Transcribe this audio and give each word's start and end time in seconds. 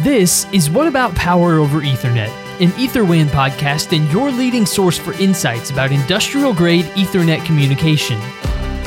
This 0.00 0.46
is 0.52 0.68
What 0.68 0.86
About 0.86 1.14
Power 1.14 1.54
over 1.54 1.80
Ethernet, 1.80 2.28
an 2.60 2.68
EtherWAN 2.72 3.28
podcast 3.28 3.96
and 3.96 4.12
your 4.12 4.30
leading 4.30 4.66
source 4.66 4.98
for 4.98 5.14
insights 5.14 5.70
about 5.70 5.90
industrial 5.90 6.52
grade 6.52 6.84
Ethernet 6.96 7.42
communication. 7.46 8.20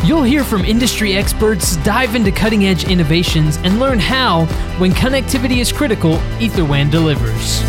You'll 0.06 0.22
hear 0.22 0.44
from 0.44 0.64
industry 0.64 1.14
experts, 1.16 1.78
dive 1.78 2.14
into 2.14 2.32
cutting 2.32 2.66
edge 2.66 2.84
innovations, 2.88 3.58
and 3.64 3.80
learn 3.80 3.98
how, 3.98 4.46
when 4.78 4.92
connectivity 4.92 5.58
is 5.58 5.72
critical, 5.72 6.18
EtherWAN 6.38 6.92
delivers. 6.92 7.60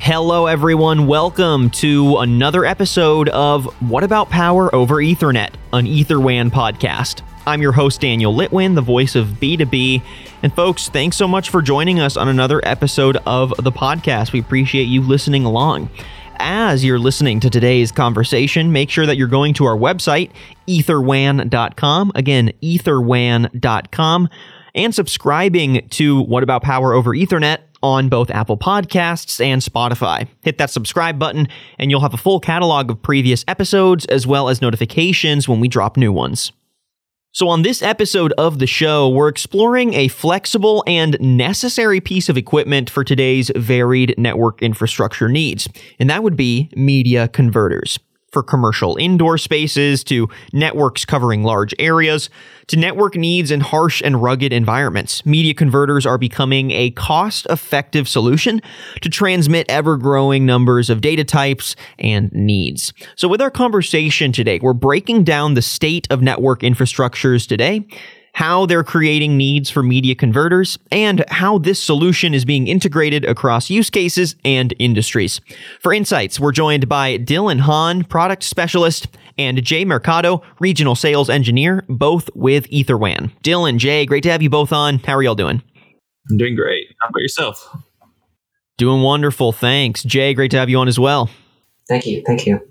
Hello, 0.00 0.46
everyone. 0.46 1.06
Welcome 1.06 1.68
to 1.72 2.16
another 2.16 2.64
episode 2.64 3.28
of 3.28 3.66
What 3.82 4.04
About 4.04 4.30
Power 4.30 4.74
over 4.74 4.96
Ethernet, 4.96 5.50
an 5.74 5.84
EtherWAN 5.84 6.48
podcast. 6.48 7.20
I'm 7.46 7.62
your 7.62 7.72
host, 7.72 8.00
Daniel 8.00 8.34
Litwin, 8.34 8.74
the 8.74 8.82
voice 8.82 9.14
of 9.14 9.26
B2B. 9.26 10.02
And 10.42 10.54
folks, 10.54 10.88
thanks 10.88 11.16
so 11.16 11.26
much 11.26 11.50
for 11.50 11.62
joining 11.62 12.00
us 12.00 12.16
on 12.16 12.28
another 12.28 12.60
episode 12.64 13.16
of 13.26 13.52
the 13.58 13.72
podcast. 13.72 14.32
We 14.32 14.40
appreciate 14.40 14.84
you 14.84 15.02
listening 15.02 15.44
along 15.44 15.90
as 16.40 16.84
you're 16.84 16.98
listening 16.98 17.38
to 17.40 17.50
today's 17.50 17.92
conversation, 17.92 18.72
make 18.72 18.90
sure 18.90 19.06
that 19.06 19.16
you're 19.16 19.28
going 19.28 19.54
to 19.54 19.66
our 19.66 19.76
website, 19.76 20.30
etherwan.com. 20.66 22.12
Again, 22.14 22.50
etherwan.com, 22.62 24.28
and 24.74 24.94
subscribing 24.94 25.86
to 25.90 26.22
What 26.22 26.42
About 26.42 26.62
Power 26.62 26.94
over 26.94 27.10
Ethernet 27.10 27.58
on 27.82 28.08
both 28.08 28.30
Apple 28.30 28.56
Podcasts 28.56 29.42
and 29.44 29.62
Spotify. 29.62 30.28
Hit 30.42 30.58
that 30.58 30.70
subscribe 30.70 31.18
button, 31.18 31.48
and 31.78 31.90
you'll 31.90 32.00
have 32.00 32.14
a 32.14 32.18
full 32.18 32.40
catalog 32.40 32.90
of 32.90 33.02
previous 33.02 33.44
episodes 33.46 34.04
as 34.06 34.26
well 34.26 34.48
as 34.48 34.60
notifications 34.60 35.48
when 35.48 35.60
we 35.60 35.68
drop 35.68 35.96
new 35.96 36.12
ones. 36.12 36.52
So, 37.32 37.48
on 37.48 37.62
this 37.62 37.80
episode 37.80 38.32
of 38.38 38.58
the 38.58 38.66
show, 38.66 39.08
we're 39.08 39.28
exploring 39.28 39.94
a 39.94 40.08
flexible 40.08 40.82
and 40.88 41.16
necessary 41.20 42.00
piece 42.00 42.28
of 42.28 42.36
equipment 42.36 42.90
for 42.90 43.04
today's 43.04 43.52
varied 43.54 44.16
network 44.18 44.60
infrastructure 44.62 45.28
needs, 45.28 45.68
and 46.00 46.10
that 46.10 46.24
would 46.24 46.36
be 46.36 46.70
media 46.74 47.28
converters 47.28 48.00
for 48.30 48.42
commercial 48.42 48.96
indoor 48.96 49.36
spaces 49.38 50.04
to 50.04 50.28
networks 50.52 51.04
covering 51.04 51.42
large 51.42 51.74
areas 51.78 52.30
to 52.68 52.76
network 52.76 53.16
needs 53.16 53.50
in 53.50 53.60
harsh 53.60 54.00
and 54.04 54.22
rugged 54.22 54.52
environments. 54.52 55.26
Media 55.26 55.54
converters 55.54 56.06
are 56.06 56.18
becoming 56.18 56.70
a 56.70 56.90
cost 56.92 57.46
effective 57.50 58.08
solution 58.08 58.62
to 59.00 59.08
transmit 59.08 59.66
ever 59.68 59.96
growing 59.96 60.46
numbers 60.46 60.88
of 60.88 61.00
data 61.00 61.24
types 61.24 61.74
and 61.98 62.30
needs. 62.32 62.92
So, 63.16 63.28
with 63.28 63.40
our 63.40 63.50
conversation 63.50 64.32
today, 64.32 64.60
we're 64.62 64.72
breaking 64.72 65.24
down 65.24 65.54
the 65.54 65.62
state 65.62 66.06
of 66.10 66.22
network 66.22 66.60
infrastructures 66.60 67.46
today 67.46 67.86
how 68.32 68.66
they're 68.66 68.84
creating 68.84 69.36
needs 69.36 69.70
for 69.70 69.82
media 69.82 70.14
converters, 70.14 70.78
and 70.90 71.24
how 71.28 71.58
this 71.58 71.82
solution 71.82 72.34
is 72.34 72.44
being 72.44 72.66
integrated 72.66 73.24
across 73.24 73.70
use 73.70 73.90
cases 73.90 74.36
and 74.44 74.74
industries. 74.78 75.40
For 75.80 75.92
insights, 75.92 76.40
we're 76.40 76.52
joined 76.52 76.88
by 76.88 77.18
Dylan 77.18 77.60
Hahn, 77.60 78.04
product 78.04 78.42
specialist, 78.42 79.08
and 79.38 79.62
Jay 79.64 79.84
Mercado, 79.84 80.42
regional 80.58 80.94
sales 80.94 81.30
engineer, 81.30 81.84
both 81.88 82.28
with 82.34 82.68
EtherWAN. 82.68 83.30
Dylan, 83.42 83.78
Jay, 83.78 84.06
great 84.06 84.22
to 84.24 84.30
have 84.30 84.42
you 84.42 84.50
both 84.50 84.72
on. 84.72 84.98
How 84.98 85.16
are 85.16 85.22
y'all 85.22 85.34
doing? 85.34 85.62
I'm 86.30 86.36
doing 86.36 86.54
great. 86.54 86.86
How 87.00 87.08
about 87.08 87.22
yourself? 87.22 87.76
Doing 88.76 89.02
wonderful. 89.02 89.52
Thanks. 89.52 90.02
Jay, 90.02 90.34
great 90.34 90.50
to 90.52 90.58
have 90.58 90.70
you 90.70 90.78
on 90.78 90.88
as 90.88 90.98
well. 90.98 91.30
Thank 91.88 92.06
you. 92.06 92.22
Thank 92.24 92.46
you. 92.46 92.69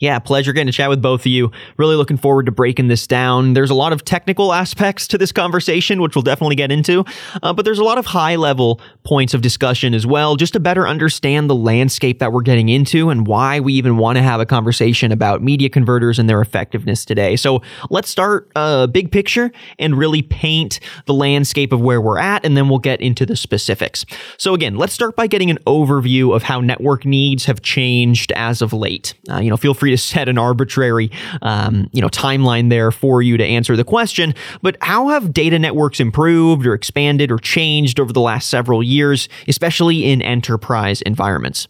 Yeah, 0.00 0.20
pleasure 0.20 0.52
getting 0.52 0.68
to 0.68 0.72
chat 0.72 0.88
with 0.88 1.02
both 1.02 1.22
of 1.22 1.26
you. 1.26 1.50
Really 1.76 1.96
looking 1.96 2.18
forward 2.18 2.46
to 2.46 2.52
breaking 2.52 2.86
this 2.86 3.08
down. 3.08 3.54
There's 3.54 3.70
a 3.70 3.74
lot 3.74 3.92
of 3.92 4.04
technical 4.04 4.52
aspects 4.58 5.08
to 5.08 5.18
this 5.18 5.32
conversation, 5.32 6.00
which 6.00 6.14
we'll 6.14 6.22
definitely 6.22 6.54
get 6.54 6.70
into, 6.70 7.04
uh, 7.42 7.52
but 7.52 7.64
there's 7.64 7.80
a 7.80 7.84
lot 7.84 7.98
of 7.98 8.06
high 8.06 8.36
level 8.36 8.80
points 9.02 9.34
of 9.34 9.40
discussion 9.42 9.94
as 9.94 10.06
well, 10.06 10.36
just 10.36 10.52
to 10.52 10.60
better 10.60 10.86
understand 10.86 11.50
the 11.50 11.54
landscape 11.54 12.20
that 12.20 12.32
we're 12.32 12.42
getting 12.42 12.68
into 12.68 13.10
and 13.10 13.26
why 13.26 13.58
we 13.58 13.72
even 13.72 13.96
want 13.96 14.16
to 14.16 14.22
have 14.22 14.38
a 14.38 14.46
conversation 14.46 15.10
about 15.10 15.42
media 15.42 15.68
converters 15.68 16.20
and 16.20 16.28
their 16.28 16.40
effectiveness 16.40 17.04
today. 17.04 17.34
So 17.34 17.60
let's 17.90 18.08
start 18.08 18.52
uh, 18.54 18.86
big 18.86 19.10
picture 19.10 19.50
and 19.80 19.98
really 19.98 20.22
paint 20.22 20.78
the 21.06 21.14
landscape 21.14 21.72
of 21.72 21.80
where 21.80 22.00
we're 22.00 22.20
at, 22.20 22.46
and 22.46 22.56
then 22.56 22.68
we'll 22.68 22.78
get 22.78 23.00
into 23.00 23.26
the 23.26 23.34
specifics. 23.34 24.06
So 24.36 24.54
again, 24.54 24.76
let's 24.76 24.92
start 24.92 25.16
by 25.16 25.26
getting 25.26 25.50
an 25.50 25.58
overview 25.66 26.36
of 26.36 26.44
how 26.44 26.60
network 26.60 27.04
needs 27.04 27.46
have 27.46 27.62
changed 27.62 28.30
as 28.36 28.62
of 28.62 28.72
late. 28.72 29.14
Uh, 29.28 29.40
you 29.40 29.50
know, 29.50 29.56
feel 29.56 29.74
free 29.74 29.87
to 29.90 29.98
set 29.98 30.28
an 30.28 30.38
arbitrary, 30.38 31.10
um, 31.42 31.88
you 31.92 32.00
know, 32.00 32.08
timeline 32.08 32.70
there 32.70 32.90
for 32.90 33.22
you 33.22 33.36
to 33.36 33.44
answer 33.44 33.76
the 33.76 33.84
question. 33.84 34.34
But 34.62 34.76
how 34.80 35.08
have 35.08 35.32
data 35.32 35.58
networks 35.58 36.00
improved 36.00 36.66
or 36.66 36.74
expanded 36.74 37.30
or 37.30 37.38
changed 37.38 38.00
over 38.00 38.12
the 38.12 38.20
last 38.20 38.48
several 38.48 38.82
years, 38.82 39.28
especially 39.46 40.10
in 40.10 40.22
enterprise 40.22 41.02
environments? 41.02 41.68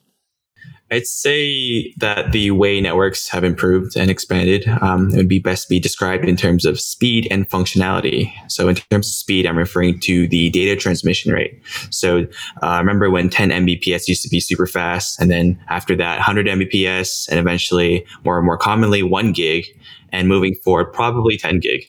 I'd 0.91 1.07
say 1.07 1.93
that 1.99 2.33
the 2.33 2.51
way 2.51 2.81
networks 2.81 3.29
have 3.29 3.45
improved 3.45 3.95
and 3.95 4.11
expanded, 4.11 4.67
um, 4.81 5.13
it 5.13 5.17
would 5.19 5.29
be 5.29 5.39
best 5.39 5.69
be 5.69 5.79
described 5.79 6.25
in 6.25 6.35
terms 6.35 6.65
of 6.65 6.81
speed 6.81 7.29
and 7.31 7.49
functionality. 7.49 8.33
So 8.49 8.69
in 8.69 8.77
terms 8.77 9.09
of 9.09 9.13
speed, 9.13 9.47
I'm 9.47 9.59
referring 9.59 10.01
to 10.01 10.27
the 10.29 10.49
data 10.49 10.77
transmission 10.77 11.33
rate. 11.33 11.61
So 11.91 12.27
uh, 12.63 12.79
remember 12.79 13.11
when 13.11 13.29
10 13.29 13.51
Mbps 13.51 14.09
used 14.09 14.23
to 14.23 14.31
be 14.31 14.41
super 14.41 14.67
fast, 14.67 15.21
and 15.21 15.31
then 15.31 15.63
after 15.69 15.95
that, 15.97 16.17
100 16.17 16.47
Mbps, 16.47 17.29
and 17.29 17.39
eventually 17.39 18.07
more 18.25 18.39
and 18.39 18.47
more 18.47 18.57
commonly 18.57 19.03
one 19.03 19.33
gig, 19.33 19.67
and 20.11 20.27
moving 20.27 20.55
forward, 20.65 20.87
probably 20.95 21.37
10 21.37 21.61
gig. 21.61 21.83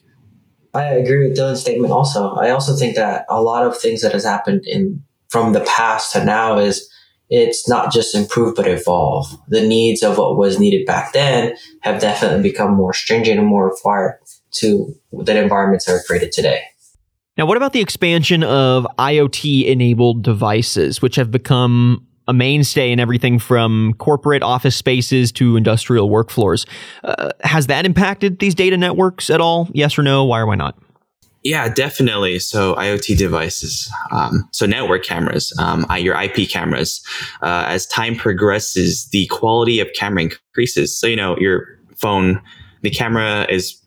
I 0.73 0.83
agree 0.83 1.29
with 1.29 1.37
Dylan's 1.37 1.61
statement. 1.61 1.93
Also, 1.93 2.35
I 2.35 2.49
also 2.49 2.75
think 2.75 2.95
that 2.95 3.25
a 3.29 3.41
lot 3.41 3.65
of 3.65 3.77
things 3.77 4.01
that 4.01 4.11
has 4.11 4.25
happened 4.25 4.63
in 4.65 5.01
from 5.29 5.53
the 5.53 5.61
past 5.61 6.11
to 6.13 6.25
now 6.25 6.57
is 6.57 6.88
it's 7.29 7.69
not 7.69 7.91
just 7.91 8.15
improve 8.15 8.55
but 8.55 8.67
evolve. 8.67 9.27
The 9.47 9.65
needs 9.65 10.03
of 10.03 10.17
what 10.17 10.37
was 10.37 10.59
needed 10.59 10.85
back 10.85 11.13
then 11.13 11.55
have 11.81 12.01
definitely 12.01 12.41
become 12.41 12.73
more 12.73 12.93
stringent 12.93 13.39
and 13.39 13.47
more 13.47 13.69
required 13.69 14.19
to 14.55 14.93
that 15.25 15.37
environments 15.37 15.85
that 15.85 15.93
are 15.93 16.03
created 16.03 16.31
today. 16.31 16.63
Now, 17.37 17.45
what 17.45 17.55
about 17.55 17.71
the 17.71 17.79
expansion 17.79 18.43
of 18.43 18.85
IoT 18.97 19.65
enabled 19.65 20.23
devices, 20.23 21.01
which 21.01 21.15
have 21.15 21.31
become 21.31 22.05
a 22.27 22.33
mainstay 22.33 22.91
in 22.91 22.99
everything 22.99 23.39
from 23.39 23.93
corporate 23.97 24.43
office 24.43 24.75
spaces 24.75 25.31
to 25.33 25.55
industrial 25.55 26.09
workflows? 26.09 26.67
Uh, 27.03 27.29
has 27.41 27.67
that 27.67 27.85
impacted 27.85 28.39
these 28.39 28.55
data 28.55 28.75
networks 28.75 29.29
at 29.29 29.39
all? 29.39 29.69
Yes 29.73 29.97
or 29.97 30.03
no? 30.03 30.25
Why 30.25 30.39
or 30.41 30.47
why 30.47 30.55
not? 30.55 30.77
Yeah, 31.43 31.69
definitely. 31.69 32.39
So 32.39 32.75
IoT 32.75 33.17
devices, 33.17 33.89
um, 34.11 34.47
so 34.51 34.65
network 34.65 35.05
cameras, 35.05 35.53
um, 35.57 35.85
your 35.97 36.19
IP 36.21 36.49
cameras. 36.49 37.01
Uh, 37.41 37.63
as 37.67 37.85
time 37.87 38.15
progresses, 38.15 39.07
the 39.11 39.25
quality 39.27 39.79
of 39.79 39.87
camera 39.95 40.23
increases. 40.23 40.97
So 40.97 41.07
you 41.07 41.15
know 41.15 41.37
your 41.37 41.79
phone, 41.95 42.41
the 42.81 42.89
camera 42.89 43.47
is 43.49 43.79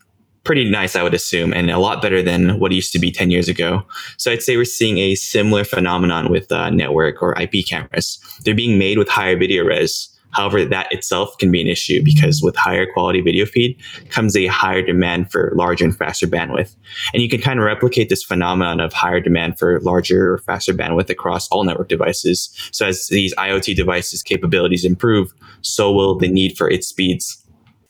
pretty 0.43 0.69
nice, 0.69 0.95
I 0.95 1.03
would 1.03 1.13
assume, 1.13 1.53
and 1.53 1.69
a 1.69 1.77
lot 1.79 2.01
better 2.01 2.21
than 2.21 2.59
what 2.59 2.71
it 2.71 2.75
used 2.75 2.91
to 2.93 2.99
be 2.99 3.11
10 3.11 3.31
years 3.31 3.47
ago. 3.47 3.83
So 4.17 4.31
I'd 4.31 4.41
say 4.41 4.57
we're 4.57 4.65
seeing 4.65 4.97
a 4.97 5.15
similar 5.15 5.63
phenomenon 5.63 6.29
with 6.29 6.51
uh, 6.51 6.69
network 6.69 7.21
or 7.21 7.39
IP 7.39 7.65
cameras. 7.67 8.19
They're 8.43 8.55
being 8.55 8.77
made 8.77 8.97
with 8.97 9.07
higher 9.07 9.37
video 9.37 9.63
res. 9.63 10.09
However, 10.33 10.65
that 10.65 10.91
itself 10.91 11.37
can 11.37 11.51
be 11.51 11.61
an 11.61 11.67
issue 11.67 12.01
because 12.03 12.41
with 12.41 12.55
higher 12.55 12.85
quality 12.91 13.21
video 13.21 13.45
feed 13.45 13.79
comes 14.09 14.35
a 14.35 14.47
higher 14.47 14.81
demand 14.81 15.31
for 15.31 15.51
larger 15.55 15.85
and 15.85 15.95
faster 15.95 16.27
bandwidth. 16.27 16.75
And 17.13 17.21
you 17.21 17.29
can 17.29 17.41
kind 17.41 17.59
of 17.59 17.65
replicate 17.65 18.09
this 18.09 18.23
phenomenon 18.23 18.79
of 18.79 18.93
higher 18.93 19.19
demand 19.19 19.57
for 19.59 19.79
larger 19.81 20.33
or 20.33 20.37
faster 20.39 20.73
bandwidth 20.73 21.09
across 21.09 21.47
all 21.49 21.63
network 21.63 21.87
devices. 21.87 22.49
So 22.71 22.87
as 22.87 23.07
these 23.07 23.33
IoT 23.35 23.75
devices 23.75 24.23
capabilities 24.23 24.85
improve, 24.85 25.31
so 25.61 25.91
will 25.91 26.17
the 26.17 26.27
need 26.27 26.57
for 26.57 26.69
its 26.69 26.87
speeds. 26.87 27.39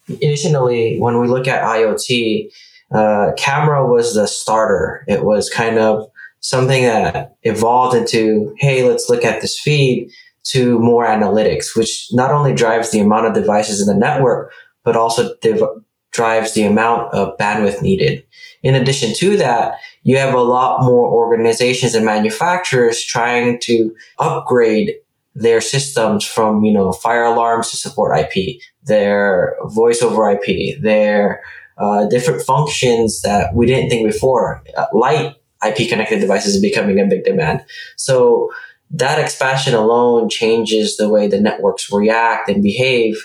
Additionally, 0.09 0.99
when 0.99 1.19
we 1.19 1.27
look 1.27 1.47
at 1.47 1.63
IoT, 1.63 2.51
uh, 2.93 3.31
camera 3.37 3.87
was 3.89 4.15
the 4.15 4.27
starter. 4.27 5.05
It 5.07 5.23
was 5.23 5.49
kind 5.49 5.79
of 5.79 6.09
something 6.41 6.83
that 6.83 7.35
evolved 7.43 7.95
into, 7.95 8.53
hey, 8.59 8.87
let's 8.87 9.09
look 9.09 9.23
at 9.23 9.41
this 9.41 9.57
feed 9.57 10.11
to 10.43 10.79
more 10.79 11.05
analytics, 11.05 11.75
which 11.75 12.07
not 12.11 12.31
only 12.31 12.53
drives 12.53 12.91
the 12.91 12.99
amount 12.99 13.27
of 13.27 13.33
devices 13.33 13.81
in 13.81 13.87
the 13.87 13.99
network, 13.99 14.51
but 14.83 14.95
also 14.95 15.35
div- 15.41 15.63
drives 16.11 16.53
the 16.53 16.63
amount 16.63 17.13
of 17.13 17.35
bandwidth 17.37 17.81
needed. 17.81 18.23
In 18.61 18.75
addition 18.75 19.13
to 19.15 19.37
that, 19.37 19.75
you 20.03 20.17
have 20.17 20.33
a 20.33 20.41
lot 20.41 20.83
more 20.83 21.07
organizations 21.07 21.95
and 21.95 22.05
manufacturers 22.05 23.03
trying 23.03 23.59
to 23.61 23.93
upgrade 24.19 24.95
their 25.35 25.61
systems 25.61 26.23
from, 26.23 26.63
you 26.63 26.71
know, 26.71 26.91
fire 26.91 27.23
alarms 27.23 27.71
to 27.71 27.77
support 27.77 28.17
IP, 28.17 28.59
their 28.83 29.55
voice 29.65 30.01
over 30.01 30.29
IP, 30.29 30.79
their 30.81 31.41
uh, 31.77 32.05
different 32.07 32.43
functions 32.43 33.21
that 33.21 33.55
we 33.55 33.65
didn't 33.65 33.89
think 33.89 34.05
before. 34.05 34.63
Uh, 34.77 34.85
light 34.93 35.35
IP 35.65 35.89
connected 35.89 36.19
devices 36.19 36.55
is 36.55 36.61
becoming 36.61 36.99
a 36.99 37.05
big 37.05 37.23
demand. 37.23 37.65
So 37.97 38.51
that 38.93 39.19
expansion 39.19 39.73
alone 39.73 40.29
changes 40.29 40.97
the 40.97 41.09
way 41.09 41.27
the 41.27 41.41
networks 41.41 41.91
react 41.91 42.47
and 42.47 42.61
behave, 42.61 43.15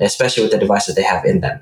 especially 0.00 0.42
with 0.42 0.52
the 0.52 0.58
devices 0.58 0.94
they 0.94 1.02
have 1.02 1.24
in 1.24 1.40
them. 1.40 1.60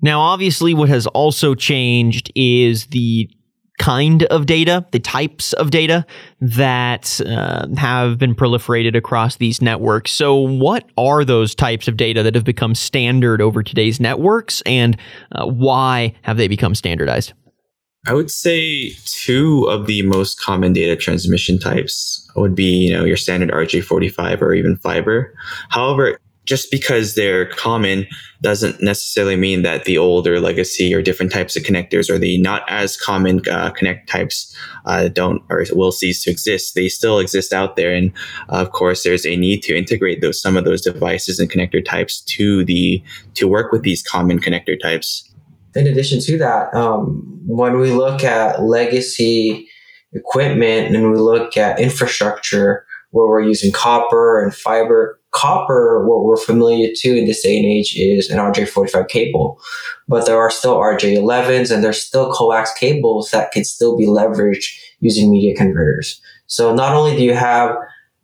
Now, 0.00 0.20
obviously, 0.20 0.74
what 0.74 0.88
has 0.88 1.06
also 1.08 1.54
changed 1.54 2.32
is 2.34 2.86
the 2.86 3.30
kind 3.78 4.22
of 4.24 4.46
data, 4.46 4.86
the 4.92 4.98
types 4.98 5.52
of 5.54 5.70
data 5.70 6.06
that 6.40 7.20
uh, 7.26 7.66
have 7.76 8.16
been 8.16 8.34
proliferated 8.34 8.96
across 8.96 9.36
these 9.36 9.60
networks. 9.60 10.10
So, 10.10 10.34
what 10.34 10.88
are 10.96 11.24
those 11.24 11.54
types 11.54 11.88
of 11.88 11.96
data 11.96 12.22
that 12.22 12.34
have 12.34 12.44
become 12.44 12.74
standard 12.74 13.42
over 13.42 13.62
today's 13.62 14.00
networks, 14.00 14.62
and 14.64 14.96
uh, 15.32 15.46
why 15.46 16.14
have 16.22 16.38
they 16.38 16.48
become 16.48 16.74
standardized? 16.74 17.34
I 18.06 18.14
would 18.14 18.30
say 18.30 18.90
two 19.04 19.64
of 19.64 19.86
the 19.86 20.02
most 20.02 20.40
common 20.40 20.72
data 20.72 20.94
transmission 20.94 21.58
types 21.58 22.28
would 22.36 22.54
be, 22.54 22.86
you 22.86 22.92
know, 22.92 23.04
your 23.04 23.16
standard 23.16 23.50
RJ45 23.50 24.40
or 24.40 24.54
even 24.54 24.76
fiber. 24.76 25.34
However, 25.70 26.18
just 26.44 26.70
because 26.70 27.16
they're 27.16 27.46
common 27.46 28.06
doesn't 28.40 28.80
necessarily 28.80 29.34
mean 29.34 29.62
that 29.62 29.84
the 29.84 29.98
older 29.98 30.38
legacy 30.38 30.94
or 30.94 31.02
different 31.02 31.32
types 31.32 31.56
of 31.56 31.64
connectors 31.64 32.08
or 32.08 32.18
the 32.18 32.38
not 32.40 32.62
as 32.68 32.96
common 32.96 33.40
uh, 33.50 33.70
connect 33.70 34.08
types 34.08 34.56
uh, 34.84 35.08
don't 35.08 35.42
or 35.50 35.64
will 35.72 35.90
cease 35.90 36.22
to 36.22 36.30
exist. 36.30 36.76
They 36.76 36.88
still 36.88 37.18
exist 37.18 37.52
out 37.52 37.74
there, 37.74 37.92
and 37.92 38.12
uh, 38.48 38.62
of 38.62 38.70
course, 38.70 39.02
there's 39.02 39.26
a 39.26 39.36
need 39.36 39.62
to 39.62 39.76
integrate 39.76 40.20
those 40.20 40.40
some 40.40 40.56
of 40.56 40.64
those 40.64 40.82
devices 40.82 41.40
and 41.40 41.50
connector 41.50 41.84
types 41.84 42.20
to 42.20 42.64
the 42.64 43.02
to 43.34 43.48
work 43.48 43.72
with 43.72 43.82
these 43.82 44.02
common 44.02 44.38
connector 44.38 44.80
types. 44.80 45.25
In 45.76 45.86
addition 45.86 46.20
to 46.20 46.38
that, 46.38 46.74
um, 46.74 47.22
when 47.46 47.78
we 47.78 47.92
look 47.92 48.24
at 48.24 48.62
legacy 48.62 49.68
equipment 50.12 50.94
and 50.94 51.12
we 51.12 51.18
look 51.18 51.56
at 51.56 51.78
infrastructure 51.78 52.86
where 53.10 53.28
we're 53.28 53.42
using 53.42 53.72
copper 53.72 54.42
and 54.42 54.54
fiber 54.54 55.20
copper, 55.32 56.06
what 56.08 56.24
we're 56.24 56.36
familiar 56.38 56.88
to 56.94 57.16
in 57.16 57.26
this 57.26 57.42
day 57.42 57.56
and 57.56 57.66
age 57.66 57.94
is 57.96 58.30
an 58.30 58.38
RJ45 58.38 59.08
cable, 59.08 59.60
but 60.08 60.24
there 60.24 60.38
are 60.38 60.50
still 60.50 60.76
RJ11s 60.76 61.72
and 61.72 61.84
there's 61.84 62.02
still 62.02 62.32
coax 62.32 62.72
cables 62.74 63.30
that 63.30 63.52
can 63.52 63.64
still 63.64 63.96
be 63.96 64.06
leveraged 64.06 64.78
using 65.00 65.30
media 65.30 65.54
converters. 65.54 66.20
So 66.46 66.74
not 66.74 66.94
only 66.94 67.16
do 67.16 67.22
you 67.22 67.34
have 67.34 67.76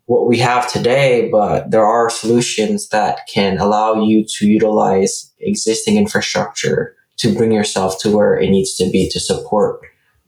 what 0.06 0.26
we 0.26 0.38
have 0.38 0.70
today, 0.70 1.28
but 1.30 1.70
there 1.70 1.84
are 1.84 2.10
solutions 2.10 2.88
that 2.88 3.20
can 3.32 3.58
allow 3.58 4.02
you 4.02 4.24
to 4.38 4.46
utilize 4.46 5.32
existing 5.38 5.96
infrastructure 5.96 6.96
to 7.22 7.34
bring 7.34 7.52
yourself 7.52 7.98
to 8.00 8.14
where 8.14 8.38
it 8.38 8.50
needs 8.50 8.74
to 8.76 8.90
be 8.90 9.08
to 9.10 9.20
support 9.20 9.80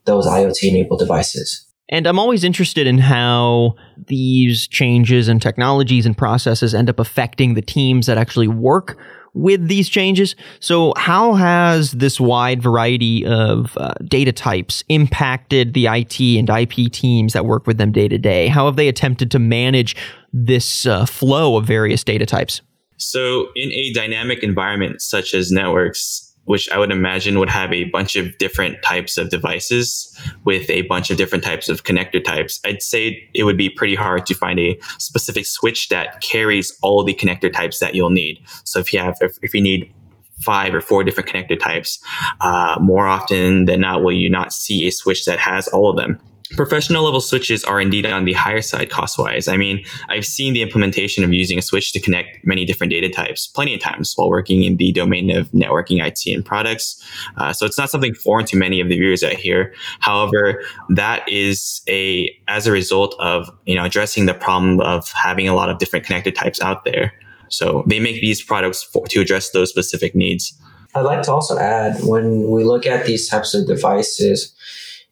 those 0.05 0.27
IoT 0.27 0.63
enabled 0.65 0.99
devices. 0.99 1.67
And 1.91 2.07
I'm 2.07 2.19
always 2.19 2.45
interested 2.45 2.87
in 2.87 2.99
how 2.99 3.75
these 4.07 4.67
changes 4.67 5.29
and 5.29 5.41
technologies 5.41 6.07
and 6.07 6.17
processes 6.17 6.75
end 6.75 6.89
up 6.89 6.99
affecting 6.99 7.55
the 7.55 7.63
teams 7.63 8.07
that 8.07 8.17
actually 8.17 8.49
work 8.49 8.99
with 9.35 9.69
these 9.69 9.89
changes. 9.89 10.35
So, 10.61 10.95
how 10.97 11.35
has 11.35 11.93
this 11.93 12.19
wide 12.19 12.63
variety 12.63 13.27
of 13.27 13.77
uh, 13.77 13.95
data 14.05 14.33
types 14.33 14.83
impacted 14.89 15.75
the 15.75 15.87
IT 15.87 16.21
and 16.21 16.49
IP 16.49 16.91
teams 16.91 17.33
that 17.35 17.45
work 17.45 17.67
with 17.67 17.77
them 17.77 17.93
day 17.93 18.09
to 18.09 18.17
day? 18.17 18.47
How 18.47 18.67
have 18.67 18.77
they 18.77 18.89
attempted 18.89 19.31
to 19.33 19.39
manage 19.39 19.95
this 20.33 20.87
uh, 20.87 21.05
flow 21.05 21.57
of 21.57 21.67
various 21.67 22.03
data 22.03 22.25
types? 22.25 22.63
So, 22.97 23.49
in 23.55 23.71
a 23.73 23.93
dynamic 23.93 24.43
environment 24.43 25.03
such 25.03 25.35
as 25.35 25.51
networks, 25.51 26.34
which 26.45 26.71
I 26.71 26.79
would 26.79 26.91
imagine 26.91 27.39
would 27.39 27.49
have 27.49 27.73
a 27.73 27.85
bunch 27.85 28.17
of 28.17 28.37
different 28.39 28.83
types 28.83 29.17
of 29.17 29.31
devices 29.31 30.15
with 30.45 30.69
a 30.69 30.83
bunch 30.83 31.11
of 31.11 31.17
different 31.17 31.45
types 31.45 31.69
of 31.69 31.85
connector 31.85 32.23
types. 32.23 32.61
I'd 32.65 32.83
say 32.83 33.29
it 33.35 33.45
would 33.45 33.57
be 33.57 33.71
pretty 33.71 33.95
hard 33.95 34.27
to 34.27 34.35
find 34.35 34.59
a 34.59 34.79
specific 34.99 35.47
switch 35.47 35.89
that 35.89 36.21
carries 36.21 36.77
all 36.83 37.03
the 37.03 37.15
connector 37.15 37.53
types 37.53 37.79
that 37.79 37.95
you'll 37.95 38.11
need. 38.11 38.43
So 38.65 38.79
if 38.79 38.93
you 38.93 39.01
have, 39.01 39.17
if, 39.21 39.39
if 39.43 39.55
you 39.55 39.63
need 39.63 39.93
five 40.41 40.75
or 40.75 40.81
four 40.81 41.05
different 41.05 41.29
connector 41.29 41.59
types, 41.59 41.99
uh, 42.41 42.77
more 42.81 43.07
often 43.07 43.65
than 43.65 43.81
not, 43.81 44.03
will 44.03 44.13
you 44.13 44.29
not 44.29 44.53
see 44.53 44.87
a 44.87 44.93
switch 44.93 45.25
that 45.25 45.39
has 45.39 45.69
all 45.69 45.89
of 45.89 45.97
them? 45.97 46.21
Professional 46.55 47.05
level 47.05 47.21
switches 47.21 47.65
are 47.65 47.81
indeed 47.81 48.07
on 48.07 48.25
the 48.25 48.33
higher 48.33 48.63
side 48.63 48.91
cost 48.91 49.19
wise. 49.19 49.49
I 49.49 49.57
mean, 49.57 49.85
I've 50.09 50.27
seen 50.27 50.55
the 50.55 50.63
implementation 50.63 51.25
of 51.25 51.33
using 51.33 51.59
a 51.59 51.63
switch 51.63 51.93
to 51.93 52.01
connect 52.01 52.45
many 52.45 52.65
different 52.65 52.91
data 52.91 53.09
types 53.09 53.47
plenty 53.47 53.75
of 53.75 53.81
times 53.81 54.13
while 54.17 54.29
working 54.29 54.63
in 54.63 54.77
the 54.77 54.93
domain 54.93 55.31
of 55.31 55.51
networking, 55.53 56.05
IT, 56.05 56.33
and 56.33 56.45
products. 56.45 57.03
Uh, 57.37 57.53
so 57.53 57.67
it's 57.67 57.79
not 57.79 57.91
something 57.91 58.15
foreign 58.15 58.47
to 58.47 58.57
many 58.57 58.81
of 58.81 58.89
the 58.89 58.97
viewers 58.97 59.23
out 59.23 59.33
here. 59.33 59.75
However, 60.01 60.63
that 60.91 61.29
is 61.29 61.83
a 61.89 62.31
as 62.49 62.67
a 62.67 62.73
result 62.73 63.15
of 63.19 63.51
you 63.67 63.75
know 63.75 63.85
addressing 63.85 64.27
the 64.27 64.35
problem 64.35 64.81
of 64.81 65.11
having 65.13 65.49
a 65.49 65.55
lot 65.55 65.71
of 65.71 65.79
different 65.79 66.05
connected 66.05 66.35
types 66.35 66.61
out 66.61 66.85
there. 66.85 67.13
So 67.49 67.85
they 67.87 68.01
make 68.01 68.21
these 68.21 68.43
products 68.43 68.83
for, 68.83 69.07
to 69.09 69.21
address 69.21 69.51
those 69.51 69.71
specific 69.71 70.15
needs. 70.15 70.59
I'd 70.95 71.03
like 71.03 71.23
to 71.23 71.33
also 71.33 71.59
add 71.59 72.03
when 72.05 72.51
we 72.51 72.65
look 72.65 72.87
at 72.87 73.07
these 73.07 73.29
types 73.29 73.55
of 73.55 73.67
devices 73.67 74.55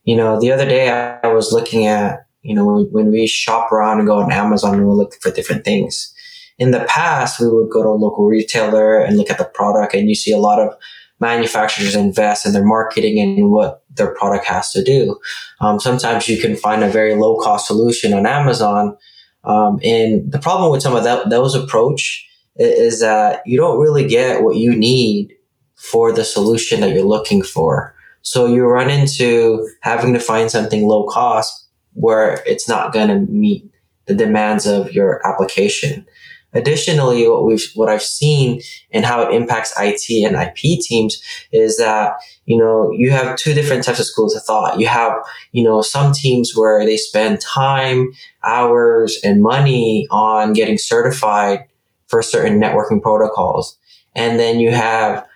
you 0.04 0.16
know, 0.16 0.40
the 0.40 0.52
other 0.52 0.66
day 0.66 0.90
I, 0.90 1.28
was 1.28 1.52
looking 1.52 1.86
at, 1.86 2.26
you 2.42 2.54
know, 2.54 2.84
when 2.90 3.10
we 3.10 3.26
shop 3.26 3.70
around 3.70 3.98
and 3.98 4.06
go 4.06 4.18
on 4.18 4.32
Amazon 4.32 4.74
and 4.74 4.88
we 4.88 4.94
look 4.94 5.14
for 5.20 5.30
different 5.30 5.64
things. 5.64 6.12
In 6.58 6.70
the 6.70 6.84
past, 6.88 7.40
we 7.40 7.48
would 7.48 7.70
go 7.70 7.82
to 7.82 7.88
a 7.88 7.90
local 7.90 8.26
retailer 8.26 8.98
and 8.98 9.16
look 9.16 9.30
at 9.30 9.38
the 9.38 9.44
product 9.44 9.94
and 9.94 10.08
you 10.08 10.14
see 10.14 10.32
a 10.32 10.38
lot 10.38 10.60
of 10.60 10.74
manufacturers 11.20 11.94
invest 11.94 12.44
in 12.44 12.52
their 12.52 12.64
marketing 12.64 13.18
and 13.20 13.50
what 13.50 13.84
their 13.94 14.14
product 14.14 14.44
has 14.44 14.72
to 14.72 14.82
do. 14.82 15.18
Um, 15.60 15.78
sometimes 15.78 16.28
you 16.28 16.40
can 16.40 16.56
find 16.56 16.82
a 16.82 16.88
very 16.88 17.14
low 17.14 17.38
cost 17.40 17.68
solution 17.68 18.12
on 18.12 18.26
Amazon. 18.26 18.96
Um, 19.44 19.78
and 19.82 20.30
the 20.30 20.38
problem 20.38 20.70
with 20.70 20.82
some 20.82 20.96
of 20.96 21.04
that, 21.04 21.30
those 21.30 21.54
approach 21.54 22.28
is 22.56 23.00
that 23.00 23.42
you 23.46 23.56
don't 23.56 23.80
really 23.80 24.06
get 24.06 24.42
what 24.42 24.56
you 24.56 24.74
need 24.74 25.34
for 25.76 26.12
the 26.12 26.24
solution 26.24 26.80
that 26.80 26.90
you're 26.90 27.04
looking 27.04 27.42
for. 27.42 27.94
So 28.22 28.46
you 28.46 28.64
run 28.64 28.90
into 28.90 29.68
having 29.80 30.14
to 30.14 30.20
find 30.20 30.50
something 30.50 30.86
low 30.86 31.06
cost 31.06 31.68
where 31.94 32.42
it's 32.46 32.68
not 32.68 32.92
going 32.92 33.08
to 33.08 33.32
meet 33.32 33.70
the 34.06 34.14
demands 34.14 34.66
of 34.66 34.92
your 34.92 35.20
application. 35.26 36.06
Additionally, 36.54 37.26
what 37.28 37.46
we've, 37.46 37.64
what 37.74 37.88
I've 37.88 38.02
seen 38.02 38.60
and 38.90 39.04
how 39.06 39.22
it 39.22 39.34
impacts 39.34 39.72
IT 39.78 40.26
and 40.26 40.36
IP 40.36 40.80
teams 40.80 41.22
is 41.50 41.78
that, 41.78 42.16
you 42.44 42.58
know, 42.58 42.92
you 42.92 43.10
have 43.10 43.36
two 43.36 43.54
different 43.54 43.84
types 43.84 44.00
of 44.00 44.06
schools 44.06 44.36
of 44.36 44.42
thought. 44.42 44.78
You 44.78 44.86
have, 44.86 45.14
you 45.52 45.64
know, 45.64 45.80
some 45.80 46.12
teams 46.12 46.52
where 46.54 46.84
they 46.84 46.98
spend 46.98 47.40
time, 47.40 48.12
hours, 48.44 49.18
and 49.24 49.42
money 49.42 50.06
on 50.10 50.52
getting 50.52 50.76
certified 50.76 51.64
for 52.06 52.22
certain 52.22 52.60
networking 52.60 53.00
protocols. 53.00 53.78
And 54.14 54.38
then 54.38 54.60
you 54.60 54.72
have 54.72 55.26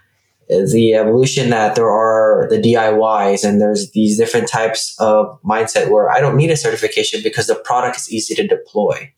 the 0.49 0.95
evolution 0.95 1.51
that 1.51 1.75
there 1.75 1.91
are 1.91 2.47
the 2.51 2.59
DIYs 2.59 3.47
and 3.47 3.61
there's 3.61 3.91
these 3.93 4.17
different 4.17 4.49
types 4.49 4.95
of 4.99 5.41
mindset 5.43 5.91
where 5.91 6.11
I 6.11 6.21
don't 6.21 6.37
need 6.37 6.51
a 6.51 6.57
certification 6.57 7.21
because 7.23 7.47
the 7.47 7.55
product 7.55 7.97
is 7.97 8.13
easy 8.13 8.35
to 8.37 8.47
deploy. 8.47 9.13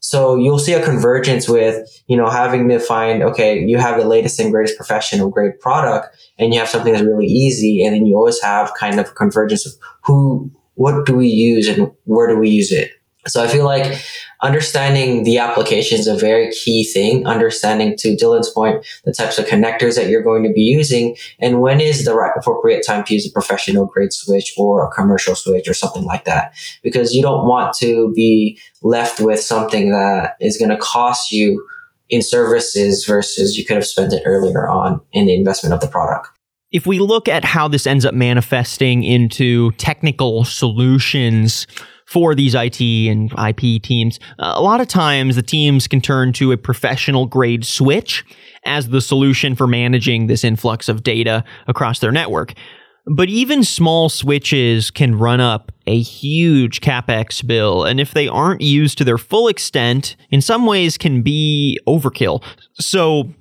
So 0.00 0.36
you'll 0.36 0.58
see 0.58 0.72
a 0.72 0.82
convergence 0.82 1.48
with, 1.48 1.86
you 2.06 2.16
know, 2.16 2.28
having 2.30 2.68
to 2.70 2.80
find, 2.80 3.22
okay, 3.22 3.58
you 3.58 3.76
have 3.78 3.98
the 4.00 4.06
latest 4.06 4.40
and 4.40 4.50
greatest 4.50 4.76
professional 4.76 5.28
grade 5.28 5.60
product 5.60 6.16
and 6.38 6.54
you 6.54 6.58
have 6.58 6.70
something 6.70 6.92
that's 6.92 7.04
really 7.04 7.26
easy. 7.26 7.84
And 7.84 7.94
then 7.94 8.06
you 8.06 8.16
always 8.16 8.40
have 8.40 8.72
kind 8.74 8.98
of 8.98 9.14
convergence 9.14 9.66
of 9.66 9.72
who, 10.04 10.50
what 10.74 11.04
do 11.04 11.14
we 11.14 11.28
use 11.28 11.68
and 11.68 11.92
where 12.04 12.28
do 12.28 12.38
we 12.38 12.48
use 12.48 12.72
it? 12.72 12.92
So 13.26 13.42
I 13.42 13.48
feel 13.48 13.64
like 13.64 14.00
understanding 14.42 15.24
the 15.24 15.38
application 15.38 15.98
is 15.98 16.06
a 16.06 16.16
very 16.16 16.50
key 16.52 16.84
thing. 16.84 17.26
Understanding 17.26 17.96
to 17.98 18.16
Dylan's 18.16 18.48
point, 18.50 18.84
the 19.04 19.12
types 19.12 19.38
of 19.38 19.44
connectors 19.44 19.96
that 19.96 20.08
you're 20.08 20.22
going 20.22 20.42
to 20.44 20.52
be 20.52 20.62
using 20.62 21.16
and 21.38 21.60
when 21.60 21.80
is 21.80 22.04
the 22.04 22.14
right 22.14 22.32
appropriate 22.34 22.84
time 22.86 23.04
to 23.04 23.14
use 23.14 23.26
a 23.26 23.32
professional 23.32 23.84
grade 23.84 24.12
switch 24.12 24.54
or 24.56 24.86
a 24.86 24.90
commercial 24.90 25.34
switch 25.34 25.68
or 25.68 25.74
something 25.74 26.04
like 26.04 26.24
that. 26.24 26.54
Because 26.82 27.14
you 27.14 27.20
don't 27.20 27.46
want 27.46 27.74
to 27.74 28.12
be 28.14 28.58
left 28.82 29.20
with 29.20 29.40
something 29.40 29.90
that 29.90 30.36
is 30.40 30.56
going 30.56 30.70
to 30.70 30.78
cost 30.78 31.30
you 31.30 31.66
in 32.08 32.22
services 32.22 33.04
versus 33.04 33.56
you 33.56 33.64
could 33.64 33.76
have 33.76 33.86
spent 33.86 34.12
it 34.12 34.22
earlier 34.24 34.68
on 34.68 35.00
in 35.12 35.26
the 35.26 35.34
investment 35.34 35.74
of 35.74 35.80
the 35.80 35.86
product. 35.86 36.28
If 36.72 36.86
we 36.86 37.00
look 37.00 37.28
at 37.28 37.44
how 37.44 37.66
this 37.66 37.86
ends 37.86 38.04
up 38.04 38.14
manifesting 38.14 39.02
into 39.02 39.72
technical 39.72 40.44
solutions, 40.44 41.66
for 42.10 42.34
these 42.34 42.56
IT 42.56 42.80
and 42.80 43.32
IP 43.38 43.80
teams, 43.80 44.18
uh, 44.40 44.54
a 44.56 44.60
lot 44.60 44.80
of 44.80 44.88
times 44.88 45.36
the 45.36 45.42
teams 45.42 45.86
can 45.86 46.00
turn 46.00 46.32
to 46.32 46.50
a 46.50 46.56
professional 46.56 47.24
grade 47.24 47.64
switch 47.64 48.24
as 48.64 48.88
the 48.88 49.00
solution 49.00 49.54
for 49.54 49.68
managing 49.68 50.26
this 50.26 50.42
influx 50.42 50.88
of 50.88 51.04
data 51.04 51.44
across 51.68 52.00
their 52.00 52.10
network. 52.10 52.54
But 53.06 53.28
even 53.28 53.62
small 53.62 54.08
switches 54.08 54.90
can 54.90 55.14
run 55.14 55.40
up 55.40 55.70
a 55.86 56.00
huge 56.00 56.80
capex 56.80 57.46
bill, 57.46 57.84
and 57.84 58.00
if 58.00 58.12
they 58.12 58.26
aren't 58.26 58.60
used 58.60 58.98
to 58.98 59.04
their 59.04 59.16
full 59.16 59.46
extent, 59.46 60.16
in 60.30 60.42
some 60.42 60.66
ways 60.66 60.98
can 60.98 61.22
be 61.22 61.78
overkill. 61.86 62.42
So 62.74 63.32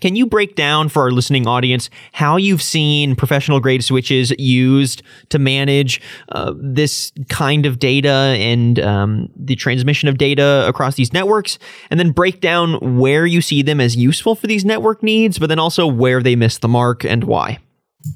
can 0.00 0.16
you 0.16 0.26
break 0.26 0.54
down 0.54 0.88
for 0.88 1.02
our 1.02 1.10
listening 1.10 1.46
audience 1.46 1.90
how 2.12 2.36
you've 2.36 2.62
seen 2.62 3.16
professional 3.16 3.60
grade 3.60 3.84
switches 3.84 4.32
used 4.38 5.02
to 5.30 5.38
manage 5.38 6.00
uh, 6.30 6.54
this 6.56 7.12
kind 7.28 7.66
of 7.66 7.78
data 7.78 8.36
and 8.38 8.78
um, 8.80 9.28
the 9.36 9.56
transmission 9.56 10.08
of 10.08 10.18
data 10.18 10.64
across 10.68 10.94
these 10.96 11.12
networks? 11.12 11.58
And 11.90 11.98
then 11.98 12.12
break 12.12 12.40
down 12.40 12.98
where 12.98 13.26
you 13.26 13.40
see 13.40 13.62
them 13.62 13.80
as 13.80 13.96
useful 13.96 14.34
for 14.34 14.46
these 14.46 14.64
network 14.64 15.02
needs, 15.02 15.38
but 15.38 15.48
then 15.48 15.58
also 15.58 15.86
where 15.86 16.22
they 16.22 16.36
miss 16.36 16.58
the 16.58 16.68
mark 16.68 17.04
and 17.04 17.24
why. 17.24 17.58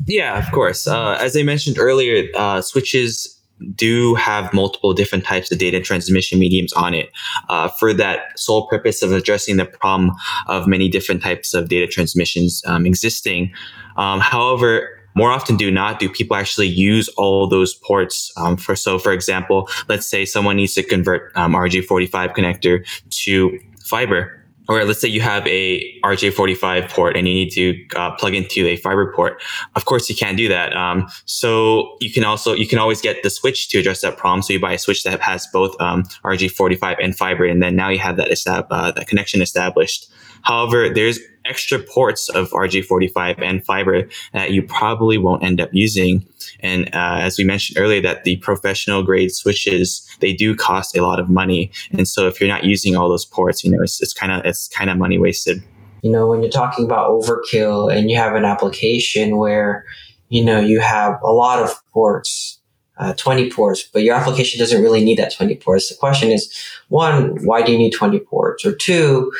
Yeah, 0.07 0.39
of 0.39 0.51
course. 0.53 0.87
Uh, 0.87 1.17
as 1.21 1.37
I 1.37 1.43
mentioned 1.43 1.79
earlier, 1.79 2.25
uh, 2.35 2.61
switches 2.61 3.42
do 3.75 4.15
have 4.15 4.53
multiple 4.53 4.93
different 4.95 5.25
types 5.25 5.51
of 5.51 5.59
data 5.59 5.81
transmission 5.81 6.39
mediums 6.39 6.73
on 6.73 6.95
it 6.95 7.11
uh, 7.49 7.69
for 7.69 7.93
that 7.93 8.39
sole 8.39 8.67
purpose 8.67 9.03
of 9.03 9.13
addressing 9.13 9.57
the 9.57 9.65
problem 9.65 10.13
of 10.47 10.67
many 10.67 10.89
different 10.89 11.23
types 11.23 11.55
of 11.55 11.69
data 11.69 11.87
transmissions 11.87 12.63
um, 12.67 12.87
existing. 12.87 13.53
Um, 13.97 14.21
however, 14.21 14.89
more 15.15 15.31
often 15.31 15.57
do 15.57 15.71
not 15.71 15.99
do 15.99 16.09
people 16.09 16.37
actually 16.37 16.69
use 16.69 17.09
all 17.11 17.47
those 17.47 17.75
ports 17.75 18.33
um, 18.37 18.57
for 18.57 18.75
so 18.75 18.99
for 18.99 19.13
example 19.13 19.69
let's 19.89 20.07
say 20.07 20.25
someone 20.25 20.57
needs 20.57 20.73
to 20.73 20.83
convert 20.83 21.37
um, 21.37 21.53
rj45 21.53 22.35
connector 22.35 22.87
to 23.11 23.59
fiber 23.85 24.42
or 24.69 24.85
let's 24.85 25.01
say 25.01 25.09
you 25.09 25.21
have 25.21 25.47
a 25.47 26.01
RJ45 26.03 26.89
port 26.91 27.17
and 27.17 27.27
you 27.27 27.35
need 27.35 27.51
to 27.51 27.87
uh, 27.97 28.13
plug 28.13 28.35
into 28.35 28.67
a 28.67 28.77
fiber 28.77 29.13
port. 29.13 29.43
Of 29.75 29.85
course, 29.85 30.09
you 30.09 30.15
can't 30.15 30.37
do 30.37 30.49
that. 30.49 30.75
Um, 30.77 31.09
so 31.25 31.97
you 32.01 32.13
can 32.13 32.25
also 32.25 32.53
you 32.53 32.67
can 32.67 32.79
always 32.79 33.01
get 33.01 33.23
the 33.23 33.31
switch 33.31 33.69
to 33.71 33.79
address 33.79 34.03
that 34.03 34.17
problem. 34.17 34.43
So 34.43 34.53
you 34.53 34.61
buy 34.61 34.73
a 34.73 34.79
switch 34.79 35.03
that 35.05 35.21
has 35.21 35.47
both 35.53 35.79
um, 35.81 36.05
RJ45 36.25 36.97
and 37.03 37.17
fiber, 37.17 37.45
and 37.45 37.63
then 37.63 37.77
now 37.77 37.89
you 37.89 37.99
have 37.99 38.17
that 38.17 38.29
estab- 38.31 38.69
uh, 38.71 38.93
that 38.93 39.09
connection 39.09 39.43
established. 39.43 40.09
However, 40.43 40.89
there's 40.89 41.19
extra 41.45 41.79
ports 41.79 42.29
of 42.29 42.51
RJ45 42.51 43.43
and 43.43 43.65
fiber 43.65 44.09
that 44.33 44.53
you 44.53 44.63
probably 44.63 45.19
won't 45.19 45.43
end 45.43 45.61
up 45.61 45.71
using. 45.73 46.25
And 46.61 46.89
uh, 46.95 47.19
as 47.21 47.39
we 47.39 47.45
mentioned 47.45 47.79
earlier, 47.79 48.01
that 48.03 48.25
the 48.25 48.37
professional 48.37 49.03
grade 49.03 49.33
switches 49.33 50.07
they 50.21 50.33
do 50.33 50.55
cost 50.55 50.97
a 50.97 51.03
lot 51.03 51.19
of 51.19 51.29
money, 51.29 51.71
and 51.93 52.07
so 52.07 52.29
if 52.29 52.41
you're 52.41 52.49
not 52.49 52.65
using 52.65 52.97
all 52.97 53.09
those 53.09 53.25
ports, 53.25 53.65
you 53.65 53.71
know, 53.71 53.83
it's 53.83 54.15
kind 54.15 54.33
of 54.33 54.45
it's 54.45 54.69
kind 54.69 54.91
of 54.91 54.99
money 54.99 55.19
wasted. 55.19 55.63
You 56.03 56.11
know, 56.11 56.27
when 56.27 56.43
you're 56.43 56.51
talking 56.51 56.85
about 56.85 57.11
overkill 57.11 57.95
and 57.95 58.11
you 58.11 58.17
have 58.17 58.35
an 58.35 58.45
application 58.45 59.37
where 59.37 59.85
you 60.29 60.45
know 60.45 60.61
you 60.61 60.81
have 60.81 61.21
a 61.23 61.33
lot 61.33 61.63
of 61.63 61.75
ports 61.93 62.61
uh, 62.99 63.13
20 63.15 63.51
ports, 63.51 63.83
but 63.83 64.03
your 64.03 64.15
application 64.15 64.61
doesn't 64.61 64.83
really 64.83 65.03
need 65.05 65.19
that 65.19 65.35
20 65.35 65.57
ports. 65.57 65.89
The 65.89 65.97
question 65.97 66.31
is, 66.31 66.53
one, 66.89 67.45
why 67.45 67.63
do 67.63 67.73
you 67.73 67.79
need 67.79 67.91
20 67.91 68.21
ports? 68.21 68.65
Or 68.65 68.73
two, 68.73 69.33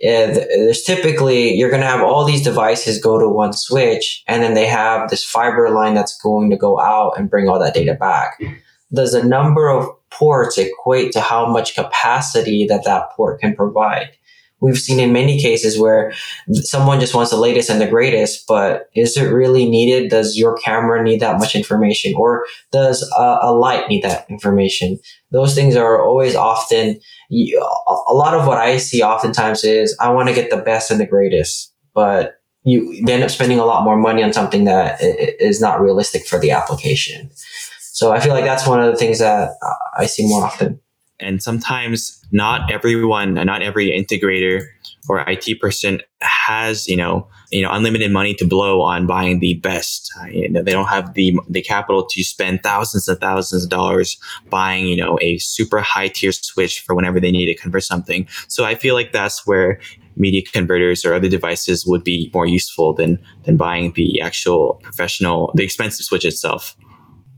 there's 0.00 0.82
typically 0.82 1.54
you're 1.54 1.70
going 1.70 1.82
to 1.82 1.86
have 1.86 2.02
all 2.02 2.24
these 2.24 2.42
devices 2.42 3.00
go 3.00 3.18
to 3.18 3.28
one 3.28 3.52
switch 3.52 4.22
and 4.26 4.42
then 4.42 4.54
they 4.54 4.66
have 4.66 5.10
this 5.10 5.24
fiber 5.24 5.70
line 5.70 5.94
that's 5.94 6.20
going 6.20 6.50
to 6.50 6.56
go 6.56 6.80
out 6.80 7.12
and 7.16 7.30
bring 7.30 7.48
all 7.48 7.58
that 7.58 7.74
data 7.74 7.94
back. 7.94 8.40
Does 8.92 9.12
the 9.12 9.22
number 9.22 9.68
of 9.68 9.88
ports 10.10 10.56
equate 10.56 11.12
to 11.12 11.20
how 11.20 11.46
much 11.46 11.74
capacity 11.74 12.66
that 12.66 12.84
that 12.84 13.10
port 13.12 13.40
can 13.40 13.54
provide 13.54 14.10
we've 14.60 14.78
seen 14.78 14.98
in 14.98 15.12
many 15.12 15.40
cases 15.40 15.78
where 15.78 16.12
someone 16.52 17.00
just 17.00 17.14
wants 17.14 17.30
the 17.30 17.36
latest 17.36 17.70
and 17.70 17.80
the 17.80 17.86
greatest, 17.86 18.46
but 18.46 18.88
is 18.94 19.16
it 19.16 19.32
really 19.32 19.68
needed? 19.68 20.10
Does 20.10 20.36
your 20.36 20.56
camera 20.56 21.02
need 21.02 21.20
that 21.20 21.38
much 21.38 21.54
information 21.54 22.14
or 22.16 22.44
does 22.72 23.08
a, 23.16 23.38
a 23.42 23.52
light 23.52 23.88
need 23.88 24.02
that 24.02 24.28
information? 24.28 24.98
Those 25.30 25.54
things 25.54 25.76
are 25.76 26.02
always 26.02 26.34
often, 26.34 27.00
a 27.30 28.14
lot 28.14 28.34
of 28.34 28.46
what 28.46 28.58
I 28.58 28.78
see 28.78 29.02
oftentimes 29.02 29.64
is 29.64 29.96
I 30.00 30.10
want 30.10 30.28
to 30.28 30.34
get 30.34 30.50
the 30.50 30.56
best 30.56 30.90
and 30.90 31.00
the 31.00 31.06
greatest, 31.06 31.72
but 31.94 32.34
you 32.64 33.04
end 33.08 33.22
up 33.22 33.30
spending 33.30 33.58
a 33.58 33.64
lot 33.64 33.84
more 33.84 33.96
money 33.96 34.22
on 34.22 34.32
something 34.32 34.64
that 34.64 34.98
is 35.00 35.60
not 35.60 35.80
realistic 35.80 36.26
for 36.26 36.38
the 36.38 36.50
application. 36.50 37.30
So 37.78 38.12
I 38.12 38.20
feel 38.20 38.34
like 38.34 38.44
that's 38.44 38.66
one 38.66 38.82
of 38.82 38.90
the 38.92 38.98
things 38.98 39.20
that 39.20 39.50
I 39.96 40.06
see 40.06 40.26
more 40.26 40.44
often 40.44 40.80
and 41.20 41.42
sometimes 41.42 42.24
not 42.30 42.70
everyone 42.70 43.38
and 43.38 43.46
not 43.46 43.62
every 43.62 43.90
integrator 43.90 44.66
or 45.08 45.24
IT 45.28 45.60
person 45.60 46.00
has 46.20 46.86
you 46.88 46.96
know 46.96 47.26
you 47.50 47.62
know 47.62 47.70
unlimited 47.70 48.10
money 48.10 48.34
to 48.34 48.46
blow 48.46 48.82
on 48.82 49.06
buying 49.06 49.40
the 49.40 49.54
best. 49.54 50.12
Uh, 50.20 50.26
you 50.26 50.48
know, 50.48 50.62
they 50.62 50.72
don't 50.72 50.88
have 50.88 51.14
the 51.14 51.38
the 51.48 51.62
capital 51.62 52.04
to 52.06 52.22
spend 52.22 52.62
thousands 52.62 53.08
and 53.08 53.20
thousands 53.20 53.64
of 53.64 53.70
dollars 53.70 54.18
buying 54.50 54.86
you 54.86 54.96
know 54.96 55.18
a 55.22 55.38
super 55.38 55.80
high 55.80 56.08
tier 56.08 56.32
switch 56.32 56.80
for 56.80 56.94
whenever 56.94 57.20
they 57.20 57.30
need 57.30 57.46
to 57.46 57.54
convert 57.54 57.84
something. 57.84 58.26
So 58.48 58.64
I 58.64 58.74
feel 58.74 58.94
like 58.94 59.12
that's 59.12 59.46
where 59.46 59.80
media 60.16 60.42
converters 60.42 61.04
or 61.04 61.14
other 61.14 61.28
devices 61.28 61.86
would 61.86 62.02
be 62.02 62.30
more 62.34 62.46
useful 62.46 62.92
than 62.92 63.18
than 63.44 63.56
buying 63.56 63.92
the 63.92 64.20
actual 64.20 64.80
professional 64.82 65.52
the 65.54 65.64
expensive 65.64 66.04
switch 66.04 66.24
itself 66.24 66.76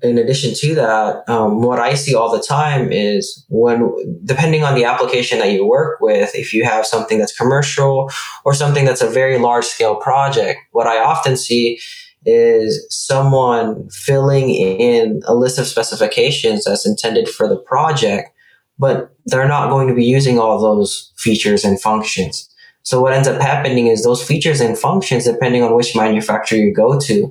in 0.02 0.18
addition 0.18 0.54
to 0.54 0.74
that, 0.76 1.28
um, 1.28 1.62
what 1.62 1.78
I 1.78 1.94
see 1.94 2.14
all 2.14 2.34
the 2.34 2.42
time 2.42 2.90
is 2.90 3.44
when, 3.48 3.92
depending 4.24 4.64
on 4.64 4.74
the 4.74 4.84
application 4.84 5.38
that 5.40 5.52
you 5.52 5.66
work 5.66 6.00
with, 6.00 6.34
if 6.34 6.54
you 6.54 6.64
have 6.64 6.86
something 6.86 7.18
that's 7.18 7.36
commercial 7.36 8.10
or 8.44 8.54
something 8.54 8.84
that's 8.84 9.02
a 9.02 9.08
very 9.08 9.38
large 9.38 9.66
scale 9.66 9.96
project, 9.96 10.60
what 10.72 10.86
I 10.86 11.02
often 11.02 11.36
see 11.36 11.78
is 12.24 12.86
someone 12.90 13.88
filling 13.90 14.50
in 14.50 15.20
a 15.26 15.34
list 15.34 15.58
of 15.58 15.66
specifications 15.66 16.64
that's 16.64 16.86
intended 16.86 17.28
for 17.28 17.48
the 17.48 17.56
project, 17.56 18.30
but 18.78 19.14
they're 19.26 19.48
not 19.48 19.70
going 19.70 19.88
to 19.88 19.94
be 19.94 20.04
using 20.04 20.38
all 20.38 20.60
those 20.60 21.12
features 21.16 21.64
and 21.64 21.80
functions. 21.80 22.46
So 22.82 23.00
what 23.00 23.12
ends 23.12 23.28
up 23.28 23.40
happening 23.40 23.88
is 23.88 24.02
those 24.02 24.22
features 24.22 24.60
and 24.60 24.78
functions, 24.78 25.24
depending 25.24 25.62
on 25.62 25.74
which 25.74 25.94
manufacturer 25.94 26.58
you 26.58 26.72
go 26.72 26.98
to, 26.98 27.30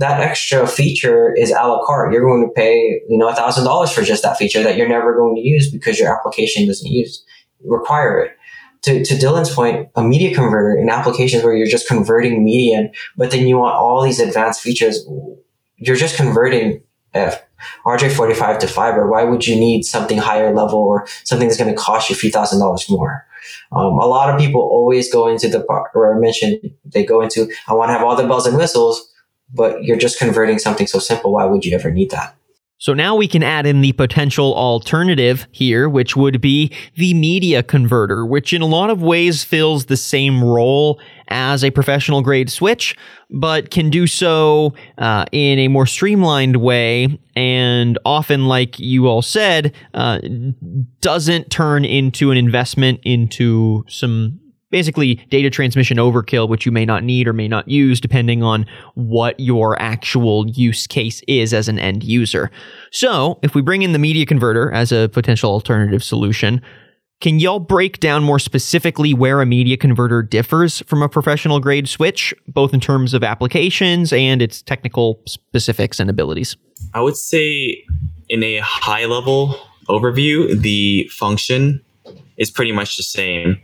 that 0.00 0.20
extra 0.20 0.66
feature 0.66 1.34
is 1.34 1.50
a 1.50 1.54
la 1.54 1.84
carte. 1.84 2.12
You're 2.12 2.22
going 2.22 2.48
to 2.48 2.52
pay, 2.54 3.00
you 3.08 3.18
know, 3.18 3.28
a 3.28 3.34
thousand 3.34 3.64
dollars 3.64 3.92
for 3.92 4.02
just 4.02 4.22
that 4.22 4.38
feature 4.38 4.62
that 4.62 4.76
you're 4.76 4.88
never 4.88 5.14
going 5.14 5.36
to 5.36 5.42
use 5.42 5.70
because 5.70 5.98
your 5.98 6.14
application 6.14 6.66
doesn't 6.66 6.90
use 6.90 7.22
require 7.64 8.20
it. 8.20 8.36
To, 8.82 9.04
to 9.04 9.14
Dylan's 9.14 9.54
point, 9.54 9.90
a 9.94 10.02
media 10.02 10.34
converter 10.34 10.78
in 10.78 10.88
applications 10.88 11.44
where 11.44 11.54
you're 11.54 11.66
just 11.66 11.86
converting 11.86 12.42
media, 12.42 12.90
but 13.14 13.30
then 13.30 13.46
you 13.46 13.58
want 13.58 13.74
all 13.74 14.02
these 14.02 14.20
advanced 14.20 14.62
features, 14.62 15.06
you're 15.76 15.96
just 15.96 16.16
converting 16.16 16.82
F, 17.12 17.42
RJ45 17.84 18.60
to 18.60 18.68
fiber. 18.68 19.10
Why 19.10 19.24
would 19.24 19.46
you 19.46 19.56
need 19.56 19.82
something 19.82 20.16
higher 20.16 20.54
level 20.54 20.78
or 20.78 21.06
something 21.24 21.46
that's 21.46 21.60
going 21.60 21.74
to 21.74 21.78
cost 21.78 22.08
you 22.08 22.16
a 22.16 22.18
few 22.18 22.30
thousand 22.30 22.60
dollars 22.60 22.88
more? 22.88 23.26
Um, 23.70 23.98
a 23.98 24.06
lot 24.06 24.32
of 24.32 24.40
people 24.40 24.62
always 24.62 25.12
go 25.12 25.28
into 25.28 25.48
the 25.48 25.62
part 25.62 25.90
where 25.92 26.16
I 26.16 26.18
mentioned 26.18 26.60
they 26.86 27.04
go 27.04 27.20
into, 27.20 27.52
I 27.68 27.74
want 27.74 27.90
to 27.90 27.92
have 27.92 28.02
all 28.02 28.16
the 28.16 28.26
bells 28.26 28.46
and 28.46 28.56
whistles 28.56 29.09
but 29.52 29.82
you're 29.84 29.98
just 29.98 30.18
converting 30.18 30.58
something 30.58 30.86
so 30.86 30.98
simple. 30.98 31.32
Why 31.32 31.44
would 31.44 31.64
you 31.64 31.74
ever 31.74 31.90
need 31.90 32.10
that? 32.10 32.36
So 32.80 32.94
now 32.94 33.14
we 33.14 33.28
can 33.28 33.42
add 33.42 33.66
in 33.66 33.82
the 33.82 33.92
potential 33.92 34.54
alternative 34.54 35.46
here, 35.50 35.86
which 35.86 36.16
would 36.16 36.40
be 36.40 36.72
the 36.96 37.12
media 37.12 37.62
converter, 37.62 38.24
which 38.24 38.54
in 38.54 38.62
a 38.62 38.66
lot 38.66 38.88
of 38.88 39.02
ways 39.02 39.44
fills 39.44 39.84
the 39.84 39.98
same 39.98 40.42
role 40.42 40.98
as 41.28 41.62
a 41.62 41.70
professional 41.70 42.22
grade 42.22 42.48
switch, 42.50 42.96
but 43.28 43.70
can 43.70 43.90
do 43.90 44.06
so 44.06 44.72
uh, 44.96 45.26
in 45.30 45.58
a 45.58 45.68
more 45.68 45.84
streamlined 45.84 46.56
way. 46.56 47.20
And 47.36 47.98
often, 48.06 48.46
like 48.46 48.78
you 48.78 49.08
all 49.08 49.20
said, 49.20 49.74
uh, 49.92 50.20
doesn't 51.00 51.50
turn 51.50 51.84
into 51.84 52.30
an 52.30 52.38
investment 52.38 53.00
into 53.04 53.84
some 53.88 54.39
basically 54.70 55.16
data 55.30 55.50
transmission 55.50 55.96
overkill, 55.96 56.48
which 56.48 56.64
you 56.64 56.72
may 56.72 56.84
not 56.84 57.04
need 57.04 57.28
or 57.28 57.32
may 57.32 57.48
not 57.48 57.68
use 57.68 58.00
depending 58.00 58.42
on 58.42 58.66
what 58.94 59.38
your 59.38 59.80
actual 59.80 60.48
use 60.48 60.86
case 60.86 61.22
is 61.26 61.52
as 61.52 61.68
an 61.68 61.78
end 61.78 62.04
user. 62.04 62.50
So, 62.90 63.38
if 63.42 63.54
we 63.54 63.62
bring 63.62 63.82
in 63.82 63.92
the 63.92 63.98
media 63.98 64.26
converter 64.26 64.72
as 64.72 64.92
a 64.92 65.08
potential 65.08 65.50
alternative 65.50 66.02
solution, 66.02 66.62
can 67.20 67.38
y'all 67.38 67.60
break 67.60 68.00
down 68.00 68.22
more 68.22 68.38
specifically 68.38 69.12
where 69.12 69.42
a 69.42 69.46
media 69.46 69.76
converter 69.76 70.22
differs 70.22 70.80
from 70.86 71.02
a 71.02 71.08
professional 71.08 71.60
grade 71.60 71.86
switch, 71.86 72.32
both 72.48 72.72
in 72.72 72.80
terms 72.80 73.12
of 73.12 73.22
applications 73.22 74.10
and 74.10 74.40
its 74.40 74.62
technical 74.62 75.20
specifics 75.26 76.00
and 76.00 76.08
abilities? 76.08 76.56
I 76.94 77.02
would 77.02 77.16
say, 77.16 77.84
in 78.30 78.42
a 78.42 78.58
high 78.58 79.04
level 79.04 79.54
overview, 79.86 80.58
the 80.58 81.08
function 81.12 81.82
is 82.38 82.50
pretty 82.50 82.72
much 82.72 82.96
the 82.96 83.02
same 83.02 83.60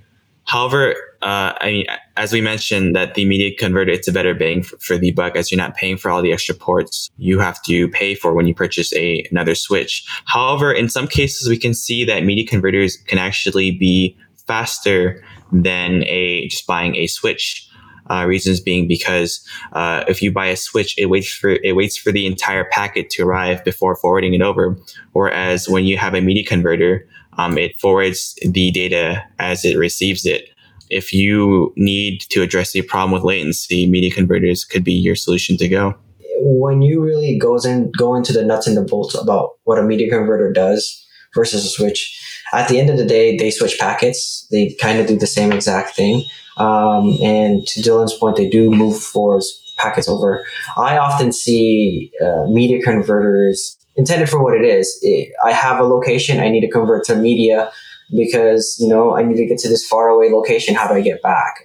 However, 0.47 0.95
uh, 1.23 1.53
I 1.61 1.67
mean, 1.67 1.87
as 2.17 2.33
we 2.33 2.41
mentioned, 2.41 2.95
that 2.95 3.15
the 3.15 3.25
media 3.25 3.55
converter, 3.57 3.91
it's 3.91 4.09
a 4.09 4.13
better 4.13 4.35
bang 4.35 4.63
for, 4.63 4.77
for, 4.79 4.97
the 4.97 5.11
buck 5.11 5.37
as 5.37 5.51
you're 5.51 5.59
not 5.59 5.75
paying 5.75 5.97
for 5.97 6.11
all 6.11 6.23
the 6.23 6.33
extra 6.33 6.55
ports 6.55 7.11
you 7.19 7.39
have 7.41 7.61
to 7.63 7.89
pay 7.89 8.15
for 8.15 8.33
when 8.35 8.47
you 8.47 8.55
purchase 8.55 8.93
a 8.95 9.27
another 9.31 9.55
switch. 9.55 10.07
However, 10.27 10.73
in 10.73 10.89
some 10.89 11.09
cases, 11.09 11.49
we 11.49 11.59
can 11.59 11.75
see 11.75 12.05
that 12.05 12.25
media 12.25 12.47
converters 12.47 12.97
can 12.97 13.19
actually 13.19 13.73
be 13.73 14.17
faster 14.47 15.23
than 15.53 16.05
a 16.05 16.49
just 16.49 16.67
buying 16.67 16.95
a 16.97 17.07
switch. 17.07 17.66
Uh, 18.09 18.25
reasons 18.25 18.61
being 18.61 18.87
because 18.87 19.45
uh, 19.73 20.05
if 20.07 20.23
you 20.23 20.31
buy 20.31 20.47
a 20.47 20.57
switch, 20.57 20.97
it 20.97 21.07
waits 21.07 21.33
for 21.33 21.51
it 21.51 21.75
waits 21.75 21.97
for 21.97 22.13
the 22.13 22.27
entire 22.27 22.65
packet 22.65 23.11
to 23.11 23.23
arrive 23.25 23.65
before 23.65 23.97
forwarding 23.97 24.33
it 24.33 24.43
over. 24.43 24.77
Whereas 25.13 25.69
when 25.69 25.85
you 25.85 25.99
have 25.99 26.15
a 26.15 26.21
media 26.21 26.45
converter, 26.45 27.07
um, 27.39 27.59
it 27.59 27.79
forwards 27.81 28.39
the 28.43 28.71
data 28.71 29.25
as 29.39 29.65
it 29.65 29.77
receives 29.77 30.25
it. 30.25 30.49
If 30.89 31.13
you 31.13 31.73
need 31.77 32.21
to 32.31 32.43
address 32.43 32.73
the 32.73 32.83
problem 32.83 33.13
with 33.13 33.25
latency, 33.25 33.87
media 33.87 34.11
converters 34.11 34.65
could 34.65 34.85
be 34.85 34.93
your 34.93 35.17
solution 35.17 35.57
to 35.57 35.69
go. 35.69 35.95
When 36.39 36.83
you 36.83 37.03
really 37.03 37.37
goes 37.39 37.65
in 37.65 37.91
go 37.93 38.15
into 38.15 38.33
the 38.33 38.45
nuts 38.45 38.67
and 38.67 38.77
the 38.77 38.83
bolts 38.83 39.15
about 39.15 39.53
what 39.65 39.79
a 39.79 39.83
media 39.83 40.09
converter 40.09 40.53
does 40.53 41.05
versus 41.35 41.65
a 41.65 41.69
switch, 41.69 42.23
at 42.53 42.69
the 42.69 42.79
end 42.79 42.91
of 42.91 42.97
the 42.97 43.05
day, 43.05 43.37
they 43.37 43.51
switch 43.51 43.79
packets. 43.79 44.47
They 44.51 44.77
kind 44.81 44.99
of 44.99 45.07
do 45.07 45.19
the 45.19 45.27
same 45.27 45.53
exact 45.53 45.97
thing. 45.97 46.25
Um, 46.57 47.19
and 47.23 47.67
to 47.67 47.81
Dylan's 47.81 48.15
point, 48.15 48.37
they 48.37 48.49
do 48.49 48.71
move 48.71 49.01
forwards 49.03 49.63
packets 49.77 50.09
over. 50.09 50.47
I 50.79 50.97
often 50.97 51.33
see 51.33 52.11
uh, 52.25 52.47
media 52.49 52.83
converters 52.83 53.77
intended 53.97 54.29
for 54.29 54.43
what 54.43 54.55
it 54.55 54.65
is. 54.65 54.99
It, 55.03 55.33
I 55.45 55.53
have 55.53 55.79
a 55.79 55.85
location, 55.85 56.41
I 56.41 56.49
need 56.49 56.63
to 56.63 56.71
convert 56.71 57.05
to 57.07 57.17
media 57.17 57.71
because 58.15 58.77
you 58.79 58.89
know 58.89 59.17
I 59.17 59.23
need 59.23 59.37
to 59.37 59.47
get 59.47 59.59
to 59.59 59.69
this 59.69 59.87
far 59.87 60.09
away 60.09 60.31
location. 60.31 60.75
How 60.75 60.89
do 60.89 60.95
I 60.95 61.01
get 61.01 61.23
back? 61.23 61.57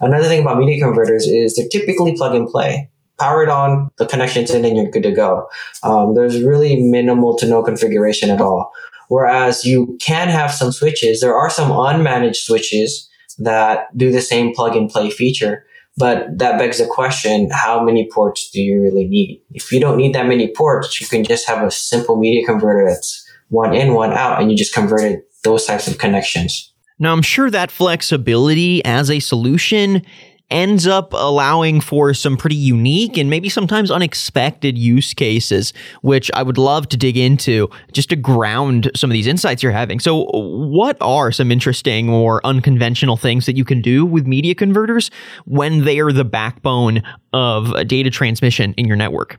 Another 0.00 0.26
thing 0.28 0.42
about 0.42 0.58
media 0.58 0.82
converters 0.82 1.26
is 1.26 1.56
they're 1.56 1.68
typically 1.68 2.16
plug 2.16 2.34
and 2.34 2.48
play. 2.48 2.90
Power 3.18 3.44
it 3.44 3.48
on, 3.48 3.90
the 3.98 4.06
connection's 4.06 4.50
in, 4.50 4.64
and 4.64 4.76
you're 4.76 4.90
good 4.90 5.04
to 5.04 5.12
go. 5.12 5.48
Um, 5.84 6.14
there's 6.14 6.42
really 6.42 6.82
minimal 6.82 7.36
to 7.38 7.46
no 7.46 7.62
configuration 7.62 8.28
at 8.28 8.40
all. 8.40 8.72
Whereas 9.08 9.64
you 9.64 9.96
can 10.00 10.28
have 10.28 10.52
some 10.52 10.72
switches. 10.72 11.20
There 11.20 11.36
are 11.36 11.50
some 11.50 11.70
unmanaged 11.70 12.36
switches 12.36 13.08
that 13.38 13.86
do 13.96 14.12
the 14.12 14.22
same 14.22 14.54
plug 14.54 14.76
and 14.76 14.88
play 14.88 15.10
feature. 15.10 15.64
But 15.96 16.38
that 16.38 16.58
begs 16.58 16.78
the 16.78 16.86
question, 16.86 17.48
how 17.52 17.82
many 17.82 18.08
ports 18.12 18.50
do 18.50 18.60
you 18.60 18.82
really 18.82 19.06
need? 19.06 19.42
If 19.52 19.70
you 19.70 19.78
don't 19.78 19.96
need 19.96 20.14
that 20.14 20.26
many 20.26 20.52
ports, 20.52 21.00
you 21.00 21.06
can 21.06 21.22
just 21.22 21.46
have 21.46 21.62
a 21.62 21.70
simple 21.70 22.16
media 22.16 22.44
converter 22.44 22.88
that's 22.88 23.24
one 23.48 23.74
in, 23.74 23.94
one 23.94 24.12
out, 24.12 24.40
and 24.40 24.50
you 24.50 24.56
just 24.56 24.74
converted 24.74 25.20
those 25.44 25.66
types 25.66 25.86
of 25.86 25.98
connections. 25.98 26.72
Now, 26.98 27.12
I'm 27.12 27.22
sure 27.22 27.50
that 27.50 27.70
flexibility 27.70 28.84
as 28.84 29.10
a 29.10 29.20
solution 29.20 30.02
ends 30.50 30.86
up 30.86 31.12
allowing 31.12 31.80
for 31.80 32.12
some 32.14 32.36
pretty 32.36 32.56
unique 32.56 33.16
and 33.16 33.30
maybe 33.30 33.48
sometimes 33.48 33.90
unexpected 33.90 34.76
use 34.76 35.14
cases, 35.14 35.72
which 36.02 36.30
I 36.34 36.42
would 36.42 36.58
love 36.58 36.88
to 36.90 36.96
dig 36.96 37.16
into 37.16 37.68
just 37.92 38.10
to 38.10 38.16
ground 38.16 38.90
some 38.94 39.10
of 39.10 39.12
these 39.12 39.26
insights 39.26 39.62
you're 39.62 39.72
having. 39.72 40.00
So, 40.00 40.26
what 40.32 40.96
are 41.00 41.32
some 41.32 41.50
interesting 41.50 42.10
or 42.10 42.44
unconventional 42.46 43.16
things 43.16 43.46
that 43.46 43.56
you 43.56 43.64
can 43.64 43.80
do 43.80 44.04
with 44.04 44.26
media 44.26 44.54
converters 44.54 45.10
when 45.44 45.84
they 45.84 45.98
are 46.00 46.12
the 46.12 46.24
backbone 46.24 47.02
of 47.32 47.72
data 47.86 48.10
transmission 48.10 48.74
in 48.76 48.86
your 48.86 48.96
network? 48.96 49.38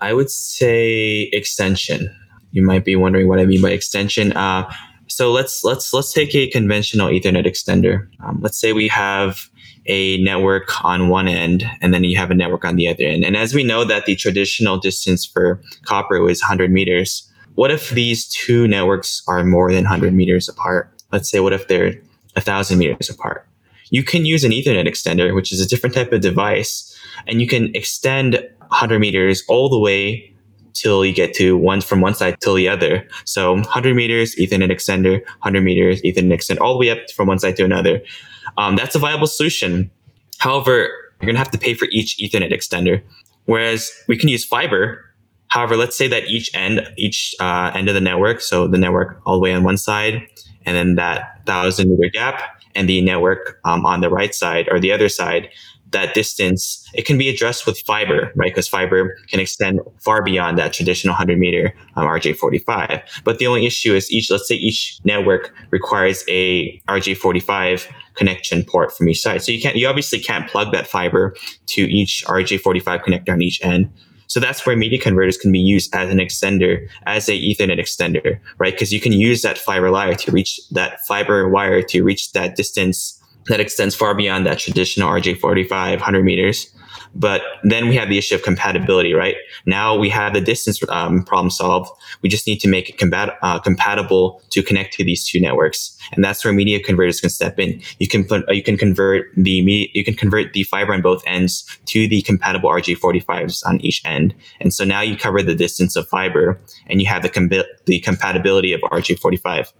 I 0.00 0.12
would 0.12 0.30
say 0.30 1.30
extension. 1.32 2.14
You 2.50 2.62
might 2.62 2.84
be 2.84 2.96
wondering 2.96 3.28
what 3.28 3.38
I 3.38 3.44
mean 3.44 3.62
by 3.62 3.70
extension. 3.70 4.32
Uh, 4.32 4.70
so 5.08 5.32
let's 5.32 5.62
let's 5.62 5.92
let's 5.92 6.12
take 6.12 6.34
a 6.34 6.48
conventional 6.48 7.08
Ethernet 7.08 7.46
extender. 7.46 8.08
Um, 8.24 8.40
let's 8.42 8.58
say 8.58 8.72
we 8.72 8.88
have 8.88 9.48
a 9.86 10.18
network 10.22 10.84
on 10.84 11.08
one 11.08 11.28
end 11.28 11.64
and 11.80 11.94
then 11.94 12.04
you 12.04 12.16
have 12.16 12.30
a 12.30 12.34
network 12.34 12.64
on 12.64 12.76
the 12.76 12.88
other 12.88 13.04
end. 13.04 13.24
And 13.24 13.36
as 13.36 13.54
we 13.54 13.64
know 13.64 13.84
that 13.84 14.06
the 14.06 14.16
traditional 14.16 14.78
distance 14.78 15.24
for 15.24 15.60
copper 15.84 16.28
is 16.28 16.42
100 16.42 16.70
meters, 16.70 17.30
what 17.54 17.70
if 17.70 17.90
these 17.90 18.26
two 18.28 18.68
networks 18.68 19.22
are 19.26 19.42
more 19.44 19.72
than 19.72 19.84
100 19.84 20.12
meters 20.12 20.48
apart? 20.48 20.92
Let's 21.12 21.30
say 21.30 21.40
what 21.40 21.52
if 21.52 21.68
they're 21.68 21.94
1,000 22.34 22.78
meters 22.78 23.08
apart? 23.08 23.46
You 23.90 24.02
can 24.02 24.24
use 24.24 24.44
an 24.44 24.50
Ethernet 24.50 24.86
extender, 24.86 25.34
which 25.34 25.52
is 25.52 25.60
a 25.60 25.68
different 25.68 25.94
type 25.94 26.12
of 26.12 26.20
device, 26.20 26.94
and 27.26 27.40
you 27.40 27.46
can 27.46 27.74
extend 27.74 28.34
100 28.34 28.98
meters 28.98 29.42
all 29.48 29.68
the 29.68 29.78
way 29.78 30.34
till 30.74 31.04
you 31.04 31.14
get 31.14 31.32
to 31.34 31.56
one 31.56 31.80
from 31.80 32.00
one 32.00 32.14
side 32.14 32.36
till 32.40 32.54
the 32.54 32.68
other. 32.68 33.06
So 33.24 33.54
100 33.54 33.94
meters 33.96 34.34
Ethernet 34.36 34.70
extender, 34.70 35.24
100 35.24 35.62
meters 35.62 36.02
Ethernet 36.02 36.34
extender, 36.34 36.60
all 36.60 36.74
the 36.74 36.80
way 36.80 36.90
up 36.90 37.10
from 37.12 37.28
one 37.28 37.38
side 37.38 37.56
to 37.56 37.64
another. 37.64 38.02
Um, 38.56 38.76
that's 38.76 38.94
a 38.94 38.98
viable 38.98 39.26
solution. 39.26 39.90
However, 40.38 40.88
you're 41.20 41.26
going 41.26 41.34
to 41.34 41.38
have 41.38 41.50
to 41.50 41.58
pay 41.58 41.74
for 41.74 41.88
each 41.90 42.18
Ethernet 42.18 42.52
extender. 42.52 43.02
Whereas 43.46 43.90
we 44.08 44.16
can 44.16 44.28
use 44.28 44.44
fiber. 44.44 45.04
However, 45.48 45.76
let's 45.76 45.96
say 45.96 46.08
that 46.08 46.24
each 46.24 46.50
end, 46.54 46.86
each 46.96 47.34
uh, 47.40 47.70
end 47.74 47.88
of 47.88 47.94
the 47.94 48.00
network, 48.00 48.40
so 48.40 48.66
the 48.66 48.78
network 48.78 49.20
all 49.24 49.34
the 49.34 49.40
way 49.40 49.54
on 49.54 49.62
one 49.62 49.76
side, 49.76 50.26
and 50.64 50.76
then 50.76 50.96
that 50.96 51.40
thousand 51.46 51.88
meter 51.90 52.10
gap, 52.12 52.42
and 52.74 52.88
the 52.88 53.00
network 53.00 53.60
um, 53.64 53.86
on 53.86 54.00
the 54.00 54.10
right 54.10 54.34
side 54.34 54.68
or 54.70 54.80
the 54.80 54.92
other 54.92 55.08
side, 55.08 55.48
that 55.90 56.14
distance, 56.14 56.84
it 56.94 57.06
can 57.06 57.16
be 57.18 57.28
addressed 57.28 57.66
with 57.66 57.78
fiber, 57.80 58.32
right? 58.34 58.50
Because 58.50 58.68
fiber 58.68 59.16
can 59.28 59.40
extend 59.40 59.80
far 60.00 60.22
beyond 60.22 60.58
that 60.58 60.72
traditional 60.72 61.12
100 61.12 61.38
meter 61.38 61.74
um, 61.96 62.06
RJ45. 62.06 63.02
But 63.24 63.38
the 63.38 63.46
only 63.46 63.66
issue 63.66 63.94
is 63.94 64.10
each, 64.10 64.30
let's 64.30 64.48
say 64.48 64.56
each 64.56 64.98
network 65.04 65.54
requires 65.70 66.24
a 66.28 66.78
RJ45 66.88 67.90
connection 68.14 68.64
port 68.64 68.92
from 68.92 69.08
each 69.08 69.20
side. 69.20 69.42
So 69.42 69.52
you 69.52 69.60
can't, 69.60 69.76
you 69.76 69.86
obviously 69.86 70.18
can't 70.18 70.48
plug 70.48 70.72
that 70.72 70.86
fiber 70.86 71.34
to 71.66 71.82
each 71.82 72.24
RJ45 72.26 73.04
connector 73.04 73.32
on 73.32 73.42
each 73.42 73.62
end. 73.62 73.90
So 74.28 74.40
that's 74.40 74.66
where 74.66 74.76
media 74.76 74.98
converters 74.98 75.36
can 75.36 75.52
be 75.52 75.60
used 75.60 75.94
as 75.94 76.10
an 76.10 76.18
extender, 76.18 76.88
as 77.06 77.28
a 77.28 77.32
Ethernet 77.32 77.78
extender, 77.78 78.40
right? 78.58 78.72
Because 78.72 78.92
you 78.92 79.00
can 79.00 79.12
use 79.12 79.42
that 79.42 79.56
fiber 79.56 79.90
wire 79.92 80.14
to 80.14 80.32
reach 80.32 80.60
that 80.72 81.06
fiber 81.06 81.48
wire 81.48 81.80
to 81.82 82.02
reach 82.02 82.32
that 82.32 82.56
distance 82.56 83.22
that 83.48 83.60
extends 83.60 83.94
far 83.94 84.14
beyond 84.14 84.46
that 84.46 84.58
traditional 84.58 85.08
RJ45 85.10 85.96
100 85.96 86.24
meters. 86.24 86.70
But 87.14 87.42
then 87.62 87.88
we 87.88 87.96
have 87.96 88.10
the 88.10 88.18
issue 88.18 88.34
of 88.34 88.42
compatibility, 88.42 89.14
right? 89.14 89.36
Now 89.64 89.96
we 89.96 90.10
have 90.10 90.34
the 90.34 90.40
distance 90.40 90.80
um, 90.90 91.24
problem 91.24 91.50
solved. 91.50 91.90
We 92.20 92.28
just 92.28 92.46
need 92.46 92.60
to 92.60 92.68
make 92.68 92.90
it 92.90 92.98
combat- 92.98 93.38
uh, 93.42 93.58
compatible 93.58 94.42
to 94.50 94.62
connect 94.62 94.92
to 94.94 95.04
these 95.04 95.26
two 95.26 95.40
networks, 95.40 95.96
and 96.12 96.22
that's 96.22 96.44
where 96.44 96.52
media 96.52 96.78
converters 96.78 97.20
can 97.20 97.30
step 97.30 97.58
in. 97.58 97.80
You 97.98 98.06
can 98.06 98.24
put, 98.24 98.46
uh, 98.48 98.52
you 98.52 98.62
can 98.62 98.76
convert 98.76 99.28
the 99.34 99.62
me- 99.64 99.90
you 99.94 100.04
can 100.04 100.14
convert 100.14 100.52
the 100.52 100.64
fiber 100.64 100.92
on 100.92 101.00
both 101.00 101.22
ends 101.26 101.64
to 101.86 102.06
the 102.06 102.20
compatible 102.22 102.68
RJ45s 102.68 103.64
on 103.66 103.80
each 103.80 104.02
end, 104.04 104.34
and 104.60 104.74
so 104.74 104.84
now 104.84 105.00
you 105.00 105.16
cover 105.16 105.42
the 105.42 105.54
distance 105.54 105.96
of 105.96 106.06
fiber, 106.08 106.60
and 106.86 107.00
you 107.00 107.08
have 107.08 107.22
the 107.22 107.30
com- 107.30 107.48
the 107.86 108.00
compatibility 108.00 108.74
of 108.74 108.82
RJ45. 108.82 109.72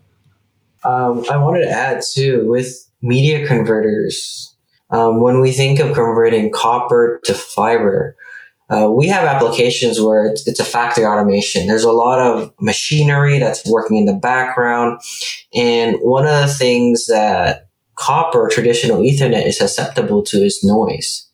Um, 0.85 1.24
I 1.31 1.37
wanted 1.37 1.64
to 1.64 1.70
add 1.70 2.02
too 2.02 2.48
with 2.48 2.86
media 3.06 3.46
converters. 3.46 4.54
Um, 4.90 5.20
when 5.20 5.40
we 5.40 5.52
think 5.52 5.80
of 5.80 5.94
converting 5.94 6.50
copper 6.50 7.20
to 7.24 7.34
fiber, 7.34 8.16
uh, 8.68 8.90
we 8.90 9.06
have 9.06 9.24
applications 9.24 10.00
where 10.00 10.26
it's, 10.26 10.46
it's, 10.46 10.58
a 10.58 10.64
factory 10.64 11.04
automation. 11.04 11.66
There's 11.66 11.84
a 11.84 11.92
lot 11.92 12.18
of 12.18 12.52
machinery 12.60 13.38
that's 13.38 13.64
working 13.70 13.96
in 13.96 14.06
the 14.06 14.14
background. 14.14 15.00
And 15.54 15.96
one 16.00 16.26
of 16.26 16.40
the 16.40 16.52
things 16.52 17.06
that 17.06 17.68
copper, 17.94 18.48
traditional 18.50 18.98
Ethernet, 18.98 19.46
is 19.46 19.58
susceptible 19.58 20.22
to 20.24 20.38
is 20.38 20.64
noise. 20.64 21.28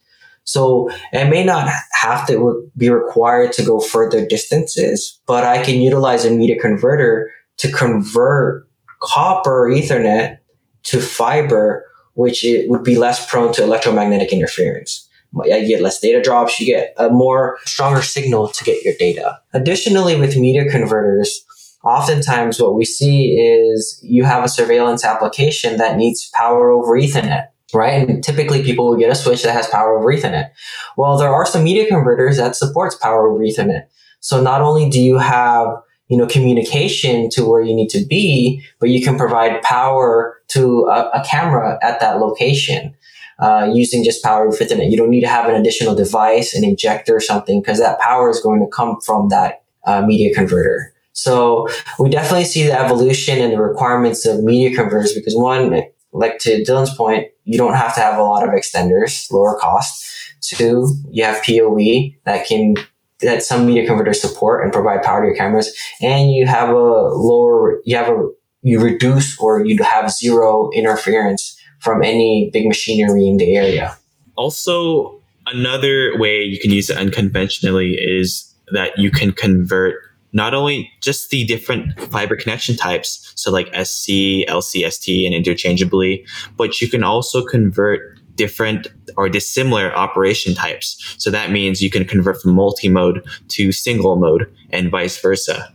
So 0.45 0.91
it 1.13 1.31
may 1.31 1.45
not 1.45 1.71
have 2.01 2.27
to 2.27 2.39
re- 2.39 2.69
be 2.77 2.91
required 2.91 3.53
to 3.53 3.65
go 3.65 3.81
further 3.81 4.27
distances, 4.27 5.19
but 5.27 5.45
I 5.45 5.63
can 5.63 5.81
utilize 5.81 6.25
a 6.27 6.31
media 6.31 6.61
converter 6.61 7.31
to 7.59 7.73
convert 7.73 8.69
copper 9.01 9.71
Ethernet 9.71 10.39
to 10.85 11.01
fiber, 11.01 11.87
which 12.15 12.45
it 12.45 12.69
would 12.69 12.85
be 12.85 12.97
less 12.97 13.31
prone 13.31 13.53
to 13.55 13.63
electromagnetic 13.63 14.33
interference. 14.33 15.09
You 15.35 15.67
get 15.67 15.81
less 15.81 15.99
data 15.99 16.21
drops, 16.21 16.61
you 16.61 16.67
get 16.67 16.93
a 16.99 17.09
more 17.09 17.59
stronger 17.65 18.03
signal 18.03 18.49
to 18.49 18.65
get 18.65 18.85
your 18.85 18.95
data. 18.99 19.41
Additionally, 19.55 20.15
with 20.15 20.37
media 20.37 20.71
converters, 20.71 21.43
oftentimes 21.83 22.61
what 22.61 22.75
we 22.75 22.85
see 22.85 23.39
is 23.39 23.99
you 24.03 24.25
have 24.25 24.45
a 24.45 24.49
surveillance 24.49 25.05
application 25.05 25.79
that 25.79 25.97
needs 25.97 26.31
power 26.35 26.71
over 26.71 26.99
Ethernet 26.99 27.49
right? 27.75 28.09
And 28.09 28.23
typically 28.23 28.63
people 28.63 28.89
will 28.89 28.97
get 28.97 29.11
a 29.11 29.15
switch 29.15 29.43
that 29.43 29.53
has 29.53 29.67
power 29.69 29.99
over 29.99 30.13
Ethernet. 30.13 30.51
Well, 30.97 31.17
there 31.17 31.33
are 31.33 31.47
some 31.47 31.65
media 31.65 31.87
converters 31.87 32.37
that 32.37 32.57
supports 32.57 32.95
power 32.95 33.29
over 33.29 33.43
Ethernet. 33.43 33.85
So 34.21 34.41
not 34.41 34.61
only 34.61 34.89
do 34.89 35.01
you 35.01 35.19
have 35.19 35.69
you 36.13 36.19
know, 36.19 36.27
communication 36.27 37.31
to 37.31 37.43
where 37.43 37.63
you 37.63 37.75
need 37.75 37.89
to 37.89 38.05
be, 38.05 38.63
but 38.81 38.91
you 38.91 39.03
can 39.03 39.17
provide 39.17 39.63
power 39.63 40.39
to 40.49 40.85
a, 40.91 41.09
a 41.15 41.25
camera 41.25 41.79
at 41.81 42.01
that 42.01 42.19
location. 42.19 42.95
Uh, 43.39 43.69
using 43.73 44.05
just 44.05 44.23
power 44.23 44.47
with 44.47 44.61
Ethernet. 44.61 44.91
You 44.91 44.97
don't 44.97 45.11
need 45.11 45.23
to 45.23 45.27
have 45.27 45.49
an 45.49 45.57
additional 45.57 45.95
device, 45.97 46.55
an 46.55 46.65
injector 46.65 47.17
or 47.17 47.21
something, 47.21 47.61
because 47.61 47.79
that 47.79 47.99
power 47.99 48.29
is 48.31 48.41
going 48.41 48.61
to 48.61 48.69
come 48.69 49.01
from 49.01 49.31
that 49.31 49.65
uh, 49.85 50.03
media 50.03 50.33
converter. 50.35 50.93
So 51.13 51.67
we 51.99 52.11
definitely 52.11 52.45
see 52.45 52.65
the 52.65 52.79
evolution 52.79 53.39
and 53.39 53.53
the 53.53 53.61
requirements 53.61 54.27
of 54.27 54.45
media 54.45 54.77
converters 54.77 55.15
because 55.15 55.35
one, 55.35 55.83
like 56.13 56.39
to 56.41 56.63
Dylan's 56.63 56.95
point, 56.95 57.29
you 57.45 57.57
don't 57.57 57.75
have 57.75 57.95
to 57.95 58.01
have 58.01 58.19
a 58.19 58.23
lot 58.23 58.45
of 58.47 58.51
extenders, 58.51 59.33
lower 59.33 59.59
cost. 59.59 60.07
Two, 60.43 60.95
you 61.11 61.25
have 61.25 61.43
PoE 61.43 62.15
that 62.25 62.47
can 62.47 62.75
that 63.23 63.43
some 63.43 63.67
media 63.67 63.87
converters 63.87 64.21
support 64.21 64.63
and 64.63 64.73
provide 64.73 65.03
power 65.03 65.21
to 65.21 65.27
your 65.27 65.37
cameras, 65.37 65.75
and 66.01 66.33
you 66.33 66.47
have 66.47 66.69
a 66.69 66.73
lower, 66.75 67.81
you 67.85 67.97
have 67.97 68.09
a, 68.09 68.29
you 68.63 68.81
reduce 68.81 69.39
or 69.39 69.65
you 69.65 69.83
have 69.83 70.11
zero 70.11 70.71
interference 70.75 71.59
from 71.81 72.03
any 72.03 72.51
big 72.53 72.67
machinery 72.67 73.27
in 73.27 73.37
the 73.37 73.57
area. 73.57 73.97
Also, 74.37 75.21
another 75.47 76.17
way 76.19 76.43
you 76.43 76.59
can 76.61 76.71
use 76.71 76.89
it 76.89 76.97
unconventionally 76.97 77.95
is 77.95 78.55
that 78.73 78.97
you 78.97 79.11
can 79.11 79.33
convert 79.33 79.97
not 80.33 80.55
only 80.55 80.91
just 81.03 81.31
the 81.31 81.45
different 81.45 81.99
fiber 82.11 82.37
connection 82.37 82.77
types, 82.77 83.33
so 83.37 83.51
like 83.51 83.67
SC, 83.75 84.47
LC, 84.49 84.91
ST, 84.91 85.27
and 85.27 85.35
interchangeably, 85.35 86.25
but 86.57 86.81
you 86.81 86.89
can 86.89 87.05
also 87.05 87.45
convert 87.45 88.12
different 88.35 88.89
or 89.17 89.29
dissimilar 89.29 89.95
operation 89.95 90.55
types. 90.55 91.17
So 91.19 91.31
that 91.31 91.51
means 91.51 91.83
you 91.83 91.91
can 91.91 92.05
convert 92.05 92.41
from 92.41 92.55
multi-mode 92.55 93.25
to 93.49 93.73
single 93.73 94.17
mode 94.17 94.53
and 94.71 94.91
vice 94.91 95.21
versa. 95.21 95.73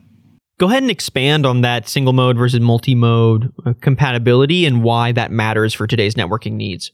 Go 0.59 0.67
ahead 0.67 0.81
and 0.81 0.91
expand 0.91 1.45
on 1.45 1.61
that 1.61 1.87
single 1.87 2.13
mode 2.13 2.35
versus 2.37 2.59
multi 2.59 2.95
mode 2.95 3.53
uh, 3.65 3.73
compatibility 3.79 4.65
and 4.65 4.83
why 4.83 5.11
that 5.11 5.31
matters 5.31 5.73
for 5.73 5.85
today's 5.85 6.15
networking 6.15 6.53
needs. 6.53 6.91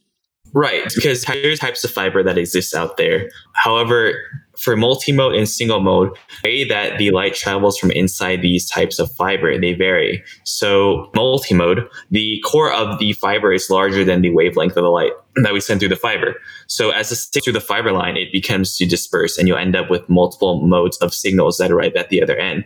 Right, 0.55 0.83
because 0.93 1.23
there's 1.23 1.57
types 1.57 1.83
of 1.83 1.89
fiber 1.89 2.21
that 2.21 2.37
exists 2.37 2.75
out 2.75 2.97
there. 2.97 3.31
However, 3.53 4.13
for 4.55 4.77
multi-mode 4.77 5.33
and 5.33 5.49
single 5.49 5.79
mode, 5.79 6.15
the 6.43 6.49
way 6.49 6.63
that 6.65 6.99
the 6.99 7.09
light 7.09 7.33
travels 7.33 7.79
from 7.79 7.89
inside 7.89 8.43
these 8.43 8.69
types 8.69 8.99
of 8.99 9.11
fiber, 9.13 9.59
they 9.59 9.73
vary. 9.73 10.23
So 10.43 11.09
multi-mode, 11.15 11.87
the 12.11 12.39
core 12.45 12.71
of 12.71 12.99
the 12.99 13.13
fiber 13.13 13.51
is 13.51 13.71
larger 13.71 14.05
than 14.05 14.21
the 14.21 14.29
wavelength 14.29 14.77
of 14.77 14.83
the 14.83 14.89
light 14.89 15.13
that 15.35 15.53
we 15.53 15.59
send 15.59 15.79
through 15.79 15.89
the 15.89 15.95
fiber. 15.95 16.35
So 16.67 16.91
as 16.91 17.11
it 17.11 17.15
sticks 17.15 17.45
through 17.45 17.53
the 17.53 17.61
fiber 17.61 17.91
line, 17.91 18.17
it 18.17 18.31
becomes 18.31 18.77
to 18.77 18.85
disperse 18.85 19.37
and 19.37 19.47
you'll 19.47 19.57
end 19.57 19.75
up 19.75 19.89
with 19.89 20.07
multiple 20.09 20.61
modes 20.61 20.97
of 20.97 21.13
signals 21.13 21.57
that 21.57 21.71
arrive 21.71 21.95
at 21.95 22.09
the 22.09 22.21
other 22.21 22.37
end. 22.37 22.65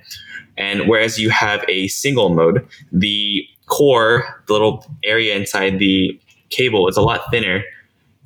And 0.57 0.87
whereas 0.87 1.19
you 1.19 1.29
have 1.29 1.63
a 1.69 1.87
single 1.87 2.29
mode, 2.29 2.67
the 2.91 3.45
core, 3.67 4.43
the 4.47 4.53
little 4.53 4.85
area 5.03 5.35
inside 5.35 5.79
the 5.79 6.19
cable 6.49 6.87
is 6.87 6.97
a 6.97 7.01
lot 7.01 7.21
thinner 7.31 7.63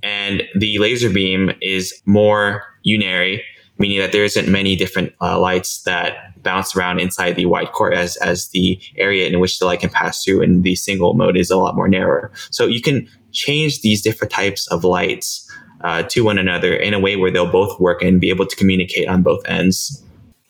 and 0.04 0.44
the 0.56 0.78
laser 0.80 1.10
beam 1.10 1.52
is 1.62 2.02
more 2.06 2.64
unary, 2.86 3.42
meaning 3.78 4.00
that 4.00 4.12
there 4.12 4.24
isn't 4.24 4.48
many 4.48 4.76
different 4.76 5.14
uh, 5.22 5.40
lights 5.40 5.84
that 5.84 6.42
bounce 6.44 6.76
around 6.76 7.00
inside 7.00 7.36
the 7.36 7.46
wide 7.46 7.72
core 7.72 7.94
as 7.94 8.18
as 8.18 8.50
the 8.50 8.80
area 8.98 9.28
in 9.28 9.40
which 9.40 9.60
the 9.60 9.66
light 9.66 9.80
can 9.80 9.90
pass 9.90 10.24
through 10.24 10.42
and 10.42 10.64
the 10.64 10.76
single 10.76 11.14
mode 11.14 11.38
is 11.38 11.52
a 11.52 11.58
lot 11.58 11.76
more 11.76 11.88
narrower. 11.88 12.32
So 12.50 12.66
you 12.66 12.82
can 12.82 13.08
change 13.32 13.82
these 13.82 14.02
different 14.02 14.32
types 14.32 14.67
of 14.67 14.84
lights 14.84 15.50
uh, 15.84 16.04
to 16.04 16.22
one 16.22 16.38
another 16.38 16.74
in 16.74 16.94
a 16.94 17.00
way 17.00 17.15
where 17.15 17.32
they'll 17.32 17.52
both 17.52 17.80
work 17.80 18.02
and 18.02 18.22
be 18.22 18.30
able 18.30 18.46
to 18.46 18.56
communicate 18.56 19.08
on 19.08 19.24
both 19.24 19.46
ends. 19.48 20.04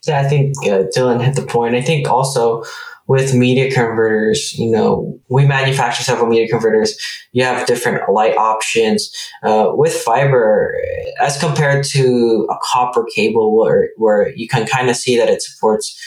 Yeah, 0.05 0.21
I 0.21 0.27
think 0.27 0.55
uh, 0.63 0.83
Dylan 0.95 1.23
hit 1.23 1.35
the 1.35 1.45
point. 1.45 1.75
I 1.75 1.81
think 1.81 2.09
also 2.09 2.63
with 3.07 3.33
media 3.33 3.71
converters, 3.71 4.57
you 4.57 4.71
know, 4.71 5.19
we 5.29 5.45
manufacture 5.45 6.03
several 6.03 6.27
media 6.27 6.47
converters. 6.47 6.97
You 7.33 7.43
have 7.43 7.67
different 7.67 8.11
light 8.11 8.37
options. 8.37 9.13
Uh, 9.43 9.71
with 9.73 9.93
fiber, 9.93 10.75
as 11.19 11.37
compared 11.37 11.83
to 11.85 12.47
a 12.49 12.55
copper 12.63 13.05
cable 13.13 13.57
where, 13.57 13.89
where 13.97 14.33
you 14.35 14.47
can 14.47 14.65
kind 14.65 14.89
of 14.89 14.95
see 14.95 15.17
that 15.17 15.29
it 15.29 15.41
supports 15.41 15.99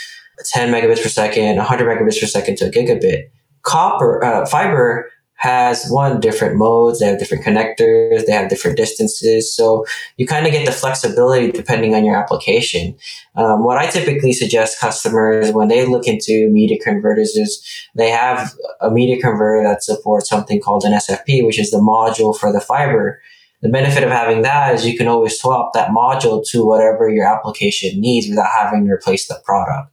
10 0.53 0.73
megabits 0.73 1.03
per 1.03 1.09
second, 1.09 1.57
100 1.57 1.87
megabits 1.87 2.21
per 2.21 2.27
second 2.27 2.57
to 2.57 2.67
a 2.67 2.71
gigabit. 2.71 3.31
Copper, 3.63 4.25
uh, 4.25 4.47
fiber 4.47 5.11
has 5.45 5.87
one 5.91 6.21
different 6.21 6.57
modes, 6.57 7.01
they 7.01 7.07
have 7.07 7.19
different 7.19 7.45
connectors, 7.45 8.25
they 8.25 8.33
have 8.33 8.49
different 8.49 8.79
distances. 8.79 9.55
So 9.55 9.85
you 10.17 10.27
kind 10.27 10.47
of 10.47 10.53
get 10.53 10.65
the 10.65 10.73
flexibility 10.73 11.53
depending 11.53 11.95
on 11.95 12.03
your 12.03 12.17
application. 12.17 12.97
Um, 13.37 13.63
what 13.63 13.77
I 13.77 13.91
typically 13.91 14.33
suggest 14.33 14.81
customers 14.81 15.53
when 15.53 15.69
they 15.69 15.85
look 15.85 16.07
into 16.07 16.49
media 16.51 16.79
converters 16.83 17.37
is 17.37 17.63
they 17.95 18.09
have 18.09 18.55
a 18.81 18.91
media 18.91 19.21
converter 19.21 19.63
that 19.69 19.85
supports 19.85 20.31
something 20.31 20.63
called 20.63 20.85
an 20.85 20.93
SFP, 20.93 21.45
which 21.45 21.59
is 21.59 21.71
the 21.71 21.79
module 21.79 22.35
for 22.35 22.51
the 22.51 22.61
fiber. 22.61 23.21
The 23.61 23.69
benefit 23.69 24.03
of 24.03 24.11
having 24.11 24.41
that 24.43 24.75
is 24.75 24.87
you 24.87 24.97
can 24.97 25.09
always 25.09 25.39
swap 25.39 25.75
that 25.75 25.91
module 25.91 26.43
to 26.53 26.65
whatever 26.65 27.11
your 27.11 27.27
application 27.27 28.01
needs 28.01 28.31
without 28.31 28.49
having 28.51 28.87
to 28.87 28.93
replace 28.93 29.29
the 29.29 29.39
product. 29.45 29.91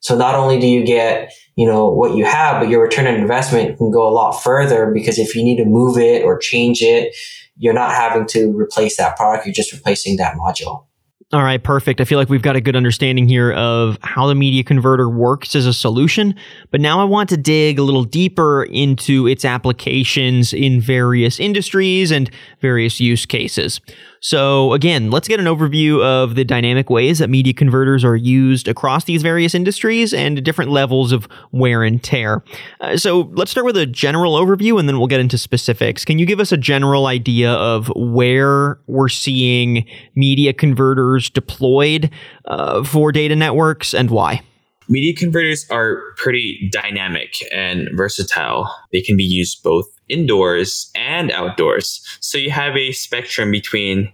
So 0.00 0.16
not 0.16 0.34
only 0.34 0.58
do 0.58 0.66
you 0.66 0.84
get, 0.84 1.32
you 1.58 1.66
know, 1.66 1.88
what 1.88 2.14
you 2.14 2.24
have, 2.24 2.60
but 2.60 2.68
your 2.68 2.80
return 2.80 3.08
on 3.08 3.16
investment 3.16 3.76
can 3.78 3.90
go 3.90 4.06
a 4.06 4.14
lot 4.14 4.30
further 4.30 4.92
because 4.94 5.18
if 5.18 5.34
you 5.34 5.42
need 5.42 5.56
to 5.56 5.64
move 5.64 5.98
it 5.98 6.22
or 6.22 6.38
change 6.38 6.82
it, 6.82 7.16
you're 7.56 7.74
not 7.74 7.90
having 7.90 8.28
to 8.28 8.56
replace 8.56 8.96
that 8.96 9.16
product. 9.16 9.44
You're 9.44 9.52
just 9.52 9.72
replacing 9.72 10.18
that 10.18 10.36
module. 10.36 10.84
All 11.32 11.42
right, 11.42 11.60
perfect. 11.62 12.00
I 12.00 12.04
feel 12.04 12.16
like 12.16 12.28
we've 12.28 12.42
got 12.42 12.54
a 12.54 12.60
good 12.60 12.76
understanding 12.76 13.28
here 13.28 13.52
of 13.52 13.98
how 14.02 14.28
the 14.28 14.36
media 14.36 14.62
converter 14.62 15.10
works 15.10 15.56
as 15.56 15.66
a 15.66 15.74
solution, 15.74 16.36
but 16.70 16.80
now 16.80 17.00
I 17.00 17.04
want 17.04 17.28
to 17.30 17.36
dig 17.36 17.80
a 17.80 17.82
little 17.82 18.04
deeper 18.04 18.62
into 18.62 19.26
its 19.26 19.44
applications 19.44 20.52
in 20.52 20.80
various 20.80 21.40
industries 21.40 22.12
and 22.12 22.30
various 22.60 23.00
use 23.00 23.26
cases. 23.26 23.80
So 24.20 24.72
again, 24.72 25.10
let's 25.10 25.28
get 25.28 25.40
an 25.40 25.46
overview 25.46 26.02
of 26.02 26.34
the 26.34 26.44
dynamic 26.44 26.90
ways 26.90 27.18
that 27.18 27.30
media 27.30 27.52
converters 27.52 28.04
are 28.04 28.16
used 28.16 28.68
across 28.68 29.04
these 29.04 29.22
various 29.22 29.54
industries 29.54 30.12
and 30.12 30.42
different 30.42 30.70
levels 30.70 31.12
of 31.12 31.28
wear 31.52 31.82
and 31.82 32.02
tear. 32.02 32.42
Uh, 32.80 32.96
so 32.96 33.30
let's 33.34 33.50
start 33.50 33.64
with 33.64 33.76
a 33.76 33.86
general 33.86 34.34
overview 34.34 34.78
and 34.78 34.88
then 34.88 34.98
we'll 34.98 35.06
get 35.06 35.20
into 35.20 35.38
specifics. 35.38 36.04
Can 36.04 36.18
you 36.18 36.26
give 36.26 36.40
us 36.40 36.52
a 36.52 36.56
general 36.56 37.06
idea 37.06 37.52
of 37.52 37.90
where 37.94 38.78
we're 38.86 39.08
seeing 39.08 39.86
media 40.14 40.52
converters 40.52 41.30
deployed 41.30 42.10
uh, 42.46 42.82
for 42.84 43.12
data 43.12 43.36
networks 43.36 43.94
and 43.94 44.10
why? 44.10 44.42
Media 44.88 45.14
converters 45.14 45.66
are 45.70 46.00
pretty 46.16 46.70
dynamic 46.72 47.34
and 47.52 47.88
versatile. 47.94 48.74
They 48.90 49.02
can 49.02 49.18
be 49.18 49.24
used 49.24 49.62
both 49.62 49.86
indoors 50.08 50.90
and 50.94 51.30
outdoors. 51.32 52.04
So 52.20 52.38
you 52.38 52.50
have 52.50 52.76
a 52.76 52.92
spectrum 52.92 53.50
between 53.50 54.12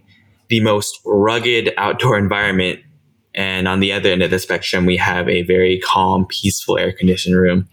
the 0.49 0.59
most 0.59 0.99
rugged 1.05 1.73
outdoor 1.77 2.17
environment 2.17 2.79
and 3.33 3.67
on 3.67 3.79
the 3.79 3.91
other 3.91 4.09
end 4.09 4.21
of 4.21 4.29
the 4.29 4.39
spectrum 4.39 4.85
we 4.85 4.95
have 4.95 5.27
a 5.27 5.41
very 5.43 5.79
calm 5.79 6.25
peaceful 6.27 6.77
air 6.77 6.93
conditioned 6.93 7.35
room. 7.35 7.67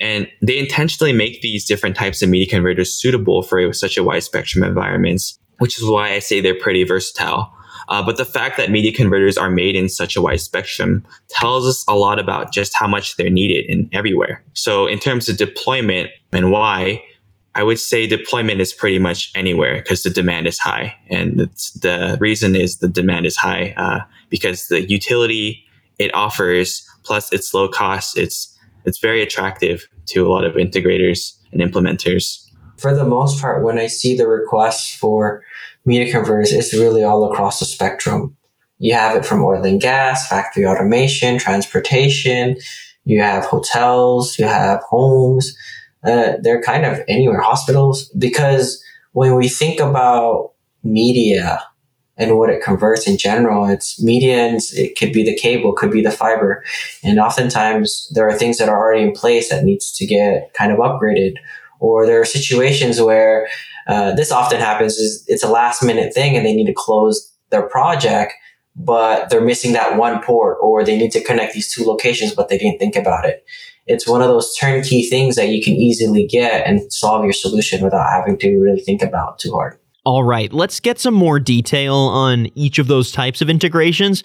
And 0.00 0.28
they 0.42 0.58
intentionally 0.58 1.12
make 1.12 1.42
these 1.42 1.64
different 1.64 1.96
types 1.96 2.22
of 2.22 2.28
media 2.28 2.48
converters 2.48 2.92
suitable 2.92 3.42
for 3.42 3.72
such 3.72 3.96
a 3.96 4.02
wide 4.02 4.24
spectrum 4.24 4.64
of 4.64 4.70
environments 4.70 5.38
which 5.58 5.78
is 5.78 5.88
why 5.88 6.12
i 6.12 6.18
say 6.18 6.40
they're 6.40 6.58
pretty 6.58 6.84
versatile. 6.84 7.52
Uh, 7.88 8.04
but 8.04 8.16
the 8.16 8.24
fact 8.24 8.56
that 8.56 8.70
media 8.70 8.92
converters 8.92 9.38
are 9.38 9.50
made 9.50 9.76
in 9.76 9.88
such 9.88 10.16
a 10.16 10.22
wide 10.22 10.40
spectrum 10.40 11.06
tells 11.28 11.66
us 11.66 11.84
a 11.86 11.94
lot 11.94 12.18
about 12.18 12.52
just 12.52 12.74
how 12.74 12.86
much 12.86 13.16
they're 13.16 13.30
needed 13.30 13.64
in 13.66 13.88
everywhere. 13.92 14.42
So 14.54 14.86
in 14.86 14.98
terms 14.98 15.28
of 15.28 15.36
deployment 15.36 16.10
and 16.32 16.50
why 16.50 17.02
I 17.56 17.62
would 17.62 17.80
say 17.80 18.06
deployment 18.06 18.60
is 18.60 18.74
pretty 18.74 18.98
much 18.98 19.32
anywhere 19.34 19.76
because 19.76 20.02
the 20.02 20.10
demand 20.10 20.46
is 20.46 20.58
high. 20.58 20.94
And 21.08 21.40
the 21.40 22.18
reason 22.20 22.54
is 22.54 22.78
the 22.78 22.88
demand 22.88 23.24
is 23.24 23.34
high 23.34 23.72
uh, 23.78 24.00
because 24.28 24.68
the 24.68 24.82
utility 24.82 25.64
it 25.98 26.14
offers 26.14 26.86
plus 27.02 27.32
its 27.32 27.54
low 27.54 27.66
cost, 27.66 28.18
it's 28.18 28.52
it's 28.84 28.98
very 28.98 29.22
attractive 29.22 29.88
to 30.06 30.26
a 30.26 30.28
lot 30.28 30.44
of 30.44 30.56
integrators 30.56 31.34
and 31.50 31.62
implementers. 31.62 32.46
For 32.76 32.94
the 32.94 33.06
most 33.06 33.40
part, 33.40 33.64
when 33.64 33.78
I 33.78 33.86
see 33.86 34.14
the 34.14 34.28
requests 34.28 34.94
for 34.94 35.42
media 35.86 36.12
converters, 36.12 36.52
it's 36.52 36.74
really 36.74 37.02
all 37.02 37.32
across 37.32 37.58
the 37.58 37.64
spectrum. 37.64 38.36
You 38.78 38.92
have 38.92 39.16
it 39.16 39.24
from 39.24 39.42
oil 39.42 39.64
and 39.64 39.80
gas, 39.80 40.28
factory 40.28 40.66
automation, 40.66 41.38
transportation. 41.38 42.58
You 43.04 43.22
have 43.22 43.46
hotels, 43.46 44.38
you 44.38 44.44
have 44.44 44.82
homes 44.82 45.56
they're 46.06 46.62
kind 46.62 46.84
of 46.84 47.00
anywhere 47.08 47.40
hospitals 47.40 48.08
because 48.10 48.82
when 49.12 49.34
we 49.34 49.48
think 49.48 49.80
about 49.80 50.52
media 50.84 51.62
and 52.16 52.38
what 52.38 52.48
it 52.48 52.62
converts 52.62 53.06
in 53.06 53.18
general, 53.18 53.66
it's 53.66 54.02
media 54.02 54.46
and 54.46 54.60
it 54.74 54.96
could 54.98 55.12
be 55.12 55.24
the 55.24 55.36
cable, 55.36 55.72
could 55.72 55.90
be 55.90 56.02
the 56.02 56.10
fiber. 56.10 56.64
And 57.02 57.18
oftentimes 57.18 58.10
there 58.14 58.28
are 58.28 58.38
things 58.38 58.58
that 58.58 58.68
are 58.68 58.78
already 58.78 59.02
in 59.02 59.12
place 59.12 59.50
that 59.50 59.64
needs 59.64 59.92
to 59.96 60.06
get 60.06 60.52
kind 60.54 60.72
of 60.72 60.78
upgraded. 60.78 61.34
Or 61.78 62.06
there 62.06 62.20
are 62.20 62.24
situations 62.24 63.00
where 63.00 63.48
uh, 63.86 64.12
this 64.14 64.32
often 64.32 64.60
happens 64.60 64.94
is 64.94 65.24
it's 65.26 65.42
a 65.42 65.48
last 65.48 65.82
minute 65.82 66.14
thing 66.14 66.36
and 66.36 66.46
they 66.46 66.54
need 66.54 66.66
to 66.66 66.74
close 66.74 67.32
their 67.50 67.68
project, 67.68 68.32
but 68.74 69.28
they're 69.28 69.44
missing 69.44 69.72
that 69.74 69.96
one 69.96 70.22
port 70.22 70.58
or 70.62 70.84
they 70.84 70.96
need 70.96 71.12
to 71.12 71.22
connect 71.22 71.52
these 71.52 71.72
two 71.72 71.84
locations, 71.84 72.34
but 72.34 72.48
they 72.48 72.58
didn't 72.58 72.78
think 72.78 72.96
about 72.96 73.26
it 73.26 73.44
it's 73.86 74.06
one 74.06 74.20
of 74.20 74.28
those 74.28 74.54
turnkey 74.56 75.04
things 75.04 75.36
that 75.36 75.48
you 75.48 75.62
can 75.62 75.74
easily 75.74 76.26
get 76.26 76.66
and 76.66 76.92
solve 76.92 77.24
your 77.24 77.32
solution 77.32 77.82
without 77.82 78.10
having 78.10 78.36
to 78.38 78.58
really 78.58 78.80
think 78.80 79.02
about 79.02 79.38
too 79.38 79.52
hard. 79.52 79.78
All 80.04 80.22
right, 80.22 80.52
let's 80.52 80.78
get 80.78 81.00
some 81.00 81.14
more 81.14 81.40
detail 81.40 81.94
on 81.94 82.46
each 82.54 82.78
of 82.78 82.86
those 82.86 83.10
types 83.10 83.42
of 83.42 83.50
integrations 83.50 84.22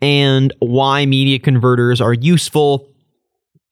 and 0.00 0.52
why 0.60 1.06
media 1.06 1.40
converters 1.40 2.00
are 2.00 2.14
useful 2.14 2.88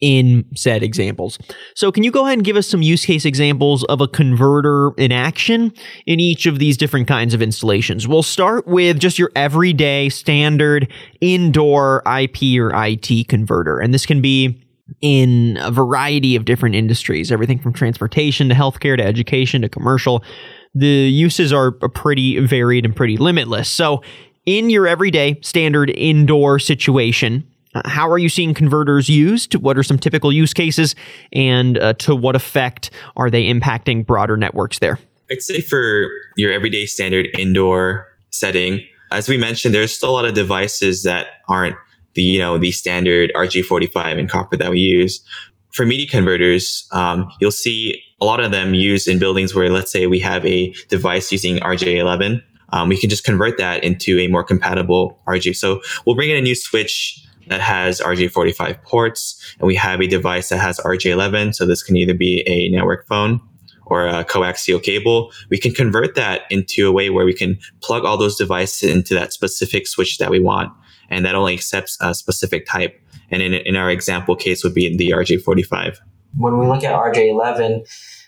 in 0.01 0.45
said 0.57 0.83
examples. 0.83 1.39
So, 1.77 1.93
can 1.93 2.03
you 2.03 2.11
go 2.11 2.25
ahead 2.25 2.39
and 2.39 2.45
give 2.45 2.57
us 2.57 2.67
some 2.67 2.83
use 2.83 3.07
case 3.07 3.25
examples 3.25 3.85
of 3.85 4.01
a 4.01 4.09
converter 4.09 4.91
in 4.99 5.13
action 5.13 5.73
in 6.07 6.19
each 6.19 6.45
of 6.47 6.59
these 6.59 6.77
different 6.77 7.07
kinds 7.07 7.33
of 7.33 7.41
installations? 7.41 8.09
We'll 8.09 8.25
start 8.25 8.67
with 8.67 8.99
just 8.99 9.19
your 9.19 9.31
everyday 9.37 10.09
standard 10.09 10.93
indoor 11.21 12.03
IP 12.05 12.59
or 12.59 12.73
IT 12.75 13.29
converter. 13.29 13.79
And 13.79 13.95
this 13.95 14.05
can 14.05 14.21
be 14.21 14.62
in 15.01 15.59
a 15.61 15.71
variety 15.71 16.37
of 16.37 16.45
different 16.45 16.75
industries, 16.75 17.33
everything 17.33 17.59
from 17.59 17.73
transportation 17.73 18.49
to 18.49 18.55
healthcare 18.55 18.97
to 18.97 19.05
education 19.05 19.63
to 19.63 19.69
commercial. 19.69 20.23
The 20.75 20.87
uses 20.87 21.53
are 21.53 21.73
pretty 21.73 22.39
varied 22.41 22.85
and 22.85 22.95
pretty 22.95 23.17
limitless. 23.17 23.69
So, 23.69 24.03
in 24.45 24.71
your 24.71 24.89
everyday 24.89 25.41
standard 25.43 25.91
indoor 25.91 26.59
situation, 26.59 27.45
uh, 27.75 27.89
how 27.89 28.11
are 28.11 28.19
you 28.19 28.29
seeing 28.29 28.55
converters 28.55 29.09
used? 29.09 29.55
What 29.55 29.79
are 29.79 29.83
some 29.83 29.99
typical 29.99 30.33
use 30.33 30.53
cases? 30.53 30.95
And 31.33 31.79
uh, 31.79 31.95
to 31.95 32.15
what 32.15 32.35
effect 32.35 32.91
are 33.17 33.31
they 33.31 33.45
impacting 33.45 34.05
broader 34.05 34.37
networks 34.37 34.79
there? 34.81 34.99
I'd 35.31 35.43
say 35.43 35.61
for 35.61 36.09
your 36.37 36.53
everyday 36.53 36.87
standard 36.87 37.29
indoor 37.39 38.09
setting, 38.31 38.85
as 39.11 39.29
we 39.29 39.37
mentioned, 39.37 39.75
there's 39.75 39.93
still 39.93 40.11
a 40.11 40.13
lot 40.13 40.25
of 40.25 40.35
devices 40.35 41.03
that 41.05 41.27
aren't 41.49 41.77
the 42.15 42.23
you 42.23 42.39
know 42.39 42.59
the 42.59 42.73
standard 42.73 43.33
RJ45 43.35 44.19
and 44.19 44.29
copper 44.29 44.57
that 44.57 44.71
we 44.71 44.79
use. 44.79 45.21
For 45.73 45.87
media 45.87 46.07
converters, 46.07 46.87
um, 46.93 47.31
you'll 47.41 47.51
see 47.51 48.03
a 48.21 48.27
lot 48.27 48.41
of 48.41 48.53
them 48.53 48.75
used 48.75 49.09
in 49.09 49.19
buildings 49.19 49.55
where, 49.55 49.71
let's 49.71 49.91
say, 49.91 50.07
we 50.07 50.21
have 50.21 50.45
a 50.45 50.73
device 50.89 51.33
using 51.33 51.57
RJ11. 51.57 52.43
Um, 52.69 52.89
we 52.89 52.99
can 52.99 53.09
just 53.09 53.25
convert 53.25 53.59
that 53.59 53.83
into 53.83 54.19
a 54.19 54.29
more 54.29 54.45
compatible 54.45 55.19
RJ. 55.27 55.57
So 55.57 55.81
we'll 56.07 56.15
bring 56.15 56.31
in 56.31 56.37
a 56.37 56.43
new 56.43 56.55
switch 56.55 57.19
that 57.49 57.61
has 57.61 58.01
RJ45 58.01 58.83
ports, 58.85 59.57
and 59.59 59.67
we 59.67 59.75
have 59.75 60.01
a 60.01 60.07
device 60.07 60.51
that 60.51 60.59
has 60.59 60.79
RJ11. 60.79 61.55
So 61.55 61.67
this 61.67 61.83
can 61.83 61.97
either 61.97 62.15
be 62.15 62.45
a 62.47 62.69
network 62.69 63.07
phone 63.07 63.41
or 63.93 64.07
a 64.07 64.25
coaxial 64.25 64.83
cable. 64.83 65.31
We 65.51 65.59
can 65.59 65.73
convert 65.73 66.15
that 66.15 66.45
into 66.49 66.89
a 66.89 66.93
way 66.93 67.11
where 67.11 67.27
we 67.27 67.35
can 67.35 67.59
plug 67.83 68.07
all 68.07 68.17
those 68.17 68.37
devices 68.37 68.91
into 68.91 69.13
that 69.13 69.35
specific 69.35 69.87
switch 69.87 70.17
that 70.17 70.31
we 70.31 70.41
want, 70.41 70.73
and 71.11 71.27
that 71.27 71.35
only 71.35 71.53
accepts 71.53 71.99
a 72.01 72.15
specific 72.15 72.65
type. 72.65 72.99
And 73.31 73.43
in, 73.43 73.53
in 73.53 73.77
our 73.77 73.91
example 73.91 74.35
case, 74.35 74.65
would 74.65 74.73
be 74.73 74.97
the 74.97 75.11
RJ45. 75.11 75.99
When 76.39 76.59
we 76.59 76.67
look 76.67 76.83
at 76.85 76.95
RJ11, 76.95 77.87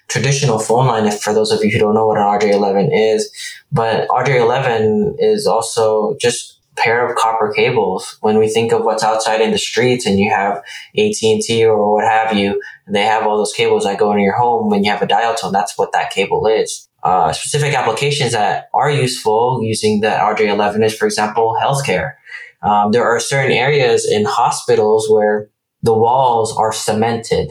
traditional 0.08 0.58
phone 0.58 0.86
line, 0.86 1.06
if 1.06 1.22
for 1.22 1.32
those 1.32 1.50
of 1.50 1.64
you 1.64 1.70
who 1.70 1.78
don't 1.78 1.94
know 1.94 2.08
what 2.08 2.18
an 2.18 2.24
RJ11 2.24 2.90
is, 2.92 3.32
but 3.72 4.06
RJ11 4.08 5.16
is 5.18 5.46
also 5.46 6.14
just 6.20 6.53
pair 6.76 7.06
of 7.06 7.16
copper 7.16 7.52
cables. 7.52 8.16
When 8.20 8.38
we 8.38 8.48
think 8.48 8.72
of 8.72 8.84
what's 8.84 9.02
outside 9.02 9.40
in 9.40 9.50
the 9.50 9.58
streets 9.58 10.06
and 10.06 10.18
you 10.18 10.30
have 10.30 10.58
AT&T 10.96 11.64
or 11.64 11.92
what 11.92 12.04
have 12.04 12.36
you, 12.36 12.60
and 12.86 12.94
they 12.94 13.02
have 13.02 13.26
all 13.26 13.36
those 13.36 13.52
cables 13.52 13.84
that 13.84 13.98
go 13.98 14.10
into 14.12 14.22
your 14.22 14.36
home 14.36 14.70
when 14.70 14.84
you 14.84 14.90
have 14.90 15.02
a 15.02 15.06
dial 15.06 15.34
tone. 15.34 15.52
That's 15.52 15.78
what 15.78 15.92
that 15.92 16.10
cable 16.10 16.46
is. 16.46 16.88
Uh, 17.02 17.32
specific 17.32 17.74
applications 17.74 18.32
that 18.32 18.68
are 18.72 18.90
useful 18.90 19.60
using 19.62 20.00
the 20.00 20.08
RJ11 20.08 20.84
is, 20.84 20.96
for 20.96 21.04
example, 21.04 21.56
healthcare. 21.62 22.14
Um, 22.62 22.92
there 22.92 23.04
are 23.04 23.20
certain 23.20 23.52
areas 23.52 24.10
in 24.10 24.24
hospitals 24.24 25.08
where 25.10 25.50
the 25.82 25.92
walls 25.92 26.56
are 26.56 26.72
cemented 26.72 27.50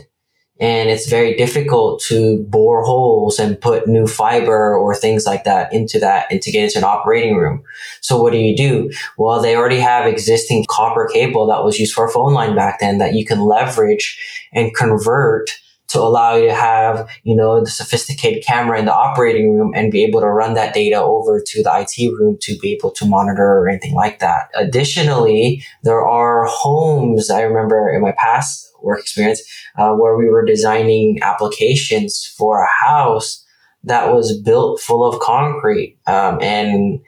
and 0.63 0.89
it's 0.89 1.09
very 1.09 1.35
difficult 1.35 1.99
to 1.99 2.41
bore 2.43 2.85
holes 2.85 3.37
and 3.37 3.59
put 3.59 3.85
new 3.85 4.07
fiber 4.07 4.77
or 4.77 4.95
things 4.95 5.25
like 5.25 5.43
that 5.43 5.73
into 5.73 5.99
that 5.99 6.25
and 6.31 6.41
to 6.41 6.53
get 6.53 6.63
into 6.63 6.77
an 6.77 6.85
operating 6.85 7.35
room. 7.35 7.61
So 7.99 8.21
what 8.21 8.31
do 8.31 8.37
you 8.37 8.55
do? 8.55 8.89
Well, 9.17 9.41
they 9.41 9.57
already 9.57 9.81
have 9.81 10.07
existing 10.07 10.65
copper 10.69 11.09
cable 11.11 11.45
that 11.47 11.65
was 11.65 11.79
used 11.79 11.93
for 11.93 12.05
a 12.05 12.09
phone 12.09 12.33
line 12.33 12.55
back 12.55 12.79
then 12.79 12.97
that 12.99 13.13
you 13.13 13.25
can 13.25 13.41
leverage 13.41 14.17
and 14.53 14.73
convert 14.73 15.49
to 15.93 16.01
allow 16.01 16.35
you 16.35 16.47
to 16.47 16.53
have, 16.53 17.07
you 17.23 17.35
know, 17.35 17.63
the 17.63 17.69
sophisticated 17.69 18.43
camera 18.43 18.79
in 18.79 18.85
the 18.85 18.93
operating 18.93 19.53
room 19.53 19.71
and 19.75 19.91
be 19.91 20.03
able 20.03 20.19
to 20.21 20.27
run 20.27 20.55
that 20.55 20.73
data 20.73 21.01
over 21.01 21.41
to 21.45 21.63
the 21.63 21.71
IT 21.71 22.11
room 22.17 22.35
to 22.41 22.57
be 22.57 22.73
able 22.73 22.91
to 22.91 23.05
monitor 23.05 23.43
or 23.43 23.69
anything 23.69 23.93
like 23.93 24.17
that. 24.19 24.49
Additionally, 24.55 25.63
there 25.83 26.03
are 26.03 26.45
homes 26.47 27.29
I 27.29 27.41
remember 27.41 27.93
in 27.93 28.01
my 28.01 28.13
past 28.17 28.67
work 28.81 28.99
experience 28.99 29.41
uh, 29.77 29.93
where 29.93 30.17
we 30.17 30.29
were 30.29 30.43
designing 30.43 31.19
applications 31.21 32.25
for 32.37 32.63
a 32.63 32.85
house 32.85 33.45
that 33.83 34.13
was 34.13 34.41
built 34.41 34.81
full 34.81 35.05
of 35.05 35.19
concrete 35.21 35.97
um, 36.07 36.41
and 36.41 36.99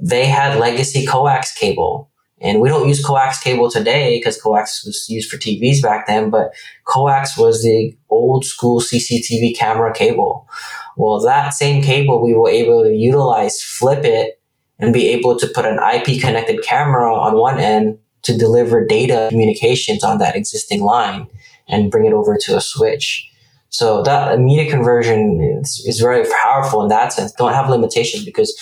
they 0.00 0.26
had 0.26 0.58
legacy 0.58 1.06
coax 1.06 1.54
cable 1.54 2.10
and 2.42 2.60
we 2.60 2.68
don't 2.68 2.88
use 2.88 3.04
coax 3.04 3.40
cable 3.40 3.70
today 3.70 4.18
because 4.18 4.40
coax 4.40 4.84
was 4.84 5.08
used 5.08 5.30
for 5.30 5.36
TVs 5.36 5.80
back 5.80 6.08
then, 6.08 6.28
but 6.28 6.52
coax 6.84 7.38
was 7.38 7.62
the 7.62 7.96
old 8.10 8.44
school 8.44 8.80
CCTV 8.80 9.56
camera 9.56 9.94
cable. 9.94 10.48
Well, 10.96 11.20
that 11.20 11.54
same 11.54 11.82
cable 11.82 12.20
we 12.20 12.34
were 12.34 12.50
able 12.50 12.82
to 12.82 12.92
utilize, 12.92 13.62
flip 13.62 14.04
it, 14.04 14.40
and 14.80 14.92
be 14.92 15.08
able 15.08 15.38
to 15.38 15.46
put 15.46 15.64
an 15.64 15.78
IP 15.78 16.20
connected 16.20 16.64
camera 16.64 17.14
on 17.14 17.36
one 17.36 17.58
end 17.58 17.98
to 18.22 18.36
deliver 18.36 18.84
data 18.84 19.28
communications 19.30 20.02
on 20.02 20.18
that 20.18 20.34
existing 20.34 20.82
line 20.82 21.28
and 21.68 21.92
bring 21.92 22.06
it 22.06 22.12
over 22.12 22.36
to 22.36 22.56
a 22.56 22.60
switch. 22.60 23.28
So 23.68 24.02
that 24.02 24.38
media 24.40 24.68
conversion 24.68 25.40
is, 25.40 25.82
is 25.86 26.00
very 26.00 26.26
powerful 26.42 26.82
in 26.82 26.88
that 26.88 27.12
sense. 27.12 27.32
Don't 27.32 27.52
have 27.52 27.70
limitations 27.70 28.24
because 28.24 28.58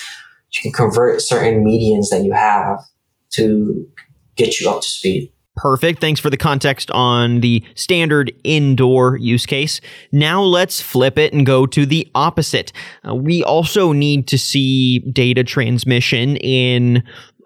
you 0.53 0.63
can 0.63 0.73
convert 0.73 1.23
certain 1.23 1.65
medians 1.65 2.11
that 2.11 2.25
you 2.25 2.33
have 2.33 2.79
to 3.33 3.87
get 4.37 4.61
you 4.61 4.71
up 4.71 4.83
to 4.83 4.89
speed. 4.89 5.33
Perfect. 5.57 6.01
Thanks 6.01 6.21
for 6.21 6.31
the 6.31 6.39
context 6.39 6.91
on 6.93 7.41
the 7.41 7.63
standard 7.75 8.33
indoor 8.45 9.19
use 9.19 9.45
case. 9.45 9.81
Now 10.11 10.43
let's 10.43 10.81
flip 10.81 11.19
it 11.19 11.35
and 11.35 11.45
go 11.45 11.67
to 11.67 11.85
the 11.85 12.09
opposite. 12.15 12.73
Uh, 13.07 13.15
we 13.15 13.45
also 13.45 13.93
need 13.93 14.27
to 14.29 14.39
see 14.39 15.01
data 15.01 15.45
transmission 15.45 16.37
in 16.37 17.03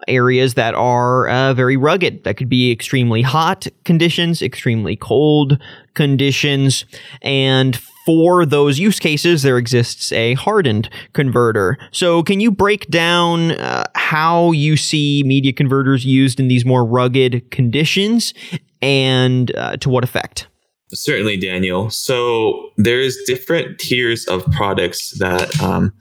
areas 0.07 0.53
that 0.53 0.75
are 0.75 1.27
uh, 1.27 1.53
very 1.53 1.75
rugged. 1.75 2.23
That 2.23 2.37
could 2.37 2.47
be 2.47 2.71
extremely 2.71 3.21
hot 3.21 3.67
conditions, 3.83 4.41
extremely 4.41 4.95
cold 4.95 5.61
conditions, 5.93 6.85
and 7.21 7.79
for 8.05 8.45
those 8.45 8.77
use 8.77 8.99
cases, 8.99 9.41
there 9.41 9.57
exists 9.57 10.11
a 10.11 10.35
hardened 10.35 10.89
converter. 11.13 11.77
So, 11.91 12.21
can 12.21 12.39
you 12.39 12.51
break 12.51 12.87
down 12.89 13.51
uh, 13.51 13.85
how 13.95 14.51
you 14.51 14.77
see 14.77 15.23
media 15.25 15.51
converters 15.51 16.05
used 16.05 16.39
in 16.39 16.47
these 16.47 16.65
more 16.65 16.85
rugged 16.85 17.49
conditions 17.49 18.33
and 18.81 19.55
uh, 19.55 19.77
to 19.77 19.89
what 19.89 20.03
effect? 20.03 20.47
Certainly, 20.93 21.37
Daniel. 21.37 21.89
So, 21.89 22.69
there's 22.77 23.17
different 23.25 23.79
tiers 23.79 24.25
of 24.25 24.45
products 24.51 25.17
that 25.17 25.59
um, 25.61 25.91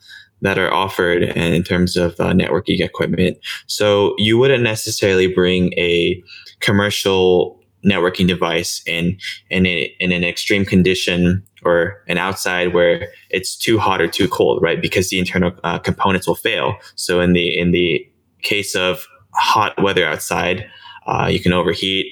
that 0.42 0.58
are 0.58 0.72
offered 0.72 1.22
in 1.22 1.62
terms 1.62 1.96
of 1.96 2.20
uh, 2.20 2.32
networking 2.32 2.80
equipment. 2.80 3.38
So, 3.66 4.14
you 4.18 4.36
wouldn't 4.36 4.62
necessarily 4.62 5.26
bring 5.26 5.72
a 5.78 6.22
commercial 6.60 7.63
networking 7.84 8.26
device 8.26 8.82
in 8.86 9.18
in, 9.50 9.66
a, 9.66 9.94
in 10.00 10.12
an 10.12 10.24
extreme 10.24 10.64
condition 10.64 11.44
or 11.64 12.02
an 12.08 12.18
outside 12.18 12.74
where 12.74 13.08
it's 13.30 13.56
too 13.56 13.78
hot 13.78 14.00
or 14.00 14.08
too 14.08 14.28
cold, 14.28 14.62
right? 14.62 14.80
Because 14.80 15.08
the 15.08 15.18
internal 15.18 15.52
uh, 15.64 15.78
components 15.78 16.26
will 16.26 16.34
fail. 16.34 16.76
So 16.94 17.20
in 17.20 17.32
the 17.32 17.58
in 17.58 17.70
the 17.72 18.06
case 18.42 18.74
of 18.74 19.06
hot 19.34 19.80
weather 19.82 20.06
outside, 20.06 20.66
uh, 21.06 21.28
you 21.30 21.40
can 21.40 21.52
overheat. 21.52 22.06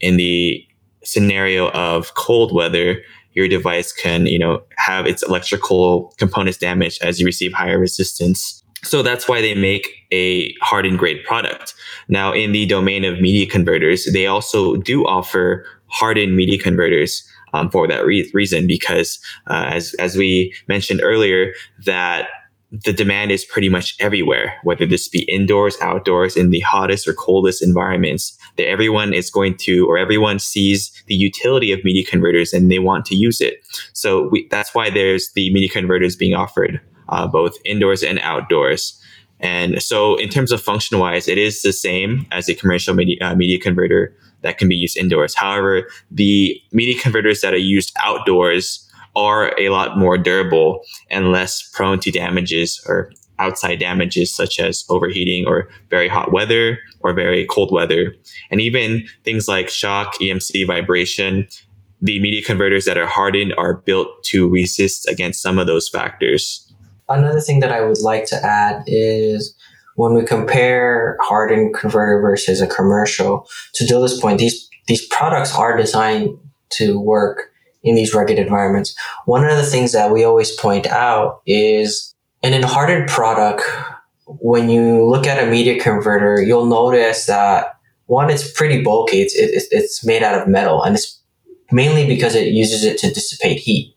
In 0.00 0.16
the 0.16 0.66
scenario 1.04 1.70
of 1.70 2.14
cold 2.14 2.52
weather, 2.52 3.00
your 3.32 3.48
device 3.48 3.92
can 3.92 4.26
you 4.26 4.38
know 4.38 4.62
have 4.76 5.06
its 5.06 5.22
electrical 5.22 6.14
components 6.18 6.58
damaged 6.58 7.02
as 7.02 7.20
you 7.20 7.26
receive 7.26 7.52
higher 7.52 7.78
resistance. 7.78 8.62
So 8.86 9.02
that's 9.02 9.28
why 9.28 9.40
they 9.40 9.54
make 9.54 9.88
a 10.12 10.54
hardened 10.62 10.98
grade 10.98 11.24
product. 11.24 11.74
Now, 12.08 12.32
in 12.32 12.52
the 12.52 12.66
domain 12.66 13.04
of 13.04 13.20
media 13.20 13.46
converters, 13.46 14.08
they 14.12 14.26
also 14.26 14.76
do 14.76 15.04
offer 15.06 15.66
hardened 15.88 16.36
media 16.36 16.58
converters 16.58 17.28
um, 17.52 17.70
for 17.70 17.88
that 17.88 18.04
re- 18.06 18.30
reason, 18.32 18.66
because 18.66 19.18
uh, 19.48 19.66
as 19.72 19.94
as 19.94 20.16
we 20.16 20.54
mentioned 20.68 21.00
earlier, 21.02 21.52
that 21.84 22.28
the 22.70 22.92
demand 22.92 23.30
is 23.30 23.44
pretty 23.44 23.68
much 23.68 23.96
everywhere, 24.00 24.54
whether 24.62 24.86
this 24.86 25.08
be 25.08 25.22
indoors, 25.22 25.76
outdoors, 25.80 26.36
in 26.36 26.50
the 26.50 26.60
hottest 26.60 27.08
or 27.08 27.14
coldest 27.14 27.62
environments. 27.62 28.36
That 28.56 28.68
everyone 28.68 29.14
is 29.14 29.30
going 29.30 29.56
to, 29.58 29.86
or 29.88 29.98
everyone 29.98 30.38
sees 30.38 30.92
the 31.06 31.14
utility 31.14 31.72
of 31.72 31.84
media 31.84 32.04
converters 32.04 32.52
and 32.52 32.70
they 32.70 32.78
want 32.78 33.04
to 33.06 33.14
use 33.14 33.40
it. 33.40 33.64
So 33.92 34.28
we, 34.28 34.48
that's 34.50 34.74
why 34.74 34.90
there's 34.90 35.30
the 35.34 35.52
media 35.52 35.68
converters 35.68 36.16
being 36.16 36.34
offered 36.34 36.80
uh, 37.08 37.26
both 37.26 37.56
indoors 37.64 38.02
and 38.02 38.18
outdoors. 38.20 39.00
And 39.40 39.82
so, 39.82 40.16
in 40.16 40.28
terms 40.28 40.50
of 40.50 40.62
function 40.62 40.98
wise, 40.98 41.28
it 41.28 41.38
is 41.38 41.62
the 41.62 41.72
same 41.72 42.26
as 42.32 42.48
a 42.48 42.54
commercial 42.54 42.94
media, 42.94 43.18
uh, 43.20 43.34
media 43.34 43.58
converter 43.58 44.14
that 44.42 44.58
can 44.58 44.68
be 44.68 44.76
used 44.76 44.96
indoors. 44.96 45.34
However, 45.34 45.88
the 46.10 46.60
media 46.72 46.98
converters 47.00 47.40
that 47.40 47.52
are 47.52 47.58
used 47.58 47.92
outdoors 48.02 48.82
are 49.14 49.58
a 49.58 49.70
lot 49.70 49.98
more 49.98 50.16
durable 50.18 50.80
and 51.10 51.32
less 51.32 51.68
prone 51.72 51.98
to 52.00 52.10
damages 52.10 52.82
or 52.86 53.10
outside 53.38 53.78
damages 53.78 54.34
such 54.34 54.58
as 54.58 54.84
overheating 54.88 55.46
or 55.46 55.68
very 55.90 56.08
hot 56.08 56.32
weather 56.32 56.78
or 57.00 57.12
very 57.12 57.46
cold 57.46 57.70
weather. 57.72 58.14
And 58.50 58.60
even 58.60 59.06
things 59.24 59.48
like 59.48 59.68
shock, 59.68 60.14
EMC, 60.18 60.66
vibration, 60.66 61.46
the 62.00 62.20
media 62.20 62.42
converters 62.42 62.84
that 62.84 62.98
are 62.98 63.06
hardened 63.06 63.54
are 63.56 63.74
built 63.74 64.22
to 64.24 64.48
resist 64.48 65.08
against 65.08 65.42
some 65.42 65.58
of 65.58 65.66
those 65.66 65.88
factors 65.88 66.65
another 67.08 67.40
thing 67.40 67.60
that 67.60 67.72
I 67.72 67.82
would 67.82 68.00
like 68.00 68.26
to 68.26 68.36
add 68.36 68.84
is 68.86 69.54
when 69.96 70.14
we 70.14 70.24
compare 70.24 71.16
hardened 71.20 71.74
converter 71.74 72.20
versus 72.20 72.60
a 72.60 72.66
commercial, 72.66 73.48
to 73.74 73.84
Dylan's 73.84 74.20
point, 74.20 74.38
these 74.38 74.68
these 74.86 75.06
products 75.06 75.54
are 75.54 75.76
designed 75.76 76.38
to 76.70 77.00
work 77.00 77.50
in 77.82 77.94
these 77.94 78.14
rugged 78.14 78.38
environments. 78.38 78.94
One 79.24 79.44
of 79.44 79.56
the 79.56 79.64
things 79.64 79.92
that 79.92 80.12
we 80.12 80.24
always 80.24 80.54
point 80.56 80.86
out 80.86 81.42
is 81.46 82.14
an 82.42 82.62
hardened 82.62 83.08
product, 83.08 83.62
when 84.26 84.68
you 84.68 85.04
look 85.04 85.26
at 85.26 85.42
a 85.42 85.50
media 85.50 85.80
converter, 85.80 86.40
you'll 86.42 86.66
notice 86.66 87.26
that 87.26 87.78
one, 88.06 88.30
it's 88.30 88.50
pretty 88.52 88.82
bulky. 88.82 89.22
It's, 89.22 89.34
it, 89.34 89.64
it's 89.70 90.04
made 90.04 90.22
out 90.22 90.40
of 90.40 90.48
metal 90.48 90.82
and 90.82 90.94
it's 90.94 91.20
mainly 91.72 92.06
because 92.06 92.34
it 92.34 92.48
uses 92.48 92.84
it 92.84 92.98
to 92.98 93.12
dissipate 93.12 93.58
heat. 93.58 93.95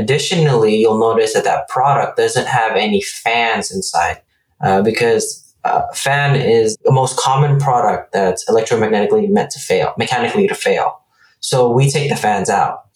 Additionally, 0.00 0.76
you'll 0.76 0.98
notice 0.98 1.34
that 1.34 1.44
that 1.44 1.68
product 1.68 2.16
doesn't 2.16 2.46
have 2.46 2.74
any 2.74 3.02
fans 3.02 3.70
inside 3.70 4.22
uh, 4.62 4.80
because 4.80 5.54
uh, 5.64 5.82
fan 5.92 6.36
is 6.36 6.78
the 6.84 6.90
most 6.90 7.18
common 7.18 7.58
product 7.58 8.12
that's 8.12 8.48
electromagnetically 8.48 9.28
meant 9.28 9.50
to 9.50 9.58
fail, 9.58 9.92
mechanically 9.98 10.48
to 10.48 10.54
fail. 10.54 11.02
So 11.40 11.70
we 11.70 11.90
take 11.90 12.08
the 12.08 12.16
fans 12.16 12.48
out. 12.48 12.86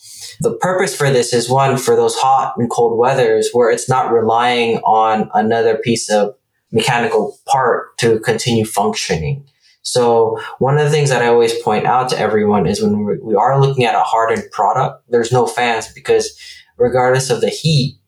The 0.41 0.55
purpose 0.57 0.97
for 0.97 1.11
this 1.11 1.35
is 1.35 1.51
one 1.51 1.77
for 1.77 1.95
those 1.95 2.17
hot 2.17 2.55
and 2.57 2.71
cold 2.71 2.99
weathers 2.99 3.51
where 3.53 3.71
it's 3.71 3.89
not 3.89 4.11
relying 4.11 4.79
on 4.79 5.31
another 5.35 5.77
piece 5.77 6.11
of 6.11 6.35
mechanical 6.73 7.39
part 7.47 7.99
to 7.99 8.19
continue 8.21 8.65
functioning. 8.65 9.47
So 9.83 10.41
one 10.59 10.79
of 10.79 10.85
the 10.85 10.91
things 10.91 11.11
that 11.11 11.21
I 11.21 11.27
always 11.27 11.53
point 11.63 11.85
out 11.85 12.09
to 12.09 12.19
everyone 12.19 12.67
is 12.67 12.83
when 12.83 13.05
we 13.23 13.35
are 13.35 13.61
looking 13.61 13.85
at 13.85 13.95
a 13.95 14.01
hardened 14.01 14.51
product, 14.51 15.05
there's 15.11 15.31
no 15.31 15.47
fans 15.47 15.93
because 15.93 16.35
regardless 16.77 17.31
of 17.31 17.41
the 17.41 17.49
heat, 17.49 17.99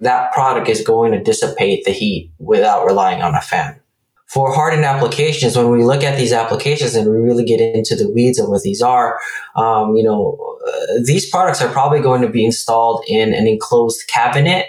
that 0.00 0.32
product 0.32 0.68
is 0.68 0.82
going 0.82 1.12
to 1.12 1.22
dissipate 1.22 1.84
the 1.84 1.92
heat 1.92 2.30
without 2.38 2.84
relying 2.84 3.22
on 3.22 3.34
a 3.34 3.40
fan. 3.40 3.78
For 4.26 4.52
hardened 4.52 4.84
applications, 4.84 5.56
when 5.56 5.70
we 5.70 5.84
look 5.84 6.02
at 6.02 6.18
these 6.18 6.32
applications 6.32 6.94
and 6.94 7.10
we 7.10 7.16
really 7.18 7.44
get 7.44 7.60
into 7.60 7.94
the 7.94 8.10
weeds 8.10 8.38
of 8.38 8.48
what 8.48 8.62
these 8.62 8.80
are, 8.80 9.18
um, 9.56 9.94
you 9.94 10.02
know, 10.02 10.38
uh, 10.66 11.00
these 11.04 11.28
products 11.28 11.60
are 11.60 11.70
probably 11.70 12.00
going 12.00 12.22
to 12.22 12.28
be 12.28 12.44
installed 12.44 13.04
in 13.06 13.34
an 13.34 13.46
enclosed 13.46 14.08
cabinet 14.08 14.66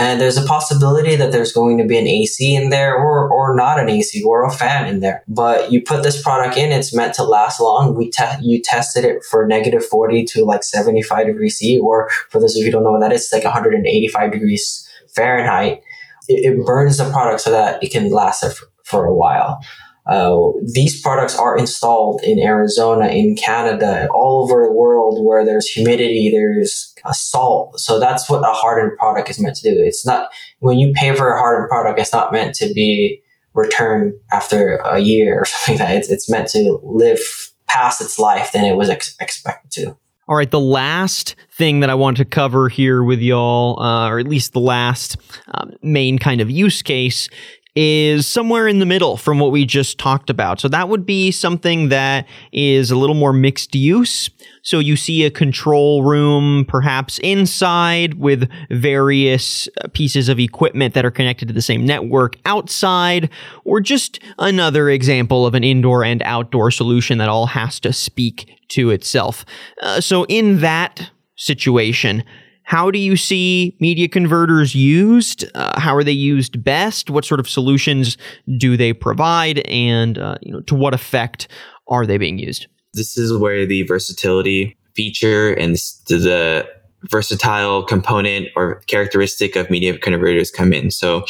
and 0.00 0.18
there's 0.18 0.38
a 0.38 0.46
possibility 0.46 1.14
that 1.14 1.30
there's 1.30 1.52
going 1.52 1.76
to 1.76 1.84
be 1.84 1.98
an 1.98 2.06
AC 2.06 2.54
in 2.54 2.70
there 2.70 2.96
or, 2.96 3.30
or 3.30 3.54
not 3.54 3.78
an 3.78 3.90
AC 3.90 4.22
or 4.22 4.44
a 4.44 4.50
fan 4.50 4.86
in 4.86 5.00
there. 5.00 5.22
But 5.28 5.70
you 5.70 5.82
put 5.82 6.02
this 6.02 6.22
product 6.22 6.56
in, 6.56 6.72
it's 6.72 6.94
meant 6.94 7.12
to 7.14 7.22
last 7.22 7.60
long. 7.60 7.94
We 7.94 8.10
te- 8.10 8.40
you 8.40 8.62
tested 8.62 9.04
it 9.04 9.22
for 9.30 9.46
negative 9.46 9.84
40 9.84 10.24
to 10.24 10.44
like 10.44 10.64
75 10.64 11.26
degrees 11.26 11.58
C, 11.58 11.78
or 11.78 12.08
for 12.30 12.40
those 12.40 12.56
of 12.56 12.60
you 12.60 12.64
who 12.64 12.70
don't 12.70 12.82
know 12.82 12.92
what 12.92 13.02
that 13.02 13.12
is, 13.12 13.24
it's 13.24 13.32
like 13.32 13.44
185 13.44 14.32
degrees 14.32 14.88
Fahrenheit. 15.14 15.82
It, 16.28 16.54
it 16.54 16.64
burns 16.64 16.96
the 16.96 17.10
product 17.10 17.42
so 17.42 17.50
that 17.50 17.82
it 17.84 17.92
can 17.92 18.10
last 18.10 18.42
for, 18.56 18.66
for 18.84 19.04
a 19.04 19.14
while. 19.14 19.60
Uh, 20.06 20.52
these 20.72 21.00
products 21.00 21.36
are 21.36 21.56
installed 21.56 22.20
in 22.22 22.38
Arizona, 22.38 23.06
in 23.08 23.36
Canada, 23.36 24.08
all 24.12 24.42
over 24.42 24.64
the 24.64 24.72
world 24.72 25.24
where 25.24 25.44
there's 25.44 25.66
humidity, 25.66 26.30
there's 26.30 26.94
salt. 27.12 27.78
So 27.78 28.00
that's 28.00 28.28
what 28.28 28.40
a 28.40 28.52
hardened 28.52 28.98
product 28.98 29.30
is 29.30 29.40
meant 29.40 29.56
to 29.56 29.70
do. 29.70 29.80
It's 29.82 30.06
not, 30.06 30.30
when 30.58 30.78
you 30.78 30.92
pay 30.94 31.14
for 31.14 31.32
a 31.32 31.38
hardened 31.38 31.68
product, 31.68 32.00
it's 32.00 32.12
not 32.12 32.32
meant 32.32 32.54
to 32.56 32.72
be 32.72 33.22
returned 33.54 34.14
after 34.32 34.76
a 34.76 34.98
year 34.98 35.40
or 35.40 35.44
something 35.46 35.78
like 35.78 35.88
that. 35.88 35.96
It's, 35.96 36.10
it's 36.10 36.30
meant 36.30 36.48
to 36.48 36.80
live 36.82 37.20
past 37.68 38.00
its 38.00 38.18
life 38.18 38.52
than 38.52 38.64
it 38.64 38.76
was 38.76 38.90
ex- 38.90 39.16
expected 39.20 39.70
to. 39.72 39.96
All 40.30 40.36
right, 40.36 40.50
the 40.50 40.60
last 40.60 41.34
thing 41.50 41.80
that 41.80 41.90
I 41.90 41.94
want 41.94 42.18
to 42.18 42.24
cover 42.24 42.68
here 42.68 43.02
with 43.02 43.18
y'all, 43.18 43.82
uh, 43.82 44.08
or 44.08 44.20
at 44.20 44.28
least 44.28 44.52
the 44.52 44.60
last 44.60 45.16
um, 45.52 45.72
main 45.82 46.20
kind 46.20 46.40
of 46.40 46.48
use 46.48 46.82
case, 46.82 47.28
is 47.76 48.26
somewhere 48.26 48.66
in 48.66 48.80
the 48.80 48.86
middle 48.86 49.16
from 49.16 49.38
what 49.38 49.52
we 49.52 49.64
just 49.64 49.98
talked 49.98 50.28
about. 50.28 50.60
So 50.60 50.68
that 50.68 50.88
would 50.88 51.06
be 51.06 51.30
something 51.30 51.88
that 51.90 52.26
is 52.52 52.90
a 52.90 52.96
little 52.96 53.14
more 53.14 53.32
mixed 53.32 53.74
use. 53.74 54.28
So 54.62 54.78
you 54.78 54.96
see 54.96 55.24
a 55.24 55.30
control 55.30 56.02
room 56.02 56.64
perhaps 56.66 57.18
inside 57.20 58.14
with 58.14 58.50
various 58.70 59.68
uh, 59.80 59.88
pieces 59.92 60.28
of 60.28 60.38
equipment 60.40 60.94
that 60.94 61.04
are 61.04 61.10
connected 61.10 61.48
to 61.48 61.54
the 61.54 61.62
same 61.62 61.86
network 61.86 62.36
outside, 62.44 63.30
or 63.64 63.80
just 63.80 64.20
another 64.38 64.90
example 64.90 65.46
of 65.46 65.54
an 65.54 65.64
indoor 65.64 66.04
and 66.04 66.22
outdoor 66.22 66.70
solution 66.70 67.18
that 67.18 67.28
all 67.28 67.46
has 67.46 67.80
to 67.80 67.92
speak 67.92 68.50
to 68.68 68.90
itself. 68.90 69.44
Uh, 69.82 70.00
so 70.00 70.24
in 70.28 70.60
that 70.60 71.10
situation, 71.36 72.22
how 72.70 72.88
do 72.88 73.00
you 73.00 73.16
see 73.16 73.76
media 73.80 74.06
converters 74.06 74.76
used? 74.76 75.44
Uh, 75.56 75.80
how 75.80 75.92
are 75.92 76.04
they 76.04 76.12
used 76.12 76.62
best? 76.62 77.10
What 77.10 77.24
sort 77.24 77.40
of 77.40 77.48
solutions 77.48 78.16
do 78.58 78.76
they 78.76 78.92
provide? 78.92 79.58
And 79.66 80.16
uh, 80.16 80.36
you 80.40 80.52
know, 80.52 80.60
to 80.60 80.76
what 80.76 80.94
effect 80.94 81.48
are 81.88 82.06
they 82.06 82.16
being 82.16 82.38
used? 82.38 82.68
This 82.92 83.18
is 83.18 83.36
where 83.36 83.66
the 83.66 83.82
versatility 83.82 84.76
feature 84.94 85.52
and 85.52 85.74
the 86.06 86.64
versatile 87.10 87.82
component 87.82 88.46
or 88.54 88.76
characteristic 88.86 89.56
of 89.56 89.68
media 89.68 89.98
converters 89.98 90.52
come 90.52 90.72
in. 90.72 90.92
So 90.92 91.24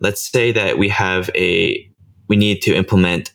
let's 0.00 0.32
say 0.32 0.50
that 0.50 0.78
we 0.78 0.88
have 0.88 1.30
a, 1.36 1.88
we 2.26 2.34
need 2.34 2.60
to 2.62 2.74
implement 2.74 3.32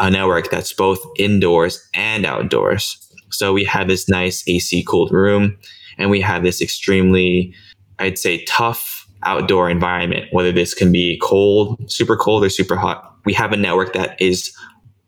a 0.00 0.10
network 0.10 0.50
that's 0.50 0.72
both 0.72 0.98
indoors 1.16 1.88
and 1.94 2.26
outdoors. 2.26 2.98
So 3.30 3.52
we 3.52 3.62
have 3.66 3.86
this 3.86 4.08
nice 4.08 4.42
AC 4.48 4.82
cooled 4.82 5.12
room 5.12 5.58
and 5.98 6.10
we 6.10 6.20
have 6.20 6.42
this 6.42 6.60
extremely, 6.60 7.54
I'd 7.98 8.18
say, 8.18 8.44
tough 8.44 9.06
outdoor 9.22 9.70
environment, 9.70 10.26
whether 10.32 10.52
this 10.52 10.74
can 10.74 10.92
be 10.92 11.18
cold, 11.22 11.90
super 11.90 12.16
cold, 12.16 12.44
or 12.44 12.48
super 12.48 12.76
hot. 12.76 13.14
We 13.24 13.32
have 13.32 13.52
a 13.52 13.56
network 13.56 13.92
that 13.94 14.20
is 14.20 14.54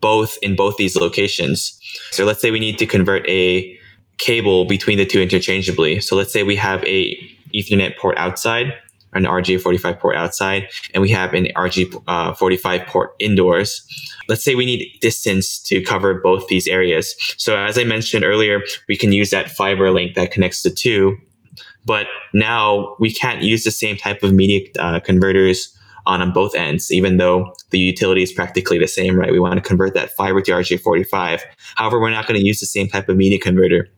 both 0.01 0.37
in 0.43 0.57
both 0.57 0.77
these 0.77 0.97
locations. 0.97 1.79
So 2.11 2.25
let's 2.25 2.41
say 2.41 2.51
we 2.51 2.61
need 2.61 2.79
to 2.79 2.87
convert 2.87 3.29
a 3.29 3.77
cable 4.19 4.65
between 4.65 4.99
the 4.99 5.07
two 5.07 5.21
interchangeably. 5.21 6.01
So 6.01 6.17
let's 6.17 6.33
say 6.33 6.43
we 6.43 6.57
have 6.57 6.83
a 6.85 7.17
Ethernet 7.55 7.97
port 7.97 8.17
outside, 8.19 8.75
an 9.15 9.25
RJ45 9.25 9.99
port 9.99 10.17
outside, 10.17 10.69
and 10.95 11.03
we 11.03 11.11
have 11.11 11.35
an 11.35 11.47
RJ45 11.57 12.81
uh, 12.81 12.85
port 12.85 13.15
indoors. 13.19 13.83
Let's 14.29 14.45
say 14.45 14.55
we 14.55 14.67
need 14.67 14.99
distance 15.01 15.59
to 15.65 15.83
cover 15.83 16.15
both 16.15 16.49
these 16.49 16.67
areas. 16.67 17.15
So 17.39 17.57
as 17.57 17.79
I 17.79 17.85
mentioned 17.85 18.25
earlier, 18.25 18.63
we 18.89 18.97
can 18.97 19.13
use 19.13 19.31
that 19.31 19.51
fiber 19.51 19.91
link 19.91 20.15
that 20.15 20.31
connects 20.31 20.63
the 20.63 20.71
two. 20.71 21.17
But 21.85 22.07
now 22.35 22.97
we 22.99 23.13
can't 23.13 23.43
use 23.43 23.65
the 23.65 23.71
same 23.71 23.97
type 23.97 24.23
of 24.23 24.35
media 24.35 24.69
uh, 24.79 25.01
converters 25.01 25.75
on, 26.09 26.21
on 26.21 26.33
both 26.33 26.55
ends, 26.55 26.91
even 26.91 27.19
though 27.19 27.55
the 27.71 27.79
utility 27.79 28.23
is 28.23 28.33
practically 28.33 28.79
the 28.79 28.89
same, 28.89 29.17
right? 29.17 29.33
We 29.33 29.39
want 29.39 29.55
to 29.55 29.61
convert 29.61 29.95
that 29.95 30.11
fiber 30.11 30.41
to 30.41 30.51
RJ45. 30.51 31.41
However, 31.77 32.01
we're 32.01 32.11
not 32.11 32.27
going 32.27 32.41
to 32.41 32.47
use 32.47 32.61
the 32.61 32.67
same 32.67 32.89
type 32.89 33.09
of 33.09 33.17
media 33.17 33.39
converter. 33.39 33.89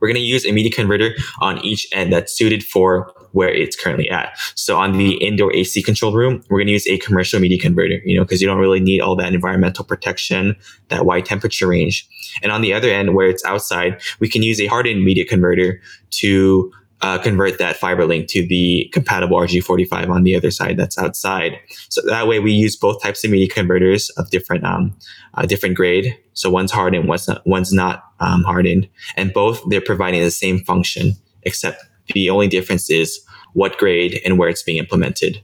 We're 0.00 0.08
going 0.08 0.16
to 0.16 0.20
use 0.20 0.46
a 0.46 0.52
media 0.52 0.72
converter 0.72 1.14
on 1.40 1.58
each 1.64 1.88
end 1.92 2.12
that's 2.12 2.32
suited 2.32 2.64
for 2.64 3.12
where 3.32 3.48
it's 3.48 3.76
currently 3.76 4.08
at. 4.10 4.36
So 4.54 4.78
on 4.78 4.98
the 4.98 5.14
indoor 5.14 5.54
AC 5.54 5.82
control 5.82 6.12
room, 6.12 6.42
we're 6.48 6.58
going 6.58 6.66
to 6.68 6.72
use 6.72 6.86
a 6.86 6.98
commercial 6.98 7.40
media 7.40 7.58
converter, 7.58 8.00
you 8.04 8.16
know, 8.16 8.24
because 8.24 8.40
you 8.40 8.48
don't 8.48 8.58
really 8.58 8.80
need 8.80 9.00
all 9.00 9.16
that 9.16 9.32
environmental 9.32 9.84
protection, 9.84 10.56
that 10.88 11.04
wide 11.04 11.24
temperature 11.24 11.68
range. 11.68 12.08
And 12.42 12.52
on 12.52 12.62
the 12.62 12.72
other 12.72 12.90
end, 12.90 13.14
where 13.14 13.28
it's 13.28 13.44
outside, 13.44 14.00
we 14.20 14.28
can 14.28 14.42
use 14.42 14.60
a 14.60 14.66
hardened 14.66 15.04
media 15.04 15.24
converter 15.24 15.80
to 16.10 16.72
uh, 17.00 17.18
convert 17.18 17.58
that 17.58 17.76
fiber 17.76 18.04
link 18.04 18.28
to 18.28 18.46
the 18.46 18.88
compatible 18.92 19.36
RJ45 19.36 20.08
on 20.08 20.24
the 20.24 20.34
other 20.34 20.50
side 20.50 20.76
that's 20.76 20.98
outside. 20.98 21.58
So 21.88 22.00
that 22.06 22.26
way 22.26 22.40
we 22.40 22.52
use 22.52 22.76
both 22.76 23.02
types 23.02 23.22
of 23.24 23.30
media 23.30 23.48
converters 23.48 24.10
of 24.10 24.30
different, 24.30 24.64
um, 24.64 24.96
uh, 25.34 25.46
different 25.46 25.76
grade. 25.76 26.18
So 26.32 26.50
one's 26.50 26.72
hardened, 26.72 27.08
one's 27.08 27.28
not, 27.28 27.46
one's 27.46 27.72
not 27.72 28.02
um, 28.20 28.42
hardened, 28.42 28.88
and 29.16 29.32
both 29.32 29.62
they're 29.68 29.80
providing 29.80 30.22
the 30.22 30.30
same 30.30 30.64
function, 30.64 31.12
except 31.42 31.84
the 32.14 32.30
only 32.30 32.48
difference 32.48 32.90
is 32.90 33.20
what 33.54 33.78
grade 33.78 34.20
and 34.24 34.38
where 34.38 34.48
it's 34.48 34.62
being 34.62 34.78
implemented. 34.78 35.42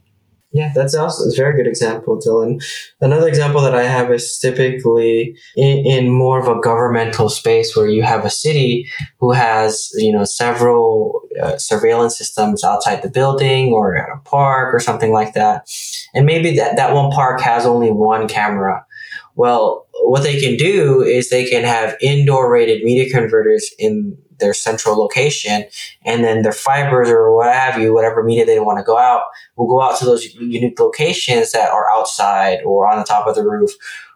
Yeah, 0.54 0.70
that's 0.72 0.94
also 0.94 1.28
a 1.28 1.34
very 1.34 1.56
good 1.56 1.66
example, 1.66 2.16
Dylan. 2.16 2.64
Another 3.00 3.26
example 3.26 3.60
that 3.62 3.74
I 3.74 3.82
have 3.82 4.12
is 4.12 4.38
typically 4.38 5.36
in, 5.56 5.78
in, 5.84 6.12
more 6.12 6.38
of 6.38 6.46
a 6.46 6.60
governmental 6.60 7.28
space 7.28 7.76
where 7.76 7.88
you 7.88 8.04
have 8.04 8.24
a 8.24 8.30
city 8.30 8.88
who 9.18 9.32
has, 9.32 9.90
you 9.96 10.12
know, 10.12 10.22
several 10.22 11.22
uh, 11.42 11.56
surveillance 11.58 12.16
systems 12.16 12.62
outside 12.62 13.02
the 13.02 13.10
building 13.10 13.72
or 13.72 13.96
at 13.96 14.08
a 14.08 14.20
park 14.20 14.72
or 14.72 14.78
something 14.78 15.12
like 15.12 15.34
that. 15.34 15.68
And 16.14 16.24
maybe 16.24 16.54
that, 16.56 16.76
that 16.76 16.94
one 16.94 17.10
park 17.10 17.40
has 17.40 17.66
only 17.66 17.90
one 17.90 18.28
camera. 18.28 18.86
Well, 19.34 19.88
what 20.04 20.22
they 20.22 20.40
can 20.40 20.56
do 20.56 21.02
is 21.02 21.30
they 21.30 21.46
can 21.46 21.64
have 21.64 21.96
indoor 22.00 22.48
rated 22.48 22.84
media 22.84 23.10
converters 23.10 23.68
in 23.76 24.16
their 24.38 24.54
central 24.54 24.96
location 24.96 25.64
and 26.04 26.24
then 26.24 26.42
their 26.42 26.52
fibers 26.52 27.08
or 27.08 27.34
what 27.34 27.52
have 27.52 27.80
you, 27.80 27.94
whatever 27.94 28.22
media 28.22 28.44
they 28.44 28.60
want 28.60 28.78
to 28.78 28.84
go 28.84 28.98
out, 28.98 29.22
will 29.56 29.68
go 29.68 29.80
out 29.80 29.98
to 29.98 30.04
those 30.04 30.34
unique 30.34 30.78
locations 30.78 31.52
that 31.52 31.70
are 31.70 31.90
outside 31.90 32.60
or 32.64 32.88
on 32.88 32.98
the 32.98 33.04
top 33.04 33.26
of 33.26 33.34
the 33.34 33.42
roof 33.44 33.72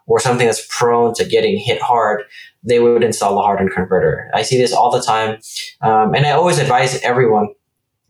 or 0.06 0.18
something 0.18 0.46
that's 0.46 0.66
prone 0.70 1.14
to 1.14 1.24
getting 1.24 1.58
hit 1.58 1.80
hard. 1.80 2.22
They 2.64 2.80
would 2.80 3.04
install 3.04 3.38
a 3.38 3.42
hardened 3.42 3.72
converter. 3.72 4.30
I 4.34 4.42
see 4.42 4.58
this 4.58 4.72
all 4.72 4.90
the 4.90 5.02
time. 5.02 5.38
Um, 5.80 6.14
and 6.14 6.26
I 6.26 6.32
always 6.32 6.58
advise 6.58 7.00
everyone, 7.02 7.48